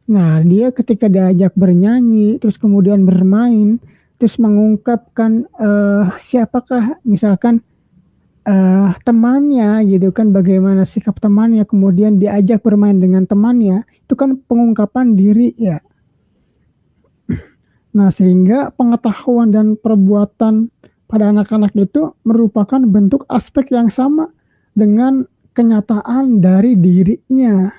Nah, 0.08 0.44
dia 0.44 0.68
ketika 0.72 1.08
diajak 1.08 1.56
bernyanyi, 1.56 2.36
terus 2.36 2.60
kemudian 2.60 3.08
bermain, 3.08 3.80
terus 4.18 4.36
mengungkapkan 4.42 5.46
uh, 5.56 6.18
siapakah 6.18 6.98
misalkan 7.06 7.62
uh, 8.42 8.90
temannya 9.06 9.86
gitu 9.86 10.10
kan 10.10 10.34
bagaimana 10.34 10.82
sikap 10.82 11.22
temannya 11.22 11.62
kemudian 11.62 12.18
diajak 12.18 12.66
bermain 12.66 12.98
dengan 12.98 13.24
temannya 13.30 13.86
itu 14.02 14.14
kan 14.18 14.38
pengungkapan 14.44 15.14
diri 15.14 15.54
ya. 15.54 15.78
Nah 17.94 18.10
sehingga 18.12 18.74
pengetahuan 18.74 19.54
dan 19.54 19.78
perbuatan 19.78 20.70
pada 21.08 21.32
anak-anak 21.32 21.72
itu 21.78 22.12
merupakan 22.22 22.78
bentuk 22.84 23.24
aspek 23.32 23.72
yang 23.72 23.88
sama 23.88 24.28
dengan 24.76 25.24
kenyataan 25.56 26.38
dari 26.38 26.76
dirinya. 26.76 27.72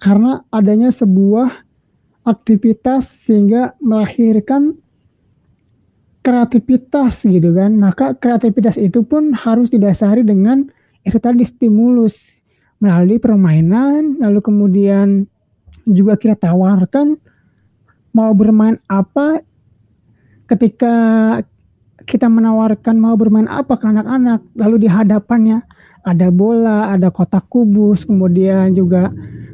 Karena 0.00 0.40
adanya 0.48 0.88
sebuah 0.88 1.66
aktivitas 2.24 3.04
sehingga 3.28 3.76
melahirkan 3.84 4.80
kreativitas 6.20 7.24
gitu 7.24 7.52
kan. 7.52 7.76
Maka 7.76 8.16
kreativitas 8.16 8.76
itu 8.76 9.04
pun 9.04 9.32
harus 9.32 9.72
didasari 9.72 10.24
dengan 10.24 10.68
itu 11.04 11.16
tadi 11.16 11.44
stimulus 11.44 12.40
melalui 12.80 13.20
permainan 13.20 14.20
lalu 14.20 14.40
kemudian 14.40 15.28
juga 15.88 16.16
kita 16.16 16.36
tawarkan 16.36 17.16
mau 18.12 18.32
bermain 18.36 18.76
apa. 18.88 19.44
Ketika 20.50 20.94
kita 22.04 22.26
menawarkan 22.26 22.96
mau 22.98 23.14
bermain 23.14 23.46
apa 23.46 23.78
ke 23.78 23.86
anak-anak 23.86 24.42
lalu 24.58 24.82
di 24.82 24.88
hadapannya 24.90 25.62
ada 26.02 26.32
bola 26.32 26.90
ada 26.90 27.12
kotak 27.12 27.46
kubus 27.52 28.08
kemudian 28.08 28.72
juga 28.72 29.12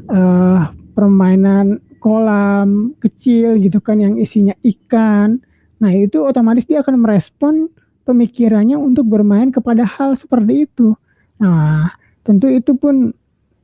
uh, 0.09 0.71
permainan 0.95 1.83
kolam 1.99 2.95
kecil 3.03 3.59
gitu 3.59 3.83
kan 3.83 3.99
yang 3.99 4.15
isinya 4.17 4.55
ikan 4.63 5.43
Nah, 5.77 5.93
itu 5.93 6.25
otomatis 6.25 6.65
dia 6.65 6.81
akan 6.81 7.05
merespon 7.05 7.69
pemikirannya 8.09 8.79
untuk 8.79 9.11
bermain 9.11 9.53
kepada 9.53 9.85
hal 9.85 10.17
seperti 10.17 10.71
itu. 10.71 10.97
Nah, 11.37 11.93
tentu 12.25 12.49
itu 12.49 12.73
pun 12.79 13.13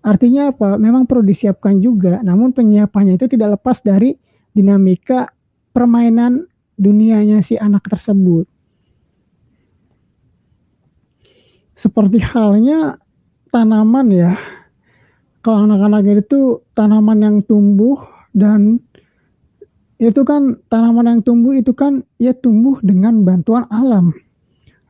artinya 0.05 0.53
apa? 0.53 0.77
Memang 0.77 1.09
perlu 1.09 1.25
disiapkan 1.25 1.79
juga, 1.81 2.21
namun 2.21 2.53
penyiapannya 2.53 3.17
itu 3.17 3.31
tidak 3.31 3.57
lepas 3.61 3.81
dari 3.81 4.19
dinamika 4.53 5.33
permainan 5.73 6.45
dunianya 6.77 7.41
si 7.41 7.57
anak 7.57 7.89
tersebut. 7.89 8.45
Seperti 11.79 12.21
halnya 12.21 13.01
tanaman 13.49 14.07
ya. 14.13 14.37
Kalau 15.43 15.67
anak-anak 15.67 16.23
itu 16.23 16.63
tanaman 16.79 17.19
yang 17.19 17.37
tumbuh 17.43 17.99
dan 18.31 18.79
itu 20.03 20.27
kan 20.27 20.59
tanaman 20.67 21.07
yang 21.07 21.21
tumbuh 21.23 21.55
itu 21.55 21.71
kan 21.71 22.03
ya 22.19 22.35
tumbuh 22.35 22.83
dengan 22.83 23.23
bantuan 23.23 23.71
alam. 23.71 24.11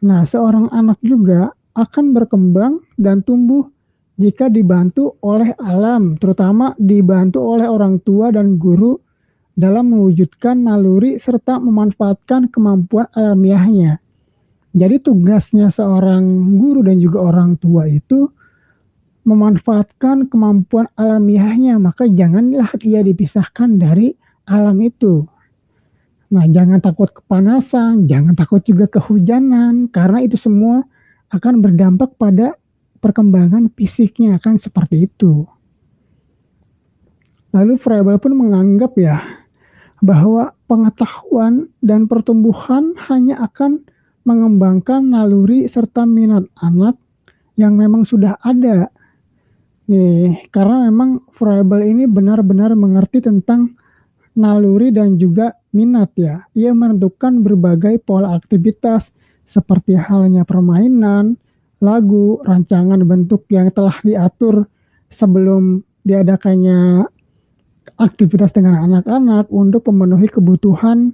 Nah, 0.00 0.24
seorang 0.24 0.72
anak 0.72 0.96
juga 1.04 1.52
akan 1.76 2.16
berkembang 2.16 2.80
dan 2.96 3.20
tumbuh 3.20 3.68
jika 4.16 4.48
dibantu 4.48 5.20
oleh 5.20 5.52
alam, 5.60 6.16
terutama 6.16 6.72
dibantu 6.80 7.44
oleh 7.44 7.68
orang 7.68 8.00
tua 8.00 8.32
dan 8.32 8.56
guru 8.56 8.96
dalam 9.52 9.92
mewujudkan 9.92 10.64
naluri 10.64 11.20
serta 11.20 11.60
memanfaatkan 11.60 12.48
kemampuan 12.48 13.04
alamiahnya. 13.12 14.00
Jadi 14.72 14.96
tugasnya 15.04 15.68
seorang 15.68 16.24
guru 16.56 16.80
dan 16.80 16.96
juga 16.96 17.20
orang 17.20 17.60
tua 17.60 17.84
itu 17.84 18.32
memanfaatkan 19.28 20.32
kemampuan 20.32 20.88
alamiahnya, 20.96 21.76
maka 21.76 22.08
janganlah 22.08 22.72
ia 22.80 23.04
dipisahkan 23.04 23.76
dari 23.76 24.16
alam 24.47 24.78
itu. 24.82 25.26
Nah, 26.32 26.49
jangan 26.49 26.80
takut 26.80 27.12
kepanasan, 27.12 28.09
jangan 28.09 28.32
takut 28.32 28.64
juga 28.64 28.88
kehujanan, 28.88 29.93
karena 29.93 30.24
itu 30.24 30.40
semua 30.40 30.88
akan 31.28 31.61
berdampak 31.61 32.16
pada 32.16 32.57
perkembangan 33.05 33.68
fisiknya 33.76 34.40
akan 34.40 34.57
seperti 34.57 35.11
itu. 35.11 35.45
Lalu 37.53 37.76
Froebel 37.76 38.16
pun 38.16 38.32
menganggap 38.32 38.97
ya 38.97 39.20
bahwa 40.01 40.57
pengetahuan 40.64 41.68
dan 41.84 42.09
pertumbuhan 42.09 42.97
hanya 43.12 43.45
akan 43.45 43.84
mengembangkan 44.24 45.05
naluri 45.12 45.68
serta 45.68 46.09
minat 46.09 46.49
anak 46.57 46.97
yang 47.61 47.76
memang 47.76 48.09
sudah 48.09 48.40
ada. 48.40 48.88
Nih, 49.90 50.49
karena 50.49 50.88
memang 50.88 51.28
Froebel 51.36 51.84
ini 51.84 52.09
benar-benar 52.09 52.72
mengerti 52.72 53.20
tentang 53.20 53.76
naluri 54.37 54.93
dan 54.93 55.20
juga 55.20 55.57
minat 55.72 56.12
ya. 56.16 56.45
Ia 56.57 56.72
menentukan 56.72 57.41
berbagai 57.45 58.01
pola 58.05 58.37
aktivitas 58.37 59.12
seperti 59.45 59.99
halnya 59.99 60.47
permainan, 60.49 61.37
lagu, 61.83 62.41
rancangan 62.47 63.03
bentuk 63.05 63.45
yang 63.53 63.68
telah 63.74 63.97
diatur 64.01 64.68
sebelum 65.12 65.85
diadakannya 66.07 67.05
aktivitas 67.99 68.55
dengan 68.55 68.78
anak-anak 68.78 69.51
untuk 69.51 69.87
memenuhi 69.91 70.30
kebutuhan 70.30 71.12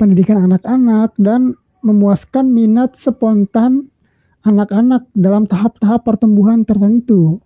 pendidikan 0.00 0.44
anak-anak 0.44 1.12
dan 1.20 1.56
memuaskan 1.84 2.50
minat 2.50 2.96
spontan 2.98 3.88
anak-anak 4.46 5.10
dalam 5.12 5.44
tahap-tahap 5.44 6.06
pertumbuhan 6.06 6.62
tertentu. 6.62 7.42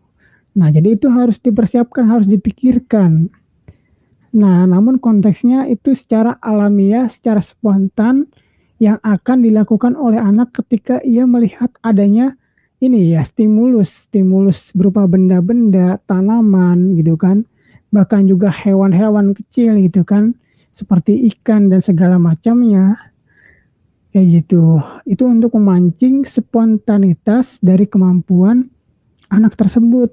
Nah, 0.52 0.68
jadi 0.68 0.98
itu 0.98 1.08
harus 1.08 1.40
dipersiapkan, 1.40 2.04
harus 2.04 2.28
dipikirkan. 2.28 3.32
Nah, 4.30 4.62
namun 4.62 5.02
konteksnya 5.02 5.66
itu 5.66 5.90
secara 5.94 6.38
alamiah, 6.38 7.10
secara 7.10 7.42
spontan 7.42 8.30
yang 8.78 9.02
akan 9.02 9.42
dilakukan 9.42 9.98
oleh 9.98 10.22
anak 10.22 10.54
ketika 10.54 11.02
ia 11.02 11.26
melihat 11.26 11.68
adanya 11.82 12.38
ini 12.80 13.12
ya 13.12 13.20
stimulus, 13.20 14.08
stimulus 14.08 14.72
berupa 14.72 15.04
benda-benda, 15.04 16.00
tanaman 16.08 16.96
gitu 16.96 17.12
kan, 17.20 17.44
bahkan 17.92 18.24
juga 18.24 18.48
hewan-hewan 18.48 19.36
kecil 19.36 19.76
gitu 19.84 20.00
kan, 20.00 20.32
seperti 20.72 21.28
ikan 21.28 21.68
dan 21.68 21.84
segala 21.84 22.16
macamnya. 22.16 22.96
Kayak 24.10 24.26
gitu. 24.42 24.82
Itu 25.06 25.28
untuk 25.28 25.54
memancing 25.54 26.26
spontanitas 26.26 27.62
dari 27.62 27.86
kemampuan 27.86 28.66
anak 29.30 29.54
tersebut. 29.54 30.10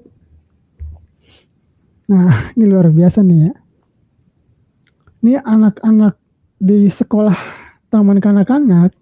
Nah, 2.06 2.30
ini 2.54 2.64
luar 2.68 2.92
biasa 2.92 3.24
nih 3.24 3.48
ya. 3.48 3.52
Ini 5.18 5.42
anak-anak 5.42 6.14
di 6.62 6.86
sekolah 6.86 7.34
taman 7.90 8.22
kanak-kanak, 8.22 8.94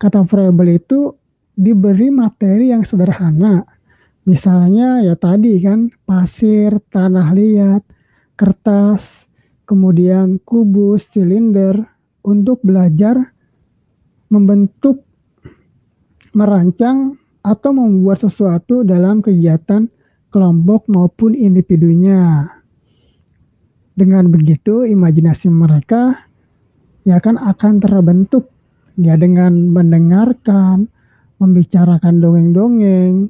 kata 0.00 0.24
Frebel 0.24 0.80
itu 0.80 1.12
diberi 1.52 2.08
materi 2.08 2.72
yang 2.72 2.86
sederhana. 2.86 3.66
Misalnya 4.24 5.04
ya 5.04 5.16
tadi 5.20 5.56
kan 5.60 5.92
pasir, 6.08 6.80
tanah 6.88 7.32
liat, 7.36 7.82
kertas, 8.40 9.28
kemudian 9.68 10.40
kubus, 10.40 11.12
silinder 11.12 11.76
untuk 12.24 12.64
belajar 12.64 13.36
membentuk, 14.32 15.04
merancang 16.32 17.20
atau 17.44 17.70
membuat 17.72 18.24
sesuatu 18.24 18.80
dalam 18.80 19.20
kegiatan 19.20 19.88
kelompok 20.32 20.88
maupun 20.88 21.32
individunya. 21.32 22.57
Dengan 23.98 24.30
begitu 24.30 24.86
imajinasi 24.86 25.50
mereka 25.50 26.22
ya 27.02 27.18
kan 27.18 27.34
akan 27.34 27.82
terbentuk 27.82 28.46
ya 28.94 29.18
dengan 29.18 29.74
mendengarkan, 29.74 30.86
membicarakan 31.42 32.22
dongeng-dongeng, 32.22 33.26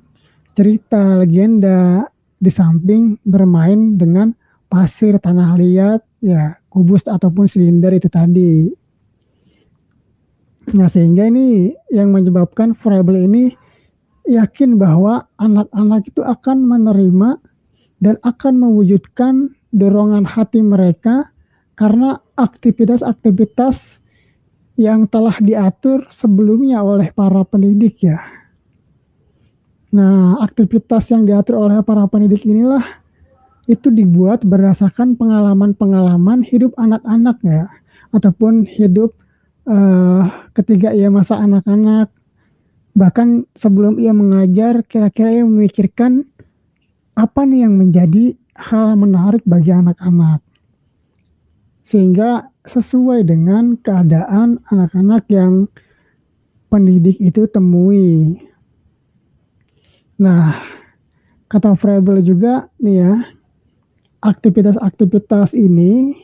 cerita, 0.53 1.25
legenda, 1.25 2.05
di 2.37 2.53
samping 2.53 3.17
bermain 3.25 3.97
dengan 3.97 4.37
pasir, 4.69 5.17
tanah 5.17 5.57
liat, 5.57 6.01
ya 6.21 6.61
kubus 6.69 7.09
ataupun 7.09 7.49
silinder 7.49 7.97
itu 7.97 8.13
tadi. 8.13 8.69
Nah 10.77 10.89
sehingga 10.93 11.33
ini 11.33 11.73
yang 11.89 12.13
menyebabkan 12.13 12.77
Frebel 12.77 13.25
ini 13.25 13.57
yakin 14.29 14.77
bahwa 14.77 15.25
anak-anak 15.41 16.13
itu 16.13 16.21
akan 16.21 16.61
menerima 16.61 17.41
dan 18.05 18.21
akan 18.21 18.55
mewujudkan 18.61 19.57
dorongan 19.75 20.25
hati 20.25 20.65
mereka 20.65 21.33
karena 21.79 22.19
aktivitas-aktivitas 22.35 24.03
yang 24.79 25.11
telah 25.11 25.35
diatur 25.43 26.07
sebelumnya 26.11 26.83
oleh 26.87 27.11
para 27.11 27.43
pendidik 27.43 28.03
ya. 28.07 28.23
Nah, 29.91 30.39
aktivitas 30.45 31.11
yang 31.11 31.27
diatur 31.27 31.59
oleh 31.59 31.81
para 31.83 32.07
pendidik 32.07 32.45
inilah 32.45 33.03
itu 33.69 33.91
dibuat 33.93 34.45
berdasarkan 34.47 35.17
pengalaman-pengalaman 35.19 36.47
hidup 36.47 36.73
anak-anak 36.79 37.37
ya, 37.45 37.69
ataupun 38.15 38.65
hidup 38.65 39.13
uh, 39.69 40.25
ketika 40.57 40.93
ia 40.93 41.13
masa 41.13 41.41
anak-anak, 41.41 42.09
bahkan 42.97 43.45
sebelum 43.53 44.01
ia 44.01 44.17
mengajar, 44.17 44.83
kira-kira 44.87 45.41
ia 45.41 45.45
memikirkan 45.45 46.25
apa 47.19 47.45
nih 47.45 47.67
yang 47.67 47.75
menjadi 47.77 48.39
hal 48.59 48.99
menarik 48.99 49.47
bagi 49.47 49.71
anak-anak, 49.71 50.43
sehingga 51.87 52.51
sesuai 52.67 53.23
dengan 53.23 53.79
keadaan 53.79 54.59
anak-anak 54.67 55.25
yang 55.31 55.71
pendidik 56.69 57.17
itu 57.23 57.47
temui. 57.47 58.43
Nah, 60.19 60.59
kata 61.47 61.79
Frebel 61.79 62.21
juga 62.27 62.67
nih 62.83 62.97
ya, 62.99 63.15
aktivitas-aktivitas 64.21 65.55
ini 65.55 66.19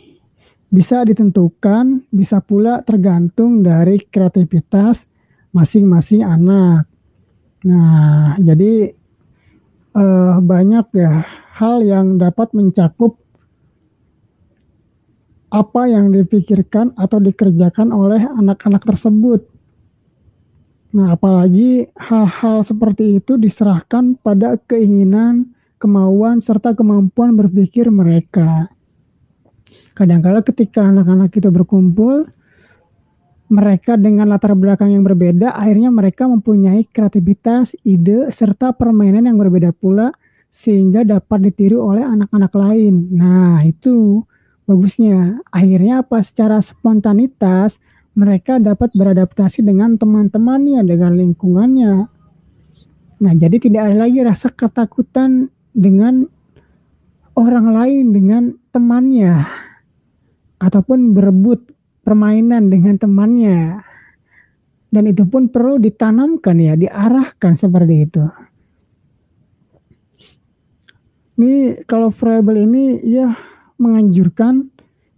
bisa 0.74 1.06
ditentukan, 1.06 2.02
bisa 2.10 2.42
pula 2.42 2.82
tergantung 2.82 3.62
dari 3.62 4.02
kreativitas 4.02 5.06
masing-masing 5.54 6.26
anak. 6.26 6.90
Nah, 7.62 8.34
jadi 8.42 8.90
eh, 9.94 10.34
banyak 10.42 10.86
ya 10.98 11.43
hal 11.54 11.86
yang 11.86 12.18
dapat 12.18 12.50
mencakup 12.50 13.14
apa 15.54 15.86
yang 15.86 16.10
dipikirkan 16.10 16.90
atau 16.98 17.22
dikerjakan 17.22 17.94
oleh 17.94 18.26
anak-anak 18.26 18.82
tersebut. 18.82 19.46
Nah, 20.94 21.14
apalagi 21.14 21.86
hal-hal 21.94 22.66
seperti 22.66 23.22
itu 23.22 23.38
diserahkan 23.38 24.18
pada 24.18 24.58
keinginan, 24.66 25.54
kemauan, 25.78 26.42
serta 26.42 26.74
kemampuan 26.74 27.38
berpikir 27.38 27.86
mereka. 27.90 28.70
Kadang-kala 29.94 30.42
ketika 30.42 30.82
anak-anak 30.82 31.30
itu 31.34 31.50
berkumpul, 31.54 32.26
mereka 33.46 33.94
dengan 33.94 34.26
latar 34.26 34.58
belakang 34.58 34.90
yang 34.90 35.06
berbeda, 35.06 35.54
akhirnya 35.54 35.94
mereka 35.94 36.26
mempunyai 36.26 36.82
kreativitas, 36.90 37.78
ide, 37.86 38.30
serta 38.34 38.74
permainan 38.74 39.30
yang 39.30 39.38
berbeda 39.38 39.70
pula, 39.70 40.10
sehingga 40.54 41.02
dapat 41.02 41.50
ditiru 41.50 41.82
oleh 41.82 42.06
anak-anak 42.06 42.54
lain. 42.54 43.10
Nah, 43.10 43.58
itu 43.66 44.22
bagusnya. 44.70 45.42
Akhirnya 45.50 46.06
apa? 46.06 46.22
Secara 46.22 46.62
spontanitas 46.62 47.82
mereka 48.14 48.62
dapat 48.62 48.94
beradaptasi 48.94 49.66
dengan 49.66 49.98
teman-temannya, 49.98 50.86
dengan 50.86 51.18
lingkungannya. 51.18 52.06
Nah, 53.18 53.32
jadi 53.34 53.56
tidak 53.58 53.82
ada 53.90 54.06
lagi 54.06 54.22
rasa 54.22 54.54
ketakutan 54.54 55.50
dengan 55.74 56.30
orang 57.34 57.74
lain, 57.74 58.14
dengan 58.14 58.54
temannya, 58.70 59.42
ataupun 60.62 61.18
berebut 61.18 61.66
permainan 62.06 62.70
dengan 62.70 62.94
temannya. 62.94 63.82
Dan 64.94 65.10
itu 65.10 65.26
pun 65.26 65.50
perlu 65.50 65.82
ditanamkan 65.82 66.54
ya, 66.62 66.78
diarahkan 66.78 67.58
seperti 67.58 68.06
itu. 68.06 68.22
Ini 71.34 71.82
kalau 71.90 72.14
Frebel 72.14 72.62
ini 72.62 73.02
ya 73.02 73.34
menganjurkan 73.82 74.70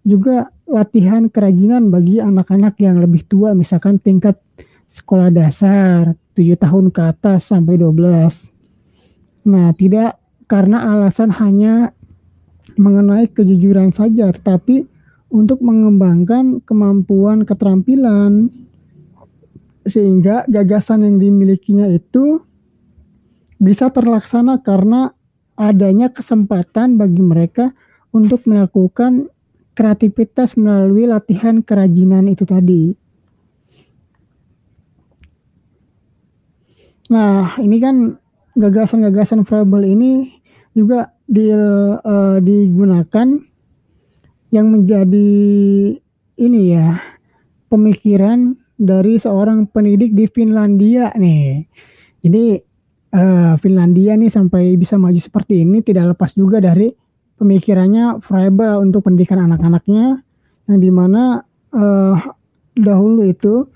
juga 0.06 0.48
latihan 0.64 1.28
kerajinan 1.28 1.92
bagi 1.92 2.18
anak-anak 2.18 2.78
yang 2.80 2.98
lebih 2.98 3.26
tua 3.28 3.52
misalkan 3.52 4.00
tingkat 4.00 4.40
sekolah 4.88 5.28
dasar 5.28 6.14
7 6.32 6.56
tahun 6.56 6.88
ke 6.94 7.00
atas 7.04 7.50
sampai 7.50 7.76
12. 7.76 8.52
Nah, 9.46 9.70
tidak 9.76 10.18
karena 10.46 10.94
alasan 10.94 11.30
hanya 11.36 11.94
mengenai 12.76 13.26
kejujuran 13.30 13.90
saja, 13.90 14.30
tetapi 14.30 14.86
untuk 15.32 15.58
mengembangkan 15.64 16.62
kemampuan 16.62 17.42
keterampilan 17.42 18.52
sehingga 19.86 20.46
gagasan 20.46 21.06
yang 21.06 21.16
dimilikinya 21.18 21.86
itu 21.90 22.42
bisa 23.56 23.88
terlaksana 23.90 24.60
karena 24.60 25.15
adanya 25.56 26.12
kesempatan 26.12 27.00
bagi 27.00 27.24
mereka 27.24 27.72
untuk 28.12 28.44
melakukan 28.44 29.32
kreativitas 29.76 30.56
melalui 30.56 31.04
latihan 31.04 31.60
kerajinan 31.60 32.32
itu 32.32 32.44
tadi. 32.48 32.96
Nah, 37.12 37.54
ini 37.60 37.76
kan 37.78 38.16
gagasan-gagasan 38.56 39.44
Froebel 39.44 39.84
ini 39.84 40.32
juga 40.72 41.12
di, 41.28 41.52
uh, 41.52 42.40
digunakan 42.40 43.28
yang 44.50 44.66
menjadi 44.72 45.30
ini 46.36 46.60
ya 46.72 47.00
pemikiran 47.68 48.56
dari 48.76 49.16
seorang 49.16 49.68
pendidik 49.68 50.12
di 50.12 50.24
Finlandia 50.28 51.12
nih. 51.16 51.64
Jadi 52.24 52.44
uh, 53.12 53.54
Finlandia 53.60 54.16
nih 54.18 54.32
sampai 54.32 54.74
bisa 54.74 54.96
maju 54.96 55.18
seperti 55.20 55.62
ini 55.62 55.84
tidak 55.84 56.16
lepas 56.16 56.34
juga 56.34 56.58
dari 56.58 56.90
pemikirannya 57.36 58.24
Freiba 58.24 58.80
untuk 58.80 59.06
pendidikan 59.06 59.44
anak-anaknya 59.44 60.24
yang 60.66 60.78
di 60.80 60.90
mana 60.90 61.44
uh, 61.70 62.16
dahulu 62.74 63.28
itu 63.28 63.68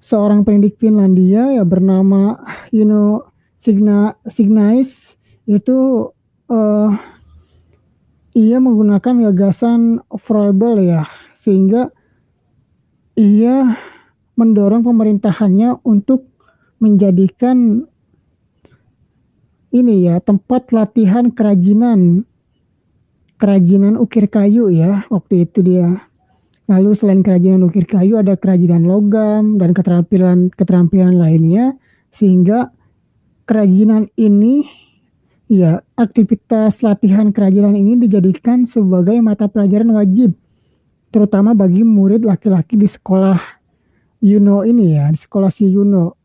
seorang 0.00 0.42
pendidik 0.42 0.80
Finlandia 0.80 1.54
ya 1.54 1.64
bernama 1.64 2.40
you 2.74 2.84
know 2.84 3.24
Signa 3.60 4.16
Signais 4.28 5.16
itu 5.48 6.10
uh, 6.52 6.90
ia 8.34 8.58
menggunakan 8.58 9.30
gagasan 9.30 10.02
Froebel 10.20 10.84
ya 10.84 11.06
sehingga 11.38 11.92
ia 13.14 13.78
mendorong 14.34 14.82
pemerintahannya 14.82 15.80
untuk 15.86 16.26
menjadikan 16.82 17.86
ini 19.74 20.06
ya 20.06 20.22
tempat 20.22 20.70
latihan 20.70 21.34
kerajinan 21.34 22.22
kerajinan 23.36 23.98
ukir 23.98 24.30
kayu 24.30 24.70
ya 24.70 25.02
waktu 25.10 25.44
itu 25.44 25.66
dia. 25.66 26.06
Lalu 26.70 26.96
selain 26.96 27.20
kerajinan 27.20 27.66
ukir 27.66 27.84
kayu 27.84 28.16
ada 28.16 28.38
kerajinan 28.38 28.86
logam 28.86 29.58
dan 29.58 29.74
keterampilan 29.74 30.54
keterampilan 30.54 31.18
lainnya 31.18 31.74
sehingga 32.14 32.70
kerajinan 33.44 34.08
ini 34.14 34.64
ya 35.50 35.84
aktivitas 35.98 36.80
latihan 36.80 37.34
kerajinan 37.34 37.76
ini 37.76 38.00
dijadikan 38.00 38.64
sebagai 38.64 39.18
mata 39.20 39.50
pelajaran 39.50 39.92
wajib 39.92 40.32
terutama 41.12 41.52
bagi 41.52 41.84
murid 41.84 42.24
laki-laki 42.24 42.80
di 42.80 42.88
sekolah 42.88 43.38
Yuno 44.24 44.64
ini 44.64 44.96
ya, 44.96 45.12
di 45.12 45.20
sekolah 45.20 45.52
si 45.52 45.68
Yuno. 45.68 46.16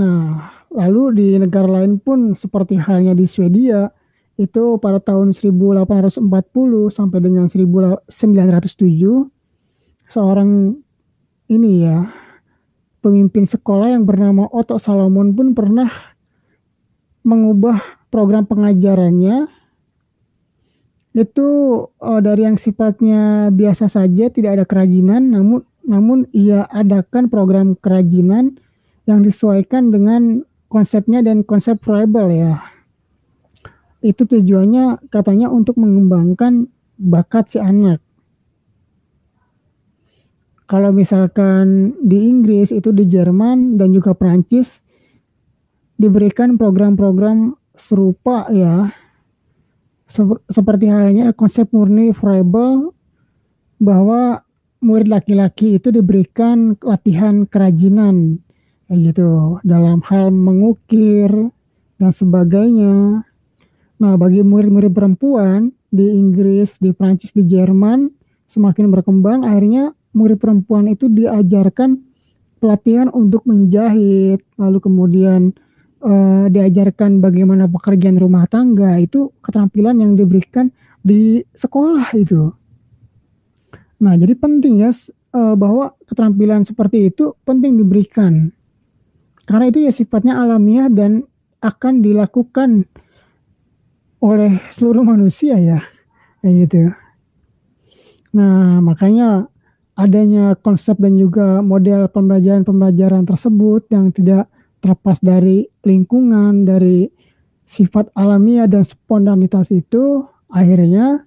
Nah, 0.00 0.55
lalu 0.76 1.02
di 1.16 1.26
negara 1.40 1.80
lain 1.80 1.96
pun 1.96 2.36
seperti 2.36 2.76
halnya 2.76 3.16
di 3.16 3.24
Swedia, 3.24 3.88
itu 4.36 4.76
pada 4.76 5.00
tahun 5.00 5.32
1840 5.32 6.20
sampai 6.92 7.18
dengan 7.24 7.48
1907 7.48 8.04
seorang 10.06 10.76
ini 11.48 11.88
ya 11.88 12.12
pemimpin 13.00 13.48
sekolah 13.48 13.96
yang 13.96 14.04
bernama 14.04 14.44
Otto 14.52 14.76
Salomon 14.76 15.32
pun 15.32 15.56
pernah 15.56 15.88
mengubah 17.24 17.80
program 18.12 18.44
pengajarannya. 18.44 19.48
Itu 21.16 21.48
uh, 21.96 22.20
dari 22.20 22.44
yang 22.44 22.60
sifatnya 22.60 23.48
biasa 23.48 23.88
saja 23.88 24.28
tidak 24.28 24.60
ada 24.60 24.64
kerajinan 24.68 25.32
namun 25.32 25.64
namun 25.86 26.28
ia 26.36 26.68
adakan 26.68 27.32
program 27.32 27.72
kerajinan 27.78 28.60
yang 29.08 29.24
disesuaikan 29.24 29.88
dengan 29.88 30.44
konsepnya 30.66 31.22
dan 31.22 31.42
konsep 31.46 31.78
Froebel 31.82 32.30
ya. 32.34 32.54
Itu 34.02 34.28
tujuannya 34.28 35.10
katanya 35.10 35.50
untuk 35.50 35.78
mengembangkan 35.80 36.70
bakat 36.98 37.56
si 37.56 37.58
anak. 37.58 38.02
Kalau 40.66 40.90
misalkan 40.90 41.94
di 42.02 42.26
Inggris 42.26 42.74
itu 42.74 42.90
di 42.90 43.06
Jerman 43.06 43.78
dan 43.78 43.94
juga 43.94 44.18
Prancis 44.18 44.82
diberikan 45.94 46.58
program-program 46.58 47.54
serupa 47.78 48.50
ya. 48.50 48.90
Seperti 50.50 50.86
halnya 50.90 51.34
konsep 51.34 51.70
murni 51.70 52.10
Froebel 52.14 52.94
bahwa 53.78 54.42
murid 54.82 55.10
laki-laki 55.10 55.78
itu 55.78 55.90
diberikan 55.90 56.78
latihan 56.82 57.46
kerajinan 57.46 58.38
kayak 58.86 59.12
gitu 59.12 59.58
dalam 59.66 60.02
hal 60.06 60.30
mengukir 60.30 61.30
dan 61.98 62.10
sebagainya. 62.14 63.26
Nah, 63.96 64.12
bagi 64.20 64.44
murid-murid 64.44 64.92
perempuan 64.92 65.72
di 65.88 66.06
Inggris, 66.12 66.76
di 66.78 66.92
Prancis, 66.92 67.32
di 67.32 67.42
Jerman 67.48 68.12
semakin 68.46 68.92
berkembang 68.92 69.42
akhirnya 69.42 69.96
murid 70.14 70.38
perempuan 70.38 70.86
itu 70.88 71.10
diajarkan 71.10 71.98
pelatihan 72.62 73.12
untuk 73.12 73.44
menjahit, 73.44 74.40
lalu 74.56 74.78
kemudian 74.80 75.52
uh, 76.00 76.46
diajarkan 76.48 77.20
bagaimana 77.20 77.68
pekerjaan 77.68 78.16
rumah 78.16 78.48
tangga 78.48 78.96
itu 78.96 79.32
keterampilan 79.44 80.00
yang 80.00 80.12
diberikan 80.16 80.72
di 81.04 81.44
sekolah 81.52 82.16
itu. 82.16 82.52
Nah, 83.96 84.14
jadi 84.16 84.36
penting 84.36 84.84
ya 84.84 84.92
uh, 85.36 85.56
bahwa 85.56 85.96
keterampilan 86.04 86.64
seperti 86.64 87.08
itu 87.12 87.36
penting 87.44 87.80
diberikan. 87.80 88.52
Karena 89.46 89.70
itu 89.70 89.78
ya 89.86 89.92
sifatnya 89.94 90.42
alamiah 90.42 90.90
dan 90.90 91.22
akan 91.62 92.02
dilakukan 92.02 92.90
oleh 94.18 94.58
seluruh 94.74 95.06
manusia 95.06 95.54
ya. 95.56 95.80
Kayak 96.42 96.54
gitu. 96.66 96.78
Nah, 98.36 98.82
makanya 98.82 99.48
adanya 99.96 100.58
konsep 100.60 101.00
dan 101.00 101.16
juga 101.16 101.64
model 101.64 102.10
pembelajaran-pembelajaran 102.12 103.24
tersebut 103.24 103.88
yang 103.88 104.12
tidak 104.12 104.50
terlepas 104.84 105.22
dari 105.24 105.70
lingkungan, 105.86 106.68
dari 106.68 107.08
sifat 107.64 108.12
alamiah 108.12 108.68
dan 108.68 108.84
spontanitas 108.84 109.72
itu, 109.72 110.26
akhirnya 110.52 111.24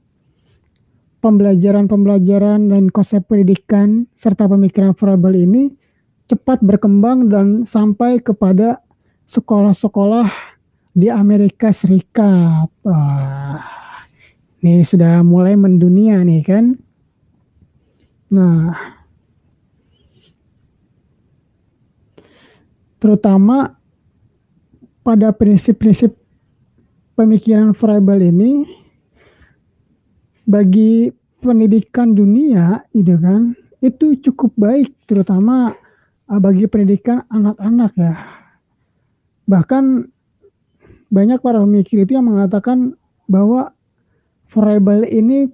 pembelajaran-pembelajaran 1.19 2.71
dan 2.71 2.83
konsep 2.93 3.25
pendidikan 3.27 4.07
serta 4.15 4.47
pemikiran 4.47 4.95
verbal 4.95 5.35
ini 5.35 5.78
cepat 6.29 6.61
berkembang 6.61 7.25
dan 7.25 7.65
sampai 7.65 8.21
kepada 8.21 8.85
sekolah-sekolah 9.25 10.29
di 10.93 11.09
Amerika 11.09 11.73
Serikat. 11.73 12.69
Wah, 12.85 13.57
ini 14.61 14.85
sudah 14.85 15.25
mulai 15.25 15.57
mendunia 15.57 16.21
nih 16.21 16.45
kan. 16.45 16.77
Nah, 18.29 18.77
terutama 23.01 23.73
pada 25.01 25.33
prinsip-prinsip 25.33 26.13
pemikiran 27.17 27.73
Froebel 27.73 28.29
ini 28.29 28.69
bagi 30.45 31.09
pendidikan 31.41 32.13
dunia 32.13 32.85
itu 32.93 33.15
kan 33.17 33.57
itu 33.79 34.19
cukup 34.19 34.51
baik 34.59 34.91
terutama 35.07 35.73
bagi 36.37 36.69
pendidikan 36.69 37.25
anak-anak 37.25 37.91
ya. 37.97 38.13
Bahkan 39.49 40.05
banyak 41.09 41.41
para 41.41 41.57
pemikir 41.57 42.05
itu 42.05 42.13
yang 42.13 42.29
mengatakan 42.29 42.93
bahwa 43.25 43.73
Froebel 44.45 45.09
ini 45.09 45.49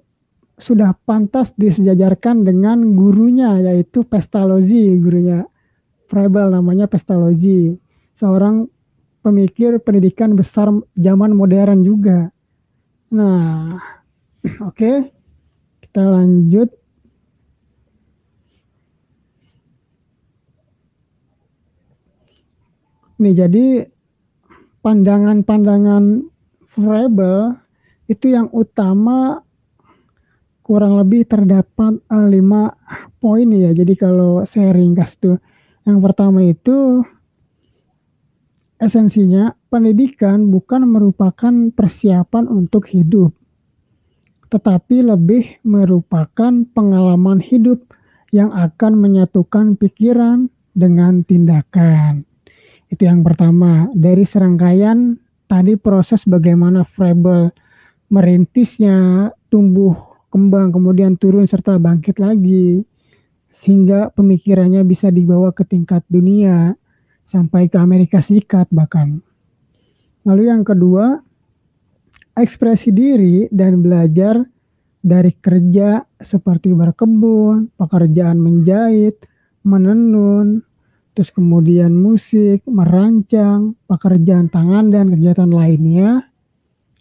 sudah 0.56 0.92
pantas 1.04 1.52
disejajarkan 1.56 2.44
dengan 2.44 2.96
gurunya 2.96 3.60
yaitu 3.60 4.04
Pestalozzi 4.04 4.88
gurunya 5.00 5.44
Froebel 6.08 6.52
namanya 6.52 6.88
Pestalozzi 6.88 7.76
seorang 8.16 8.68
pemikir 9.20 9.80
pendidikan 9.80 10.32
besar 10.32 10.72
zaman 10.96 11.36
modern 11.36 11.84
juga. 11.84 12.32
Nah 13.12 13.76
oke. 14.68 14.76
Okay. 14.76 14.96
kita 15.84 16.12
lanjut 16.12 16.68
nih 23.16 23.34
jadi 23.46 23.66
pandangan-pandangan 24.84 26.30
Froebel 26.70 27.56
itu 28.06 28.30
yang 28.30 28.52
utama 28.54 29.42
kurang 30.66 30.98
lebih 30.98 31.26
terdapat 31.30 32.02
uh, 32.10 32.26
lima 32.26 32.74
poin 33.22 33.46
ya. 33.50 33.70
Jadi 33.70 33.94
kalau 33.94 34.42
saya 34.42 34.74
ringkas 34.74 35.14
tuh, 35.18 35.38
yang 35.86 36.02
pertama 36.02 36.42
itu 36.42 37.06
esensinya 38.82 39.56
pendidikan 39.70 40.50
bukan 40.50 40.84
merupakan 40.90 41.70
persiapan 41.70 42.50
untuk 42.50 42.90
hidup, 42.90 43.30
tetapi 44.50 45.06
lebih 45.06 45.62
merupakan 45.62 46.52
pengalaman 46.74 47.38
hidup 47.38 47.86
yang 48.34 48.50
akan 48.52 48.98
menyatukan 48.98 49.78
pikiran 49.78 50.50
dengan 50.76 51.22
tindakan. 51.24 52.26
Itu 52.90 53.06
yang 53.06 53.26
pertama. 53.26 53.90
Dari 53.94 54.22
serangkaian 54.22 55.18
tadi 55.50 55.74
proses 55.78 56.22
bagaimana 56.26 56.86
Froebel 56.86 57.50
merintisnya 58.10 59.30
tumbuh 59.50 59.94
kembang, 60.30 60.70
kemudian 60.70 61.18
turun 61.18 61.46
serta 61.46 61.78
bangkit 61.78 62.22
lagi 62.22 62.86
sehingga 63.56 64.12
pemikirannya 64.12 64.84
bisa 64.84 65.08
dibawa 65.08 65.48
ke 65.56 65.64
tingkat 65.64 66.04
dunia 66.12 66.76
sampai 67.24 67.72
ke 67.72 67.80
Amerika 67.80 68.20
Serikat 68.20 68.68
bahkan. 68.68 69.24
Lalu 70.28 70.52
yang 70.52 70.60
kedua, 70.60 71.24
ekspresi 72.36 72.92
diri 72.92 73.48
dan 73.48 73.80
belajar 73.80 74.44
dari 75.00 75.32
kerja 75.38 76.04
seperti 76.20 76.76
berkebun, 76.76 77.72
pekerjaan 77.78 78.36
menjahit, 78.36 79.24
menenun, 79.64 80.60
terus 81.16 81.32
kemudian 81.32 81.96
musik, 81.96 82.60
merancang, 82.68 83.72
pekerjaan 83.88 84.52
tangan 84.52 84.92
dan 84.92 85.08
kegiatan 85.08 85.48
lainnya 85.48 86.28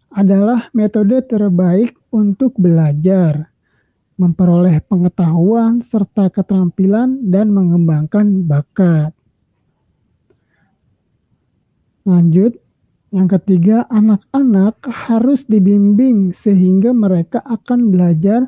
adalah 0.08 0.72
metode 0.72 1.20
terbaik 1.28 2.00
untuk 2.16 2.56
belajar, 2.56 3.52
memperoleh 4.16 4.80
pengetahuan 4.88 5.84
serta 5.84 6.32
keterampilan 6.32 7.28
dan 7.28 7.52
mengembangkan 7.52 8.48
bakat. 8.48 9.12
Lanjut, 12.08 12.56
yang 13.12 13.28
ketiga, 13.28 13.84
anak-anak 13.92 14.80
harus 15.12 15.44
dibimbing 15.44 16.32
sehingga 16.32 16.96
mereka 16.96 17.44
akan 17.44 17.92
belajar 17.92 18.48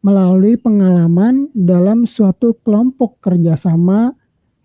melalui 0.00 0.56
pengalaman 0.56 1.52
dalam 1.52 2.08
suatu 2.08 2.56
kelompok 2.64 3.20
kerjasama 3.20 4.21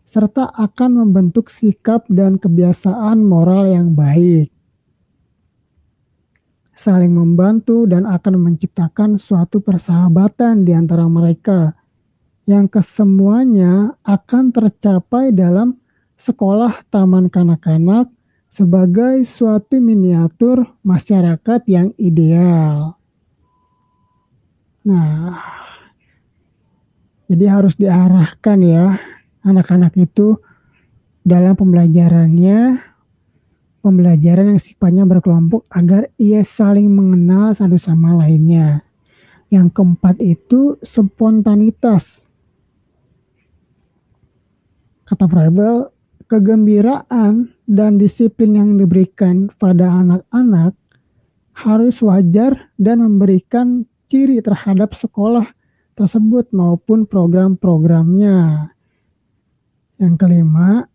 serta 0.08 0.48
akan 0.56 1.04
membentuk 1.04 1.52
sikap 1.52 2.08
dan 2.08 2.40
kebiasaan 2.40 3.20
moral 3.20 3.68
yang 3.68 3.92
baik 3.92 4.56
saling 6.78 7.10
membantu 7.10 7.90
dan 7.90 8.06
akan 8.06 8.38
menciptakan 8.38 9.18
suatu 9.18 9.60
persahabatan 9.60 10.62
di 10.62 10.78
antara 10.78 11.10
mereka 11.10 11.74
yang 12.46 12.70
kesemuanya 12.70 13.98
akan 14.06 14.54
tercapai 14.54 15.34
dalam 15.34 15.82
sekolah 16.22 16.86
taman 16.94 17.34
kanak-kanak 17.34 18.08
sebagai 18.54 19.26
suatu 19.26 19.82
miniatur 19.82 20.70
masyarakat 20.86 21.62
yang 21.68 21.92
ideal. 21.98 22.96
Nah, 24.88 25.36
jadi 27.28 27.46
harus 27.52 27.76
diarahkan 27.76 28.60
ya 28.64 28.96
anak-anak 29.48 29.96
itu 29.96 30.36
dalam 31.24 31.56
pembelajarannya 31.56 32.84
pembelajaran 33.88 34.52
yang 34.52 34.62
sifatnya 34.62 35.08
berkelompok 35.08 35.64
agar 35.72 36.12
ia 36.20 36.44
saling 36.44 36.92
mengenal 36.92 37.56
satu 37.56 37.80
sama 37.80 38.12
lainnya. 38.20 38.84
Yang 39.48 39.80
keempat 39.80 40.20
itu 40.20 40.76
spontanitas. 40.84 42.28
Kata 45.08 45.24
Froebel, 45.24 45.88
kegembiraan 46.28 47.56
dan 47.64 47.96
disiplin 47.96 48.60
yang 48.60 48.76
diberikan 48.76 49.48
pada 49.56 49.88
anak-anak 50.04 50.76
harus 51.56 51.96
wajar 52.04 52.68
dan 52.76 53.00
memberikan 53.00 53.88
ciri 54.12 54.44
terhadap 54.44 54.92
sekolah 55.00 55.48
tersebut 55.96 56.52
maupun 56.52 57.08
program-programnya. 57.08 58.68
Yang 59.98 60.14
kelima, 60.22 60.86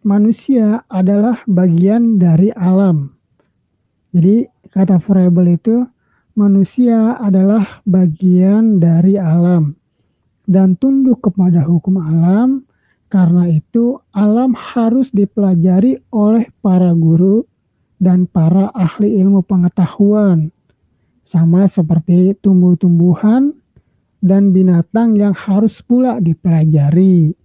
manusia 0.00 0.84
adalah 0.88 1.44
bagian 1.44 2.16
dari 2.16 2.48
alam. 2.56 3.12
Jadi 4.12 4.48
kata 4.72 5.00
Froebel 5.00 5.60
itu 5.60 5.84
manusia 6.36 7.20
adalah 7.20 7.84
bagian 7.84 8.80
dari 8.80 9.20
alam 9.20 9.76
dan 10.48 10.76
tunduk 10.80 11.24
kepada 11.24 11.64
hukum 11.64 12.00
alam 12.00 12.64
karena 13.14 13.46
itu, 13.46 14.02
alam 14.10 14.58
harus 14.58 15.14
dipelajari 15.14 16.02
oleh 16.10 16.50
para 16.58 16.90
guru 16.90 17.46
dan 18.02 18.26
para 18.26 18.74
ahli 18.74 19.22
ilmu 19.22 19.46
pengetahuan, 19.46 20.50
sama 21.22 21.70
seperti 21.70 22.34
tumbuh-tumbuhan 22.42 23.54
dan 24.18 24.50
binatang 24.50 25.14
yang 25.14 25.30
harus 25.30 25.78
pula 25.78 26.18
dipelajari. 26.18 27.38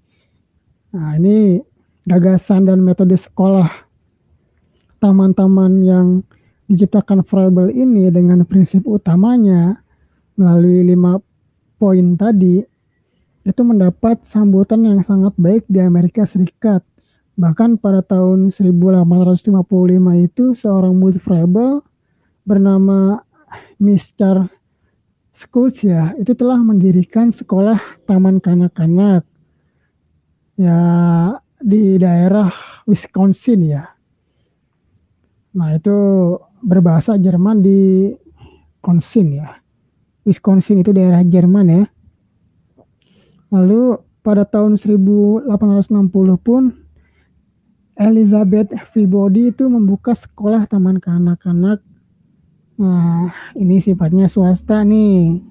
Nah, 0.90 1.14
ini 1.22 1.62
gagasan 2.10 2.66
dan 2.66 2.82
metode 2.82 3.14
sekolah 3.14 3.70
taman-taman 4.98 5.86
yang 5.86 6.08
diciptakan 6.66 7.22
Froebel 7.22 7.70
ini 7.70 8.10
dengan 8.10 8.42
prinsip 8.42 8.90
utamanya 8.90 9.86
melalui 10.34 10.82
lima 10.90 11.22
poin 11.78 12.18
tadi 12.18 12.66
itu 13.46 13.62
mendapat 13.62 14.26
sambutan 14.26 14.82
yang 14.82 15.06
sangat 15.06 15.38
baik 15.38 15.70
di 15.70 15.78
Amerika 15.78 16.26
Serikat. 16.26 16.82
Bahkan 17.38 17.78
pada 17.78 18.02
tahun 18.02 18.50
1855 18.50 20.26
itu 20.26 20.58
seorang 20.58 20.98
murid 20.98 21.22
Froebel 21.22 21.86
bernama 22.50 23.22
Mr. 23.78 24.50
Schultz 25.38 25.86
ya, 25.86 26.18
itu 26.18 26.34
telah 26.34 26.58
mendirikan 26.58 27.30
sekolah 27.30 27.78
taman 28.10 28.42
kanak-kanak 28.42 29.29
ya 30.60 30.80
di 31.64 31.96
daerah 31.96 32.52
Wisconsin 32.84 33.64
ya. 33.64 33.88
Nah 35.56 35.74
itu 35.74 35.96
berbahasa 36.60 37.16
Jerman 37.16 37.64
di 37.64 38.12
Wisconsin 38.80 39.44
ya. 39.44 39.60
Wisconsin 40.24 40.84
itu 40.84 40.92
daerah 40.96 41.24
Jerman 41.24 41.68
ya. 41.68 41.84
Lalu 43.52 44.00
pada 44.24 44.48
tahun 44.48 44.80
1860 44.80 45.52
pun 46.40 46.64
Elizabeth 48.00 48.72
Peabody 48.96 49.52
itu 49.52 49.68
membuka 49.68 50.16
sekolah 50.16 50.64
taman 50.72 51.04
kanak-kanak. 51.04 51.84
Nah, 52.80 53.36
ini 53.60 53.84
sifatnya 53.84 54.32
swasta 54.32 54.88
nih. 54.88 55.44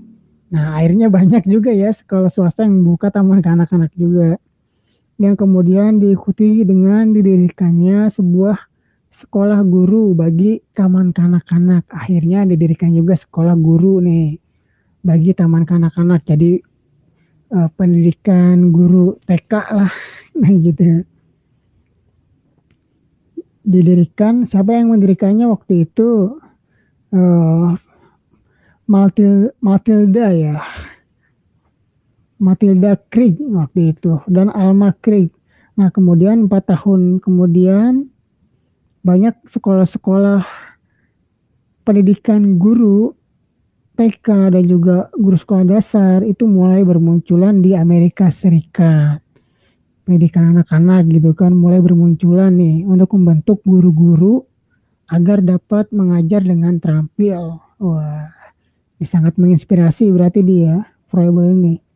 Nah, 0.48 0.80
akhirnya 0.80 1.12
banyak 1.16 1.44
juga 1.44 1.68
ya 1.68 1.92
sekolah 1.92 2.32
swasta 2.32 2.64
yang 2.64 2.80
membuka 2.80 3.12
taman 3.12 3.44
kanak-kanak 3.44 3.92
juga. 3.92 4.40
Yang 5.18 5.34
kemudian 5.44 5.98
diikuti 5.98 6.62
dengan 6.62 7.10
didirikannya 7.10 8.06
sebuah 8.06 8.56
sekolah 9.10 9.66
guru 9.66 10.14
bagi 10.14 10.62
taman 10.72 11.10
kanak-kanak. 11.10 11.90
Akhirnya 11.90 12.46
didirikan 12.46 12.94
juga 12.94 13.18
sekolah 13.18 13.58
guru 13.58 13.98
nih 13.98 14.38
bagi 15.02 15.34
taman 15.34 15.66
kanak-kanak. 15.66 16.22
Jadi 16.22 16.62
uh, 17.52 17.68
pendidikan 17.74 18.70
guru 18.70 19.18
TK 19.26 19.52
lah 19.74 19.92
nah 20.38 20.50
gitu 20.54 21.02
didirikan 23.68 24.48
siapa 24.48 24.72
yang 24.72 24.88
mendirikannya 24.88 25.44
waktu 25.44 25.84
itu 25.84 26.40
Matil 28.88 29.52
Matilda 29.60 30.32
ya 30.32 30.56
Matilda 32.38 32.94
Krieg 33.10 33.38
waktu 33.38 33.94
itu 33.94 34.22
dan 34.30 34.50
Alma 34.50 34.94
Krieg 34.98 35.34
nah 35.78 35.90
kemudian 35.94 36.50
empat 36.50 36.70
tahun 36.74 37.22
kemudian 37.22 38.10
banyak 39.02 39.34
sekolah-sekolah 39.46 40.42
pendidikan 41.88 42.60
guru 42.60 43.16
TK 43.98 44.54
dan 44.54 44.62
juga 44.62 45.10
guru 45.16 45.34
sekolah 45.34 45.64
dasar 45.66 46.22
itu 46.22 46.46
mulai 46.46 46.86
bermunculan 46.86 47.58
di 47.58 47.74
Amerika 47.74 48.30
Serikat. 48.30 49.18
Pendidikan 50.06 50.54
anak-anak 50.54 51.10
gitu 51.10 51.34
kan 51.34 51.50
mulai 51.50 51.82
bermunculan 51.82 52.54
nih 52.54 52.86
untuk 52.86 53.18
membentuk 53.18 53.58
guru-guru 53.66 54.46
agar 55.10 55.42
dapat 55.42 55.90
mengajar 55.90 56.46
dengan 56.46 56.78
terampil. 56.78 57.58
Wah, 57.82 58.30
ini 59.00 59.06
sangat 59.08 59.34
menginspirasi 59.34 60.14
berarti 60.14 60.46
dia 60.46 60.86
Froebel 61.10 61.58
ini. 61.58 61.87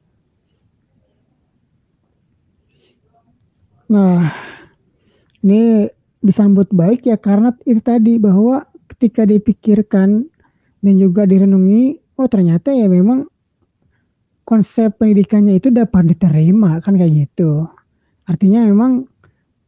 Nah, 3.92 4.32
ini 5.44 5.84
disambut 6.24 6.72
baik 6.72 7.04
ya 7.04 7.20
karena 7.20 7.52
itu 7.68 7.84
tadi 7.84 8.16
bahwa 8.16 8.64
ketika 8.88 9.28
dipikirkan 9.28 10.32
dan 10.80 10.94
juga 10.96 11.28
direnungi 11.28 12.00
oh 12.16 12.24
ternyata 12.30 12.72
ya 12.72 12.88
memang 12.88 13.28
konsep 14.48 14.96
pendidikannya 14.96 15.60
itu 15.60 15.68
dapat 15.68 16.16
diterima 16.16 16.80
kan 16.80 16.96
kayak 16.96 17.28
gitu. 17.28 17.68
Artinya 18.24 18.64
memang 18.64 19.12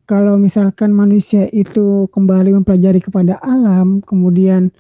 kalau 0.08 0.40
misalkan 0.40 0.96
manusia 0.96 1.44
itu 1.52 2.08
kembali 2.08 2.56
mempelajari 2.60 3.04
kepada 3.04 3.36
alam 3.44 4.00
kemudian 4.00 4.72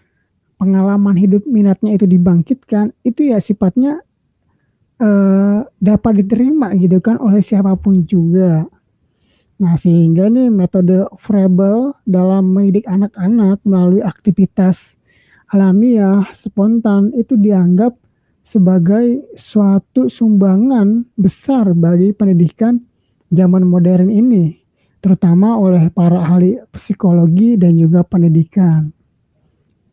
pengalaman 0.56 1.20
hidup 1.20 1.44
minatnya 1.44 1.92
itu 1.92 2.08
dibangkitkan 2.08 2.96
itu 3.04 3.28
ya 3.28 3.44
sifatnya 3.44 4.00
uh, 5.04 5.68
dapat 5.80 6.24
diterima 6.24 6.72
gitu 6.80 6.96
kan 7.04 7.20
oleh 7.20 7.44
siapa 7.44 7.76
pun 7.76 8.08
juga 8.08 8.68
Nah, 9.54 9.78
sehingga 9.78 10.26
nih 10.26 10.50
metode 10.50 11.06
Frebel 11.22 11.94
dalam 12.02 12.50
mendidik 12.50 12.90
anak-anak 12.90 13.62
melalui 13.62 14.02
aktivitas 14.02 14.98
alamiah, 15.54 16.26
spontan 16.34 17.14
itu 17.14 17.38
dianggap 17.38 17.94
sebagai 18.42 19.22
suatu 19.38 20.10
sumbangan 20.10 21.06
besar 21.14 21.70
bagi 21.72 22.10
pendidikan 22.10 22.82
zaman 23.30 23.62
modern 23.62 24.10
ini, 24.10 24.58
terutama 24.98 25.54
oleh 25.54 25.86
para 25.94 26.18
ahli 26.18 26.58
psikologi 26.74 27.54
dan 27.54 27.78
juga 27.78 28.02
pendidikan. 28.02 28.90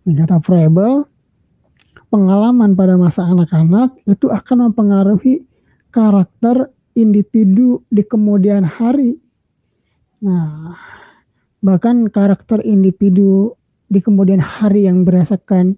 Kata 0.02 0.42
Froebel, 0.42 1.06
pengalaman 2.10 2.74
pada 2.74 2.98
masa 2.98 3.30
anak-anak 3.30 3.94
itu 4.10 4.26
akan 4.34 4.74
mempengaruhi 4.74 5.46
karakter 5.94 6.74
individu 6.98 7.86
di 7.94 8.02
kemudian 8.02 8.66
hari. 8.66 9.21
Nah, 10.22 10.78
bahkan 11.66 12.06
karakter 12.14 12.62
individu 12.62 13.58
di 13.90 14.00
kemudian 14.00 14.38
hari 14.38 14.86
yang 14.86 15.02
berdasarkan 15.02 15.76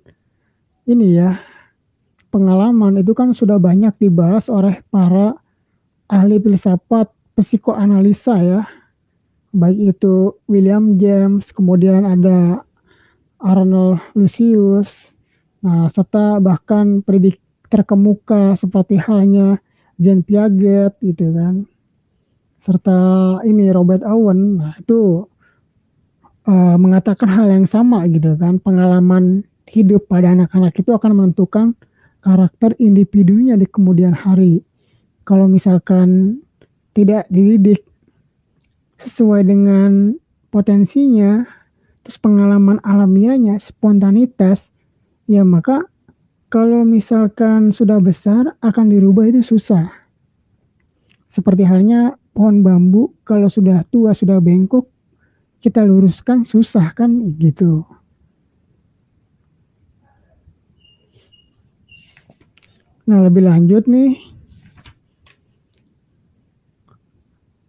ini 0.83 1.15
ya 1.15 1.39
pengalaman 2.27 2.99
itu 2.99 3.15
kan 3.15 3.31
sudah 3.31 3.55
banyak 3.55 3.95
dibahas 4.03 4.51
oleh 4.51 4.83
para 4.91 5.39
ahli 6.11 6.43
filsafat 6.43 7.07
psikoanalisa 7.39 8.35
ya. 8.43 8.61
Baik 9.53 9.95
itu 9.95 10.35
William 10.49 10.99
James 10.99 11.53
kemudian 11.55 12.03
ada 12.03 12.67
Arnold 13.43 13.99
Lucius 14.15 15.11
nah 15.63 15.87
serta 15.87 16.43
bahkan 16.43 16.99
predik 16.99 17.39
terkemuka 17.71 18.59
seperti 18.59 18.99
halnya 18.99 19.63
Jean 19.95 20.19
Piaget 20.19 20.99
gitu 20.99 21.31
kan 21.31 21.63
serta 22.63 22.97
ini 23.43 23.67
Robert 23.69 24.07
Owen 24.07 24.63
nah 24.63 24.73
itu 24.79 25.27
uh, 26.47 26.75
mengatakan 26.79 27.27
hal 27.27 27.51
yang 27.51 27.67
sama 27.67 28.07
gitu 28.07 28.39
kan 28.39 28.57
pengalaman 28.63 29.43
hidup 29.67 30.07
pada 30.07 30.31
anak-anak 30.31 30.71
itu 30.79 30.95
akan 30.95 31.11
menentukan 31.11 31.75
karakter 32.23 32.71
individunya 32.79 33.59
di 33.59 33.67
kemudian 33.67 34.15
hari 34.15 34.63
kalau 35.27 35.47
misalkan 35.47 36.39
tidak 36.95 37.27
dididik 37.31 37.83
sesuai 38.99 39.43
dengan 39.43 40.15
potensinya, 40.53 41.43
terus 42.05 42.19
pengalaman 42.21 42.77
alamiahnya, 42.85 43.57
spontanitas, 43.57 44.69
ya 45.25 45.41
maka 45.41 45.89
kalau 46.47 46.85
misalkan 46.85 47.73
sudah 47.73 47.97
besar 47.97 48.53
akan 48.61 48.93
dirubah 48.93 49.25
itu 49.27 49.41
susah. 49.41 49.89
Seperti 51.25 51.65
halnya 51.65 52.13
pohon 52.33 52.65
bambu 52.65 53.13
kalau 53.21 53.47
sudah 53.47 53.85
tua, 53.87 54.17
sudah 54.17 54.41
bengkok, 54.41 54.89
kita 55.61 55.85
luruskan 55.85 56.43
susah 56.43 56.91
kan 56.91 57.13
gitu. 57.37 57.85
Nah, 63.03 63.19
lebih 63.19 63.43
lanjut 63.45 63.83
nih 63.85 64.15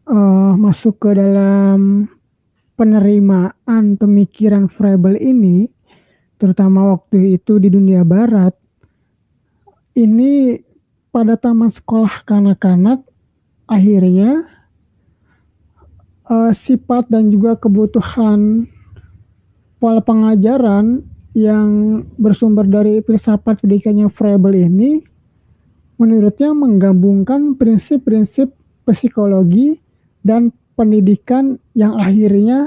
uh, 0.06 0.54
masuk 0.54 1.02
ke 1.02 1.10
dalam 1.12 2.06
penerimaan 2.78 3.98
pemikiran 3.98 4.70
Froebel 4.70 5.18
ini, 5.18 5.70
terutama 6.38 6.90
waktu 6.94 7.38
itu 7.38 7.58
di 7.58 7.70
dunia 7.70 8.06
barat, 8.06 8.54
ini 9.94 10.58
pada 11.14 11.38
taman 11.38 11.70
sekolah 11.70 12.26
kanak-kanak 12.26 13.02
akhirnya 13.70 14.53
uh, 16.28 16.52
sifat 16.52 17.08
dan 17.12 17.28
juga 17.28 17.56
kebutuhan 17.56 18.68
pola 19.80 20.00
pengajaran 20.00 21.04
yang 21.34 22.00
bersumber 22.14 22.64
dari 22.64 23.02
filsafat 23.02 23.60
pendidikannya 23.60 24.06
Froebel 24.08 24.54
ini 24.54 25.02
menurutnya 25.98 26.54
menggabungkan 26.54 27.58
prinsip-prinsip 27.58 28.54
psikologi 28.86 29.78
dan 30.22 30.54
pendidikan 30.74 31.58
yang 31.74 31.98
akhirnya 31.98 32.66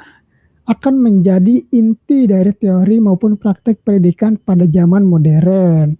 akan 0.67 0.99
menjadi 0.99 1.63
inti 1.71 2.27
dari 2.27 2.51
teori 2.51 2.99
maupun 2.99 3.39
praktek 3.39 3.87
pendidikan 3.87 4.35
pada 4.35 4.67
zaman 4.67 5.07
modern. 5.07 5.95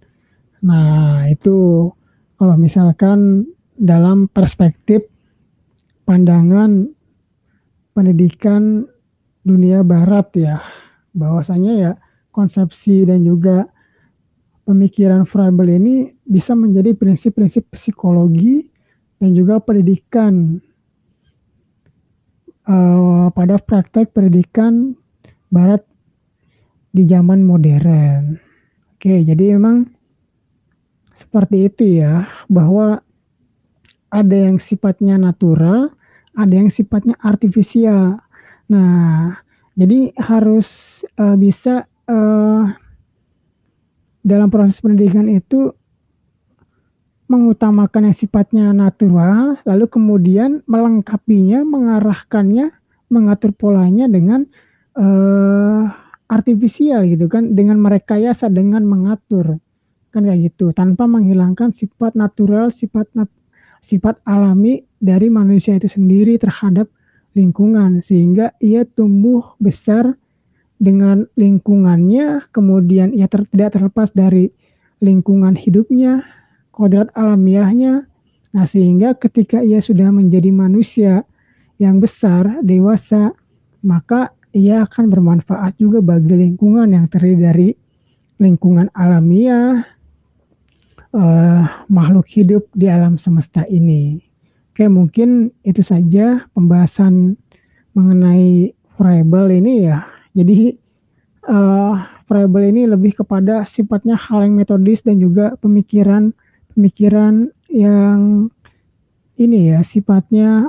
Nah, 0.60 1.24
itu 1.24 1.88
kalau 2.36 2.56
misalkan 2.60 3.48
dalam 3.80 4.28
perspektif 4.28 5.08
pandangan 6.04 6.92
pendidikan 7.98 8.86
dunia 9.42 9.82
barat 9.82 10.30
ya, 10.38 10.62
bahwasanya 11.10 11.72
ya 11.74 11.92
konsepsi 12.30 13.02
dan 13.02 13.26
juga 13.26 13.66
pemikiran 14.62 15.26
Froebel 15.26 15.82
ini 15.82 16.14
bisa 16.22 16.54
menjadi 16.54 16.94
prinsip-prinsip 16.94 17.66
psikologi 17.74 18.70
dan 19.18 19.34
juga 19.34 19.58
pendidikan 19.58 20.62
uh, 22.70 23.26
pada 23.34 23.58
praktek 23.58 24.14
pendidikan 24.14 24.94
Barat 25.48 25.80
di 26.92 27.08
zaman 27.08 27.40
modern. 27.40 28.36
Oke, 28.94 29.24
jadi 29.24 29.56
memang 29.56 29.88
seperti 31.16 31.72
itu 31.72 32.04
ya, 32.04 32.28
bahwa 32.52 33.00
ada 34.12 34.36
yang 34.36 34.60
sifatnya 34.60 35.16
natural, 35.16 35.97
ada 36.38 36.54
yang 36.54 36.70
sifatnya 36.70 37.18
artifisial. 37.18 38.22
Nah, 38.70 39.34
jadi 39.74 40.14
harus 40.14 41.02
uh, 41.18 41.34
bisa 41.34 41.90
uh, 42.06 42.62
dalam 44.22 44.46
proses 44.46 44.78
pendidikan 44.78 45.26
itu 45.26 45.74
mengutamakan 47.28 48.08
yang 48.08 48.16
sifatnya 48.16 48.72
natural, 48.72 49.60
lalu 49.68 49.84
kemudian 49.90 50.64
melengkapinya, 50.64 51.60
mengarahkannya, 51.60 52.72
mengatur 53.12 53.52
polanya 53.52 54.08
dengan 54.08 54.48
uh, 54.96 55.84
artifisial 56.30 57.04
gitu 57.04 57.28
kan, 57.28 57.52
dengan 57.52 57.76
merekayasa, 57.82 58.48
dengan 58.48 58.86
mengatur 58.88 59.60
kan 60.08 60.24
kayak 60.24 60.56
gitu, 60.56 60.72
tanpa 60.72 61.04
menghilangkan 61.04 61.68
sifat 61.68 62.16
natural, 62.16 62.72
sifat 62.72 63.12
nat 63.12 63.28
sifat 63.80 64.20
alami 64.26 64.82
dari 64.98 65.30
manusia 65.30 65.78
itu 65.78 65.86
sendiri 65.86 66.36
terhadap 66.36 66.90
lingkungan 67.38 68.02
sehingga 68.02 68.54
ia 68.58 68.82
tumbuh 68.82 69.54
besar 69.62 70.18
dengan 70.78 71.26
lingkungannya, 71.34 72.50
kemudian 72.54 73.10
ia 73.10 73.26
ter, 73.26 73.46
tidak 73.50 73.74
terlepas 73.74 74.14
dari 74.14 74.50
lingkungan 75.02 75.58
hidupnya, 75.58 76.22
kodrat 76.70 77.10
alamiahnya. 77.18 78.06
Nah, 78.54 78.66
sehingga 78.66 79.18
ketika 79.18 79.60
ia 79.60 79.82
sudah 79.82 80.14
menjadi 80.14 80.54
manusia 80.54 81.26
yang 81.82 81.98
besar, 81.98 82.62
dewasa, 82.62 83.34
maka 83.82 84.34
ia 84.54 84.86
akan 84.86 85.10
bermanfaat 85.10 85.78
juga 85.78 86.02
bagi 86.02 86.34
lingkungan 86.34 86.90
yang 86.94 87.06
terdiri 87.10 87.38
dari 87.38 87.68
lingkungan 88.38 88.88
alamiah, 88.94 89.82
uh, 91.14 91.62
makhluk 91.88 92.26
hidup 92.28 92.68
di 92.74 92.88
alam 92.90 93.16
semesta 93.16 93.64
ini. 93.68 94.20
Oke, 94.72 94.86
mungkin 94.86 95.50
itu 95.66 95.82
saja 95.82 96.46
pembahasan 96.54 97.34
mengenai 97.96 98.72
Froebel 98.94 99.62
ini 99.62 99.90
ya. 99.90 100.06
Jadi 100.34 100.74
uh, 101.50 101.94
variabel 102.28 102.70
ini 102.70 102.82
lebih 102.86 103.22
kepada 103.24 103.64
sifatnya 103.64 104.14
hal 104.14 104.46
yang 104.46 104.54
metodis 104.54 105.02
dan 105.02 105.18
juga 105.18 105.56
pemikiran 105.58 106.30
pemikiran 106.74 107.50
yang 107.72 108.50
ini 109.38 109.74
ya 109.74 109.80
sifatnya 109.82 110.66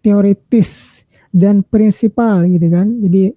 teoritis 0.00 1.02
dan 1.30 1.62
prinsipal 1.62 2.46
gitu 2.50 2.66
kan. 2.66 2.98
Jadi 3.02 3.30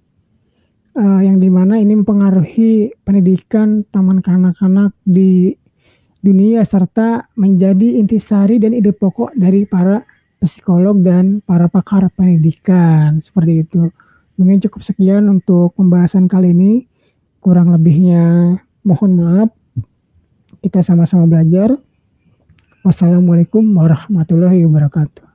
uh, 0.97 1.21
yang 1.21 1.38
di 1.38 1.49
mana 1.53 1.78
ini 1.78 1.93
mempengaruhi 2.01 2.97
pendidikan 3.05 3.86
taman 3.93 4.24
kanak-kanak 4.26 4.93
di 5.05 5.53
dunia 6.24 6.63
serta 6.63 7.28
menjadi 7.36 7.99
intisari 7.99 8.55
dan 8.55 8.71
ide 8.71 8.95
pokok 8.95 9.36
dari 9.36 9.67
para 9.67 10.07
psikolog 10.39 10.95
dan 11.03 11.43
para 11.43 11.67
pakar 11.67 12.07
pendidikan 12.15 13.19
seperti 13.19 13.67
itu. 13.67 13.91
Mungkin 14.39 14.63
cukup 14.63 14.82
sekian 14.82 15.28
untuk 15.28 15.76
pembahasan 15.76 16.32
kali 16.32 16.55
ini. 16.55 16.88
Kurang 17.43 17.76
lebihnya 17.76 18.55
mohon 18.88 19.11
maaf. 19.19 19.49
Kita 20.63 20.80
sama-sama 20.80 21.28
belajar. 21.28 21.76
Wassalamualaikum 22.88 23.63
warahmatullahi 23.76 24.63
wabarakatuh. 24.63 25.32